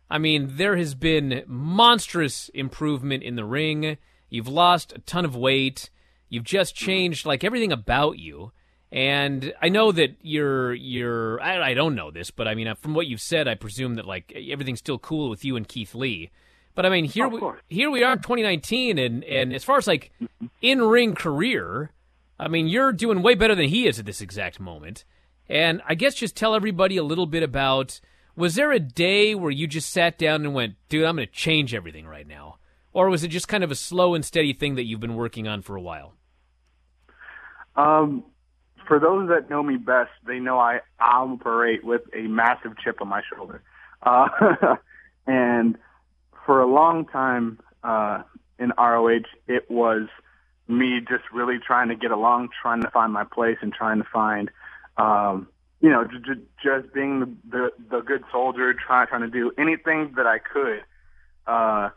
I 0.10 0.18
mean, 0.18 0.51
there 0.53 0.78
has 0.78 0.95
been 0.95 1.43
monstrous 1.47 2.49
improvement 2.49 3.24
in 3.24 3.36
the 3.36 3.45
ring. 3.45 3.97
You've 4.30 4.47
lost 4.47 4.93
a 4.93 4.99
ton 4.99 5.26
of 5.26 5.36
weight. 5.36 5.89
You've 6.30 6.43
just 6.43 6.76
changed 6.76 7.26
like 7.26 7.43
everything 7.43 7.72
about 7.72 8.18
you. 8.18 8.51
And 8.91 9.53
I 9.62 9.70
know 9.70 9.91
that 9.91 10.16
you're 10.22 10.74
you're 10.74 11.41
I, 11.41 11.72
I 11.72 11.74
don't 11.74 11.95
know 11.95 12.12
this, 12.12 12.32
but 12.32 12.47
I 12.47 12.56
mean 12.56 12.74
from 12.76 12.93
what 12.93 13.08
you've 13.08 13.22
said, 13.22 13.47
I 13.47 13.56
presume 13.56 13.95
that 13.95 14.06
like 14.06 14.32
everything's 14.34 14.80
still 14.80 14.99
cool 14.99 15.30
with 15.30 15.43
you 15.43 15.56
and 15.58 15.68
Keith 15.68 15.95
Lee. 15.95 16.30
But 16.76 16.86
I 16.86 16.89
mean 16.89 17.06
here 17.06 17.28
we 17.28 17.41
here 17.68 17.89
we 17.89 18.03
are 18.03 18.14
in 18.14 18.20
2019, 18.20 18.97
and 18.97 19.24
and 19.24 19.53
as 19.53 19.64
far 19.64 19.78
as 19.78 19.88
like 19.88 20.12
mm-hmm. 20.22 20.45
in 20.62 20.82
ring 20.82 21.16
career, 21.16 21.91
I 22.39 22.47
mean 22.47 22.68
you're 22.68 22.93
doing 22.93 23.22
way 23.22 23.36
better 23.36 23.56
than 23.56 23.70
he 23.70 23.88
is 23.88 23.99
at 23.99 24.06
this 24.06 24.22
exact 24.22 24.60
moment. 24.60 25.03
And 25.49 25.82
I 25.86 25.95
guess 25.95 26.16
just 26.16 26.36
tell 26.36 26.56
everybody 26.56 26.95
a 26.95 27.03
little 27.03 27.26
bit 27.28 27.43
about 27.43 27.99
was 28.36 28.55
there 28.55 28.71
a 28.71 28.79
day 28.79 29.36
where 29.36 29.51
you 29.51 29.67
just 29.67 29.91
sat 29.91 30.17
down 30.17 30.45
and 30.45 30.53
went, 30.53 30.75
dude, 30.89 31.05
I'm 31.05 31.15
going 31.15 31.27
to 31.27 31.33
change 31.33 31.73
everything 31.73 32.05
right 32.05 32.27
now? 32.27 32.57
Or 32.93 33.09
was 33.09 33.23
it 33.23 33.29
just 33.29 33.47
kind 33.47 33.63
of 33.63 33.71
a 33.71 33.75
slow 33.75 34.13
and 34.13 34.23
steady 34.23 34.53
thing 34.53 34.75
that 34.75 34.86
you've 34.86 34.99
been 34.99 35.15
working 35.15 35.47
on 35.47 35.61
for 35.61 35.75
a 35.75 35.81
while? 35.81 36.13
Um, 37.75 38.23
for 38.88 38.99
those 38.99 39.29
that 39.29 39.49
know 39.49 39.61
me 39.63 39.77
best, 39.77 40.11
they 40.25 40.39
know 40.39 40.59
I 40.59 40.79
operate 40.99 41.83
with 41.83 42.01
a 42.13 42.21
massive 42.21 42.73
chip 42.83 43.01
on 43.01 43.09
my 43.09 43.21
shoulder. 43.33 43.61
Uh, 44.01 44.27
and 45.27 45.77
for 46.45 46.61
a 46.61 46.67
long 46.67 47.05
time 47.05 47.59
uh, 47.83 48.23
in 48.59 48.71
ROH, 48.77 49.27
it 49.47 49.69
was 49.69 50.07
me 50.67 50.99
just 51.01 51.23
really 51.33 51.59
trying 51.65 51.89
to 51.89 51.95
get 51.95 52.11
along, 52.11 52.49
trying 52.61 52.81
to 52.81 52.89
find 52.91 53.11
my 53.11 53.23
place, 53.23 53.57
and 53.61 53.73
trying 53.73 53.99
to 53.99 54.07
find, 54.11 54.49
um, 54.97 55.47
you 55.82 55.89
know, 55.89 56.03
j- 56.05 56.34
j- 56.34 56.41
just 56.63 56.93
being 56.93 57.19
the, 57.19 57.36
the 57.49 57.69
the 57.89 58.01
good 58.01 58.23
soldier, 58.32 58.73
trying 58.73 59.07
trying 59.07 59.21
to 59.21 59.28
do 59.30 59.51
anything 59.57 60.13
that 60.15 60.26
I 60.26 60.39
could 60.39 60.84
uh, 61.47 61.89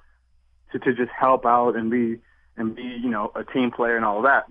to 0.72 0.78
to 0.78 0.94
just 0.94 1.10
help 1.18 1.46
out 1.46 1.76
and 1.76 1.90
be 1.90 2.18
and 2.56 2.74
be 2.74 2.82
you 2.82 3.10
know 3.10 3.30
a 3.34 3.44
team 3.44 3.70
player 3.70 3.96
and 3.96 4.04
all 4.04 4.18
of 4.18 4.24
that. 4.24 4.44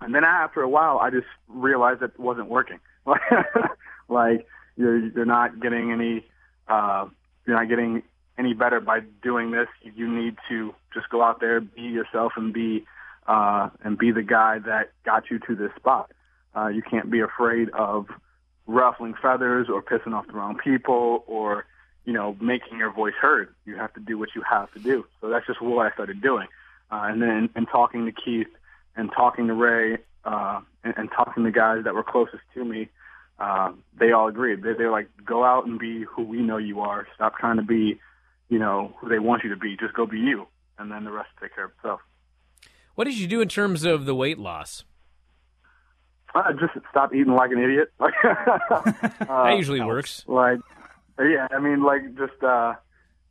And 0.00 0.14
then 0.14 0.24
after 0.24 0.62
a 0.62 0.68
while, 0.68 0.98
I 0.98 1.10
just 1.10 1.26
realized 1.48 2.00
that 2.00 2.12
it 2.14 2.20
wasn't 2.20 2.48
working. 2.48 2.80
like 4.08 4.46
you're 4.76 4.98
you're 4.98 5.24
not 5.24 5.60
getting 5.60 5.92
any 5.92 6.26
uh, 6.68 7.06
you're 7.46 7.56
not 7.56 7.68
getting 7.68 8.02
any 8.38 8.54
better 8.54 8.80
by 8.80 9.00
doing 9.22 9.50
this. 9.50 9.68
You 9.82 10.08
need 10.08 10.36
to 10.48 10.74
just 10.94 11.08
go 11.10 11.22
out 11.22 11.40
there, 11.40 11.60
be 11.60 11.82
yourself, 11.82 12.32
and 12.36 12.52
be 12.52 12.84
uh, 13.26 13.70
and 13.84 13.98
be 13.98 14.10
the 14.10 14.22
guy 14.22 14.58
that 14.58 14.92
got 15.04 15.30
you 15.30 15.38
to 15.46 15.54
this 15.54 15.70
spot. 15.76 16.10
Uh, 16.56 16.68
you 16.68 16.82
can't 16.82 17.10
be 17.10 17.20
afraid 17.20 17.68
of 17.70 18.06
ruffling 18.70 19.14
feathers 19.20 19.68
or 19.68 19.82
pissing 19.82 20.14
off 20.14 20.26
the 20.26 20.32
wrong 20.32 20.56
people 20.62 21.24
or 21.26 21.66
you 22.04 22.12
know 22.12 22.36
making 22.40 22.78
your 22.78 22.92
voice 22.92 23.14
heard. 23.20 23.52
You 23.64 23.76
have 23.76 23.92
to 23.94 24.00
do 24.00 24.18
what 24.18 24.30
you 24.34 24.42
have 24.48 24.72
to 24.72 24.78
do. 24.78 25.04
So 25.20 25.28
that's 25.28 25.46
just 25.46 25.60
what 25.60 25.86
I 25.86 25.92
started 25.92 26.22
doing. 26.22 26.46
Uh, 26.90 27.02
and 27.04 27.20
then 27.22 27.50
and 27.54 27.66
talking 27.70 28.06
to 28.06 28.12
Keith 28.12 28.48
and 28.96 29.10
talking 29.12 29.48
to 29.48 29.54
Ray 29.54 29.98
uh, 30.24 30.60
and, 30.84 30.94
and 30.96 31.10
talking 31.10 31.44
to 31.44 31.50
guys 31.50 31.84
that 31.84 31.94
were 31.94 32.02
closest 32.02 32.42
to 32.54 32.64
me, 32.64 32.88
uh, 33.38 33.72
they 33.98 34.12
all 34.12 34.28
agreed. 34.28 34.62
They, 34.62 34.74
they're 34.74 34.90
like, 34.90 35.08
go 35.24 35.44
out 35.44 35.66
and 35.66 35.78
be 35.78 36.04
who 36.04 36.22
we 36.22 36.38
know 36.38 36.58
you 36.58 36.80
are. 36.80 37.06
Stop 37.14 37.38
trying 37.38 37.56
to 37.56 37.62
be, 37.62 38.00
you 38.48 38.58
know, 38.58 38.94
who 38.98 39.08
they 39.08 39.18
want 39.18 39.44
you 39.44 39.50
to 39.50 39.56
be. 39.56 39.76
Just 39.76 39.94
go 39.94 40.06
be 40.06 40.18
you, 40.18 40.46
and 40.78 40.90
then 40.90 41.04
the 41.04 41.12
rest 41.12 41.30
take 41.40 41.54
care 41.54 41.64
of 41.64 41.72
itself. 41.78 42.00
What 42.94 43.04
did 43.04 43.18
you 43.18 43.26
do 43.26 43.40
in 43.40 43.48
terms 43.48 43.84
of 43.84 44.04
the 44.04 44.14
weight 44.14 44.38
loss? 44.38 44.84
Uh, 46.34 46.52
just 46.52 46.72
stop 46.90 47.14
eating 47.14 47.34
like 47.34 47.50
an 47.50 47.58
idiot. 47.58 47.92
uh, 48.00 48.12
that 49.44 49.54
usually 49.56 49.80
works. 49.80 50.24
Like, 50.26 50.60
yeah, 51.18 51.48
I 51.50 51.58
mean, 51.58 51.82
like 51.82 52.02
just 52.16 52.42
uh, 52.42 52.74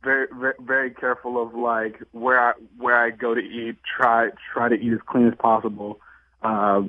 very, 0.02 0.26
very, 0.32 0.54
very 0.60 0.90
careful 0.90 1.42
of 1.42 1.54
like 1.54 2.02
where 2.12 2.40
I 2.40 2.52
where 2.76 3.02
I 3.02 3.10
go 3.10 3.34
to 3.34 3.40
eat. 3.40 3.76
Try 3.96 4.30
try 4.52 4.68
to 4.68 4.74
eat 4.74 4.92
as 4.92 5.00
clean 5.06 5.28
as 5.28 5.34
possible. 5.34 6.00
Uh, 6.42 6.82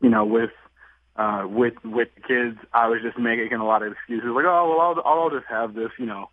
you 0.00 0.08
know, 0.08 0.24
with 0.24 0.50
uh, 1.16 1.46
with 1.46 1.74
with 1.84 2.08
the 2.14 2.20
kids, 2.22 2.58
I 2.72 2.88
was 2.88 3.00
just 3.02 3.18
making 3.18 3.52
a 3.52 3.64
lot 3.64 3.82
of 3.82 3.92
excuses, 3.92 4.30
like, 4.34 4.44
oh 4.46 4.68
well, 4.68 4.80
I'll 4.80 5.22
I'll 5.22 5.30
just 5.30 5.46
have 5.48 5.74
this, 5.74 5.90
you 5.98 6.06
know, 6.06 6.30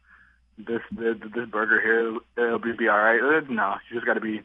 this 0.58 0.82
this, 0.92 1.16
this 1.36 1.50
burger 1.50 1.82
here, 1.82 2.18
it'll 2.38 2.60
be, 2.60 2.72
be 2.74 2.88
all 2.88 2.98
right. 2.98 3.20
Uh, 3.20 3.42
no, 3.50 3.76
you 3.90 3.98
just 3.98 4.06
got 4.06 4.14
to 4.14 4.22
be 4.22 4.42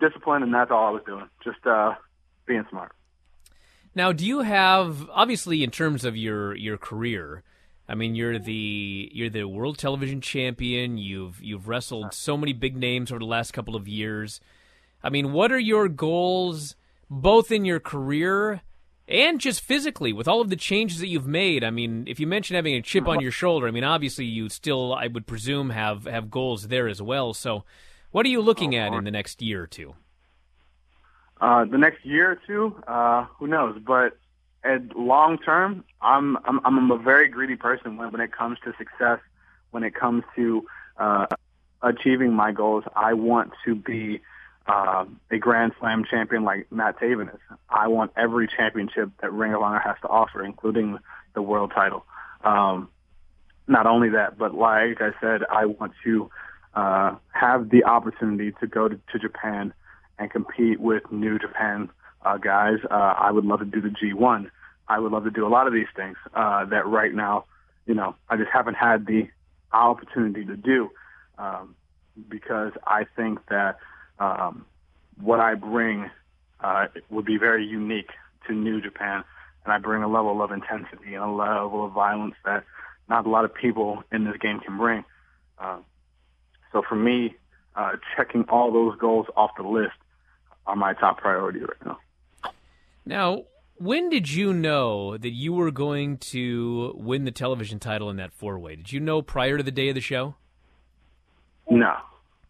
disciplined, 0.00 0.44
and 0.44 0.54
that's 0.54 0.70
all 0.70 0.86
I 0.86 0.90
was 0.90 1.02
doing, 1.06 1.28
just 1.44 1.66
uh, 1.66 1.94
being 2.46 2.64
smart. 2.70 2.92
Now, 3.94 4.12
do 4.12 4.24
you 4.24 4.40
have 4.40 5.08
obviously 5.10 5.62
in 5.62 5.70
terms 5.70 6.04
of 6.04 6.16
your 6.16 6.54
your 6.54 6.76
career? 6.76 7.42
I 7.88 7.96
mean, 7.96 8.14
you're 8.14 8.38
the 8.38 9.10
you're 9.12 9.30
the 9.30 9.44
world 9.44 9.78
television 9.78 10.20
champion. 10.20 10.96
You've 10.96 11.42
you've 11.42 11.66
wrestled 11.66 12.14
so 12.14 12.36
many 12.36 12.52
big 12.52 12.76
names 12.76 13.10
over 13.10 13.18
the 13.18 13.24
last 13.24 13.52
couple 13.52 13.74
of 13.74 13.88
years. 13.88 14.40
I 15.02 15.10
mean, 15.10 15.32
what 15.32 15.50
are 15.50 15.58
your 15.58 15.88
goals, 15.88 16.76
both 17.08 17.50
in 17.50 17.64
your 17.64 17.80
career 17.80 18.60
and 19.08 19.40
just 19.40 19.60
physically, 19.60 20.12
with 20.12 20.28
all 20.28 20.40
of 20.40 20.50
the 20.50 20.56
changes 20.56 21.00
that 21.00 21.08
you've 21.08 21.26
made? 21.26 21.64
I 21.64 21.70
mean, 21.70 22.04
if 22.06 22.20
you 22.20 22.28
mention 22.28 22.54
having 22.54 22.74
a 22.74 22.82
chip 22.82 23.08
on 23.08 23.20
your 23.20 23.32
shoulder, 23.32 23.66
I 23.66 23.72
mean, 23.72 23.82
obviously 23.82 24.24
you 24.24 24.48
still, 24.48 24.94
I 24.94 25.08
would 25.08 25.26
presume, 25.26 25.70
have 25.70 26.04
have 26.04 26.30
goals 26.30 26.68
there 26.68 26.86
as 26.86 27.02
well. 27.02 27.34
So, 27.34 27.64
what 28.12 28.24
are 28.24 28.28
you 28.28 28.40
looking 28.40 28.76
oh, 28.76 28.78
at 28.78 28.92
in 28.92 29.02
the 29.02 29.10
next 29.10 29.42
year 29.42 29.64
or 29.64 29.66
two? 29.66 29.94
Uh, 31.40 31.64
the 31.64 31.78
next 31.78 32.04
year 32.04 32.32
or 32.32 32.40
two, 32.46 32.82
uh, 32.86 33.24
who 33.38 33.46
knows? 33.46 33.80
But 33.84 34.16
at 34.62 34.94
long 34.96 35.38
term, 35.38 35.84
I'm, 36.00 36.36
I'm 36.44 36.60
I'm 36.64 36.90
a 36.90 36.98
very 36.98 37.28
greedy 37.28 37.56
person 37.56 37.96
when 37.96 38.12
when 38.12 38.20
it 38.20 38.32
comes 38.32 38.58
to 38.64 38.74
success. 38.76 39.20
When 39.70 39.84
it 39.84 39.94
comes 39.94 40.24
to 40.34 40.66
uh, 40.98 41.26
achieving 41.80 42.34
my 42.34 42.50
goals, 42.52 42.84
I 42.94 43.14
want 43.14 43.52
to 43.64 43.74
be 43.74 44.20
uh, 44.66 45.04
a 45.30 45.38
Grand 45.38 45.72
Slam 45.78 46.04
champion 46.04 46.44
like 46.44 46.70
Matt 46.70 46.98
Taven 46.98 47.32
is. 47.32 47.40
I 47.68 47.88
want 47.88 48.12
every 48.16 48.48
championship 48.48 49.10
that 49.22 49.32
Ring 49.32 49.54
of 49.54 49.62
Honor 49.62 49.78
has 49.78 49.96
to 50.02 50.08
offer, 50.08 50.44
including 50.44 50.98
the 51.34 51.42
world 51.42 51.72
title. 51.74 52.04
Um, 52.42 52.88
not 53.66 53.86
only 53.86 54.10
that, 54.10 54.36
but 54.36 54.54
like 54.54 55.00
I 55.00 55.12
said, 55.20 55.42
I 55.48 55.66
want 55.66 55.92
to 56.04 56.30
uh, 56.74 57.14
have 57.32 57.70
the 57.70 57.84
opportunity 57.84 58.52
to 58.60 58.66
go 58.66 58.88
to, 58.88 59.00
to 59.12 59.18
Japan 59.18 59.72
and 60.20 60.30
compete 60.30 60.78
with 60.78 61.02
New 61.10 61.38
Japan 61.38 61.88
uh, 62.24 62.36
guys. 62.36 62.78
Uh, 62.88 62.94
I 62.94 63.32
would 63.32 63.46
love 63.46 63.60
to 63.60 63.64
do 63.64 63.80
the 63.80 63.88
G1. 63.88 64.50
I 64.86 64.98
would 64.98 65.10
love 65.10 65.24
to 65.24 65.30
do 65.30 65.46
a 65.46 65.48
lot 65.48 65.66
of 65.66 65.72
these 65.72 65.88
things 65.96 66.16
uh, 66.34 66.66
that 66.66 66.86
right 66.86 67.12
now, 67.12 67.46
you 67.86 67.94
know, 67.94 68.14
I 68.28 68.36
just 68.36 68.50
haven't 68.52 68.74
had 68.74 69.06
the 69.06 69.28
opportunity 69.72 70.44
to 70.44 70.56
do 70.56 70.90
um, 71.38 71.74
because 72.28 72.72
I 72.86 73.06
think 73.16 73.38
that 73.48 73.78
um, 74.18 74.66
what 75.20 75.40
I 75.40 75.54
bring 75.54 76.10
uh, 76.62 76.88
would 77.08 77.24
be 77.24 77.38
very 77.38 77.64
unique 77.64 78.10
to 78.46 78.52
New 78.52 78.82
Japan, 78.82 79.24
and 79.64 79.72
I 79.72 79.78
bring 79.78 80.02
a 80.02 80.08
level 80.08 80.42
of 80.42 80.50
intensity 80.50 81.14
and 81.14 81.24
a 81.24 81.30
level 81.30 81.86
of 81.86 81.92
violence 81.92 82.34
that 82.44 82.64
not 83.08 83.24
a 83.24 83.30
lot 83.30 83.46
of 83.46 83.54
people 83.54 84.04
in 84.12 84.24
this 84.24 84.36
game 84.36 84.60
can 84.60 84.76
bring. 84.76 85.04
Uh, 85.58 85.78
so 86.72 86.82
for 86.86 86.96
me, 86.96 87.36
uh, 87.74 87.92
checking 88.16 88.44
all 88.50 88.70
those 88.70 88.98
goals 88.98 89.26
off 89.34 89.52
the 89.56 89.62
list 89.62 89.94
are 90.70 90.76
my 90.76 90.94
top 90.94 91.18
priority 91.18 91.60
right 91.60 91.84
now. 91.84 91.98
Now, 93.04 93.44
when 93.76 94.08
did 94.08 94.30
you 94.30 94.52
know 94.52 95.16
that 95.16 95.30
you 95.30 95.52
were 95.52 95.70
going 95.70 96.18
to 96.18 96.94
win 96.96 97.24
the 97.24 97.30
television 97.30 97.78
title 97.78 98.08
in 98.10 98.16
that 98.16 98.32
four 98.32 98.58
way? 98.58 98.76
Did 98.76 98.92
you 98.92 99.00
know 99.00 99.20
prior 99.20 99.56
to 99.56 99.62
the 99.62 99.70
day 99.70 99.88
of 99.88 99.94
the 99.94 100.00
show? 100.00 100.36
No. 101.68 101.96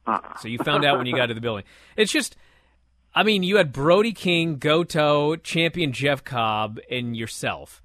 Uh-uh. 0.07 0.37
So 0.39 0.49
you 0.49 0.59
found 0.59 0.85
out 0.85 0.99
when 0.99 1.07
you 1.07 1.17
got 1.17 1.27
to 1.27 1.35
the 1.35 1.41
building. 1.41 1.65
It's 1.97 2.13
just, 2.13 2.37
I 3.15 3.23
mean, 3.23 3.43
you 3.43 3.57
had 3.57 3.73
Brody 3.73 4.13
King, 4.13 4.59
Goto, 4.59 5.37
champion 5.37 5.93
Jeff 5.93 6.25
Cobb, 6.25 6.79
and 6.91 7.17
yourself. 7.17 7.83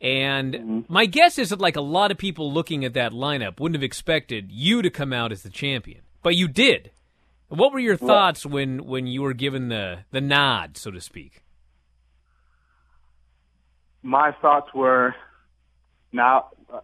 And 0.00 0.54
mm-hmm. 0.54 0.80
my 0.92 1.06
guess 1.06 1.38
is 1.38 1.50
that, 1.50 1.60
like 1.60 1.76
a 1.76 1.80
lot 1.80 2.10
of 2.10 2.18
people 2.18 2.52
looking 2.52 2.84
at 2.84 2.94
that 2.94 3.12
lineup, 3.12 3.58
wouldn't 3.58 3.76
have 3.76 3.82
expected 3.82 4.52
you 4.52 4.82
to 4.82 4.90
come 4.90 5.12
out 5.12 5.32
as 5.32 5.42
the 5.42 5.50
champion, 5.50 6.02
but 6.22 6.36
you 6.36 6.46
did. 6.46 6.90
What 7.48 7.72
were 7.72 7.78
your 7.78 7.96
thoughts 7.96 8.44
when 8.44 8.84
when 8.84 9.06
you 9.06 9.22
were 9.22 9.32
given 9.32 9.68
the 9.68 10.00
the 10.10 10.20
nod, 10.20 10.76
so 10.76 10.90
to 10.90 11.00
speak? 11.00 11.42
My 14.02 14.32
thoughts 14.32 14.72
were 14.74 15.14
now. 16.12 16.48
Uh, 16.72 16.80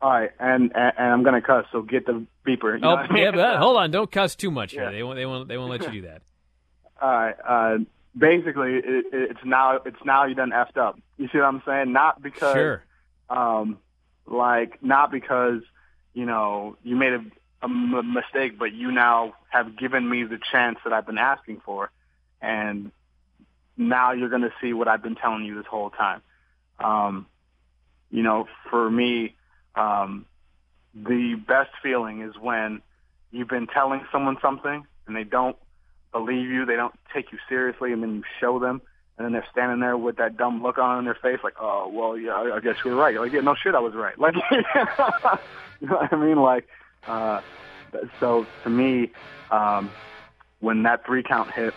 all 0.00 0.10
right, 0.10 0.30
and, 0.38 0.72
and, 0.74 0.92
and 0.98 1.12
I'm 1.12 1.22
gonna 1.22 1.42
cuss, 1.42 1.66
so 1.72 1.82
get 1.82 2.06
the 2.06 2.26
beeper. 2.46 2.78
oh, 2.82 3.14
yeah, 3.16 3.30
but 3.30 3.58
hold 3.58 3.76
on, 3.76 3.90
don't 3.90 4.10
cuss 4.10 4.36
too 4.36 4.50
much 4.50 4.72
here. 4.72 4.90
They 4.90 5.02
won't 5.02 5.16
they 5.16 5.26
won't 5.26 5.48
they 5.48 5.58
won't 5.58 5.70
let 5.70 5.82
you 5.82 6.00
do 6.00 6.08
that. 6.08 6.22
All 7.00 7.10
right. 7.10 7.34
Uh, 7.46 7.78
basically, 8.16 8.76
it, 8.76 9.04
it's 9.12 9.40
now 9.44 9.78
it's 9.84 10.02
now 10.04 10.24
you 10.24 10.34
done 10.34 10.50
effed 10.50 10.78
up. 10.78 10.98
You 11.18 11.28
see 11.30 11.38
what 11.38 11.44
I'm 11.44 11.62
saying? 11.66 11.92
Not 11.92 12.22
because, 12.22 12.54
sure. 12.54 12.84
um, 13.28 13.78
like 14.26 14.82
not 14.82 15.10
because 15.10 15.60
you 16.14 16.24
know 16.24 16.76
you 16.82 16.96
made 16.96 17.12
a 17.12 17.24
a 17.66 17.72
m- 17.72 18.14
mistake, 18.14 18.58
but 18.58 18.72
you 18.72 18.92
now 18.92 19.34
have 19.50 19.76
given 19.76 20.08
me 20.08 20.24
the 20.24 20.38
chance 20.52 20.78
that 20.84 20.92
I've 20.92 21.06
been 21.06 21.18
asking 21.18 21.60
for, 21.64 21.90
and 22.40 22.92
now 23.76 24.12
you're 24.12 24.28
going 24.28 24.42
to 24.42 24.52
see 24.60 24.72
what 24.72 24.88
I've 24.88 25.02
been 25.02 25.16
telling 25.16 25.44
you 25.44 25.56
this 25.56 25.66
whole 25.66 25.90
time. 25.90 26.22
Um, 26.78 27.26
you 28.10 28.22
know, 28.22 28.46
for 28.70 28.90
me, 28.90 29.34
um, 29.74 30.26
the 30.94 31.34
best 31.46 31.70
feeling 31.82 32.22
is 32.22 32.34
when 32.40 32.82
you've 33.30 33.48
been 33.48 33.66
telling 33.66 34.02
someone 34.12 34.36
something 34.40 34.86
and 35.06 35.16
they 35.16 35.24
don't 35.24 35.56
believe 36.12 36.48
you, 36.48 36.64
they 36.64 36.76
don't 36.76 36.94
take 37.14 37.32
you 37.32 37.38
seriously, 37.48 37.92
and 37.92 38.02
then 38.02 38.14
you 38.16 38.22
show 38.40 38.58
them, 38.58 38.80
and 39.18 39.24
then 39.24 39.32
they're 39.32 39.46
standing 39.52 39.80
there 39.80 39.96
with 39.96 40.16
that 40.16 40.36
dumb 40.36 40.62
look 40.62 40.78
on 40.78 41.04
their 41.04 41.18
face, 41.22 41.38
like, 41.44 41.54
oh, 41.60 41.90
well, 41.92 42.16
yeah, 42.16 42.54
I 42.54 42.60
guess 42.60 42.76
you're 42.84 42.94
right. 42.96 43.14
Like, 43.18 43.32
yeah, 43.32 43.40
no 43.40 43.54
shit, 43.54 43.74
I 43.74 43.80
was 43.80 43.94
right. 43.94 44.14
Like, 44.18 44.34
you 45.80 45.88
know 45.88 45.96
what 45.96 46.12
I 46.12 46.16
mean? 46.16 46.38
Like, 46.38 46.66
uh, 47.06 47.40
so 48.20 48.46
to 48.64 48.70
me, 48.70 49.10
um, 49.50 49.90
when 50.60 50.82
that 50.84 51.04
three 51.06 51.22
count 51.22 51.50
hit 51.52 51.74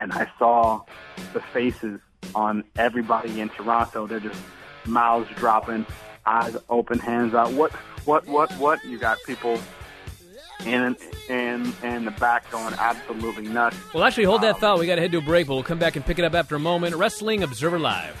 and 0.00 0.12
I 0.12 0.30
saw 0.38 0.82
the 1.32 1.40
faces 1.52 2.00
on 2.34 2.64
everybody 2.76 3.40
in 3.40 3.48
Toronto, 3.50 4.06
they're 4.06 4.20
just 4.20 4.40
mouths 4.86 5.28
dropping, 5.36 5.86
eyes 6.26 6.56
open, 6.68 6.98
hands 6.98 7.34
out. 7.34 7.52
What, 7.52 7.72
what, 8.04 8.26
what, 8.26 8.52
what? 8.52 8.84
You 8.84 8.98
got 8.98 9.18
people 9.26 9.58
in 10.66 10.96
in 11.28 11.72
in 11.82 12.04
the 12.04 12.10
back 12.18 12.50
going 12.50 12.74
absolutely 12.74 13.48
nuts. 13.48 13.76
Well, 13.94 14.04
actually, 14.04 14.24
hold 14.24 14.42
that 14.42 14.56
um, 14.56 14.60
thought. 14.60 14.78
We 14.78 14.86
got 14.86 14.96
to 14.96 15.00
head 15.00 15.12
to 15.12 15.18
a 15.18 15.22
break, 15.22 15.46
but 15.46 15.54
we'll 15.54 15.62
come 15.62 15.78
back 15.78 15.96
and 15.96 16.04
pick 16.04 16.18
it 16.18 16.24
up 16.24 16.34
after 16.34 16.54
a 16.54 16.60
moment. 16.60 16.96
Wrestling 16.96 17.42
Observer 17.42 17.78
Live. 17.78 18.20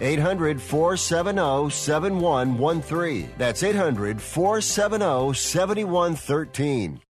800 0.00 0.60
470 0.60 1.70
7113. 1.70 3.30
That's 3.38 3.62
800 3.62 4.20
470 4.20 5.34
7113. 5.34 7.00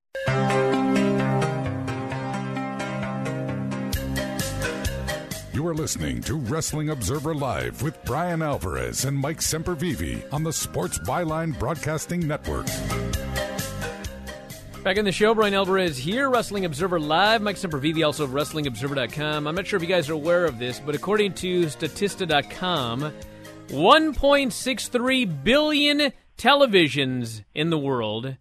You 5.52 5.66
are 5.66 5.74
listening 5.74 6.20
to 6.22 6.36
Wrestling 6.36 6.90
Observer 6.90 7.34
Live 7.34 7.82
with 7.82 8.02
Bryan 8.04 8.42
Alvarez 8.42 9.04
and 9.04 9.16
Mike 9.18 9.40
Sempervive 9.40 10.32
on 10.32 10.44
the 10.44 10.52
Sports 10.52 11.00
Byline 11.00 11.58
Broadcasting 11.58 12.26
Network. 12.26 12.66
Back 14.84 14.96
in 14.96 15.04
the 15.04 15.12
show, 15.12 15.34
Bryan 15.34 15.54
Alvarez 15.54 15.98
here, 15.98 16.30
Wrestling 16.30 16.64
Observer 16.64 16.98
Live. 16.98 17.42
Mike 17.42 17.56
Sempervive, 17.56 18.06
also 18.06 18.24
of 18.24 18.30
WrestlingObserver.com. 18.30 19.46
I'm 19.46 19.54
not 19.54 19.66
sure 19.66 19.76
if 19.76 19.82
you 19.82 19.88
guys 19.88 20.08
are 20.08 20.14
aware 20.14 20.46
of 20.46 20.58
this, 20.58 20.80
but 20.80 20.94
according 20.94 21.34
to 21.34 21.66
Statista.com, 21.66 23.12
1.63 23.68 25.44
billion 25.44 26.12
televisions 26.38 27.44
in 27.54 27.70
the 27.70 27.78
world. 27.78 28.36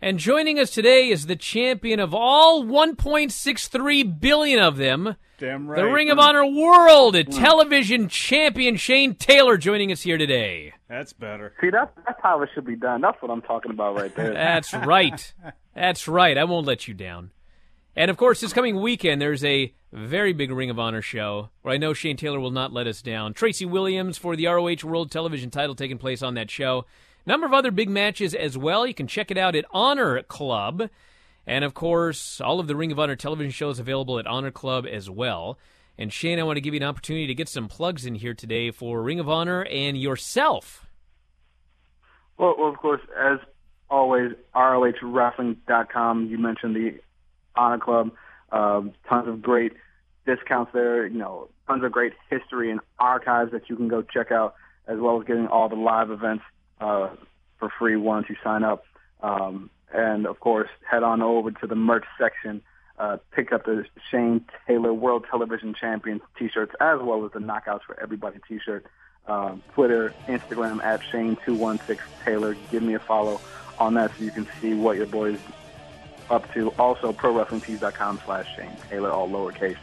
And 0.00 0.18
joining 0.18 0.58
us 0.58 0.70
today 0.70 1.10
is 1.10 1.26
the 1.26 1.36
champion 1.36 2.00
of 2.00 2.12
all 2.12 2.64
1.63 2.64 4.18
billion 4.18 4.58
of 4.58 4.78
them. 4.78 5.14
Damn 5.38 5.68
right. 5.68 5.80
The 5.80 5.86
Ring 5.86 6.10
of 6.10 6.18
Honor 6.18 6.46
World 6.46 7.14
Television 7.30 8.08
Champion 8.08 8.76
Shane 8.76 9.14
Taylor 9.14 9.56
joining 9.56 9.92
us 9.92 10.02
here 10.02 10.18
today. 10.18 10.72
That's 10.92 11.14
better. 11.14 11.54
See, 11.58 11.70
that's, 11.70 11.90
that's 12.04 12.20
how 12.22 12.42
it 12.42 12.50
should 12.54 12.66
be 12.66 12.76
done. 12.76 13.00
That's 13.00 13.16
what 13.22 13.30
I'm 13.30 13.40
talking 13.40 13.70
about 13.70 13.96
right 13.96 14.14
there. 14.14 14.34
That's 14.34 14.74
right. 14.74 15.32
That's 15.74 16.06
right. 16.06 16.36
I 16.36 16.44
won't 16.44 16.66
let 16.66 16.86
you 16.86 16.92
down. 16.92 17.30
And 17.96 18.10
of 18.10 18.18
course, 18.18 18.42
this 18.42 18.52
coming 18.52 18.78
weekend, 18.78 19.18
there's 19.18 19.42
a 19.42 19.72
very 19.90 20.34
big 20.34 20.50
Ring 20.52 20.68
of 20.68 20.78
Honor 20.78 21.00
show 21.00 21.48
where 21.62 21.72
I 21.72 21.78
know 21.78 21.94
Shane 21.94 22.18
Taylor 22.18 22.38
will 22.38 22.50
not 22.50 22.74
let 22.74 22.86
us 22.86 23.00
down. 23.00 23.32
Tracy 23.32 23.64
Williams 23.64 24.18
for 24.18 24.36
the 24.36 24.46
ROH 24.46 24.84
World 24.84 25.10
Television 25.10 25.48
title 25.48 25.74
taking 25.74 25.96
place 25.96 26.22
on 26.22 26.34
that 26.34 26.50
show. 26.50 26.84
Number 27.24 27.46
of 27.46 27.54
other 27.54 27.70
big 27.70 27.88
matches 27.88 28.34
as 28.34 28.58
well. 28.58 28.86
You 28.86 28.92
can 28.92 29.06
check 29.06 29.30
it 29.30 29.38
out 29.38 29.56
at 29.56 29.64
Honor 29.72 30.22
Club. 30.24 30.90
And 31.46 31.64
of 31.64 31.72
course, 31.72 32.38
all 32.38 32.60
of 32.60 32.66
the 32.66 32.76
Ring 32.76 32.92
of 32.92 32.98
Honor 32.98 33.16
television 33.16 33.50
shows 33.50 33.78
available 33.78 34.18
at 34.18 34.26
Honor 34.26 34.50
Club 34.50 34.86
as 34.86 35.08
well. 35.08 35.58
And 35.98 36.12
Shane, 36.12 36.38
I 36.38 36.42
want 36.42 36.56
to 36.56 36.60
give 36.60 36.74
you 36.74 36.80
an 36.80 36.86
opportunity 36.86 37.26
to 37.26 37.34
get 37.34 37.48
some 37.48 37.68
plugs 37.68 38.06
in 38.06 38.14
here 38.14 38.34
today 38.34 38.70
for 38.70 39.02
Ring 39.02 39.20
of 39.20 39.28
Honor 39.28 39.64
and 39.64 39.96
yourself. 39.96 40.86
Well, 42.38 42.54
well, 42.58 42.68
of 42.68 42.78
course, 42.78 43.02
as 43.16 43.38
always, 43.90 44.32
ROHWrestling.com. 44.54 46.26
You 46.26 46.38
mentioned 46.38 46.74
the 46.74 46.98
Honor 47.54 47.78
Club. 47.78 48.10
Um, 48.50 48.92
tons 49.08 49.28
of 49.28 49.42
great 49.42 49.72
discounts 50.26 50.72
there. 50.72 51.06
You 51.06 51.18
know, 51.18 51.48
tons 51.66 51.84
of 51.84 51.92
great 51.92 52.14
history 52.30 52.70
and 52.70 52.80
archives 52.98 53.52
that 53.52 53.68
you 53.68 53.76
can 53.76 53.88
go 53.88 54.02
check 54.02 54.32
out, 54.32 54.54
as 54.86 54.98
well 54.98 55.20
as 55.20 55.26
getting 55.26 55.46
all 55.46 55.68
the 55.68 55.76
live 55.76 56.10
events 56.10 56.44
uh, 56.80 57.10
for 57.58 57.70
free 57.78 57.96
once 57.96 58.26
you 58.28 58.36
sign 58.42 58.64
up. 58.64 58.84
Um, 59.22 59.70
and 59.92 60.26
of 60.26 60.40
course, 60.40 60.70
head 60.90 61.02
on 61.02 61.22
over 61.22 61.50
to 61.50 61.66
the 61.66 61.74
merch 61.74 62.04
section. 62.18 62.62
Uh, 63.02 63.16
pick 63.32 63.52
up 63.52 63.64
the 63.64 63.84
Shane 64.12 64.44
Taylor 64.64 64.94
World 64.94 65.24
Television 65.28 65.74
Champion 65.74 66.20
T-shirts, 66.38 66.72
as 66.80 67.00
well 67.00 67.24
as 67.24 67.32
the 67.32 67.40
Knockouts 67.40 67.82
for 67.82 67.98
Everybody 68.00 68.38
T-shirt. 68.46 68.86
Um, 69.26 69.60
Twitter, 69.74 70.14
Instagram 70.28 70.80
at 70.84 71.00
Shane216 71.00 71.98
Taylor. 72.24 72.56
Give 72.70 72.80
me 72.80 72.94
a 72.94 73.00
follow 73.00 73.40
on 73.80 73.94
that 73.94 74.12
so 74.16 74.22
you 74.22 74.30
can 74.30 74.46
see 74.60 74.74
what 74.74 74.96
your 74.96 75.06
boy's 75.06 75.40
up 76.30 76.52
to. 76.54 76.70
Also, 76.78 77.12
ProWrestlingTees.com 77.12 78.20
slash 78.24 78.46
Shane 78.54 78.76
Taylor, 78.88 79.10
all 79.10 79.28
lowercase. 79.28 79.78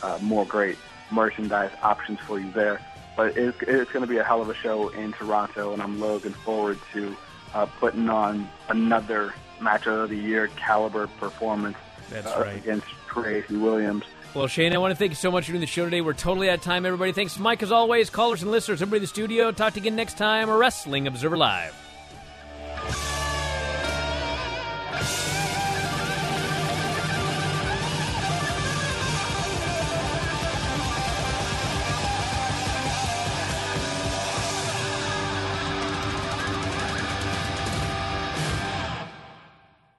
Uh, 0.00 0.20
more 0.22 0.46
great 0.46 0.78
merchandise 1.10 1.72
options 1.82 2.20
for 2.20 2.38
you 2.38 2.52
there. 2.52 2.80
But 3.16 3.36
it's, 3.36 3.58
it's 3.62 3.90
going 3.90 4.04
to 4.04 4.08
be 4.08 4.18
a 4.18 4.24
hell 4.24 4.42
of 4.42 4.48
a 4.48 4.54
show 4.54 4.90
in 4.90 5.12
Toronto, 5.12 5.72
and 5.72 5.82
I'm 5.82 5.98
looking 5.98 6.34
forward 6.34 6.78
to 6.92 7.16
uh, 7.52 7.66
putting 7.66 8.08
on 8.08 8.48
another 8.68 9.34
match 9.60 9.88
of 9.88 10.10
the 10.10 10.16
year 10.16 10.46
caliber 10.54 11.08
performance 11.18 11.76
That's 12.10 12.26
uh, 12.26 12.42
right. 12.44 12.56
against 12.56 12.86
Tracy 13.08 13.56
Williams. 13.56 14.04
Well, 14.34 14.46
Shane, 14.46 14.72
I 14.72 14.78
want 14.78 14.92
to 14.92 14.96
thank 14.96 15.10
you 15.10 15.16
so 15.16 15.32
much 15.32 15.46
for 15.46 15.52
doing 15.52 15.60
the 15.60 15.66
show 15.66 15.84
today. 15.84 16.00
We're 16.00 16.12
totally 16.12 16.48
out 16.50 16.58
of 16.58 16.62
time, 16.62 16.86
everybody. 16.86 17.10
Thanks, 17.12 17.38
Mike, 17.38 17.62
as 17.64 17.72
always. 17.72 18.10
Callers 18.10 18.42
and 18.42 18.50
listeners, 18.50 18.80
everybody 18.80 18.98
in 18.98 19.02
the 19.02 19.08
studio. 19.08 19.50
Talk 19.50 19.72
to 19.72 19.80
you 19.80 19.84
again 19.84 19.96
next 19.96 20.18
time. 20.18 20.48
Wrestling 20.48 21.08
Observer 21.08 21.36
Live. 21.36 21.89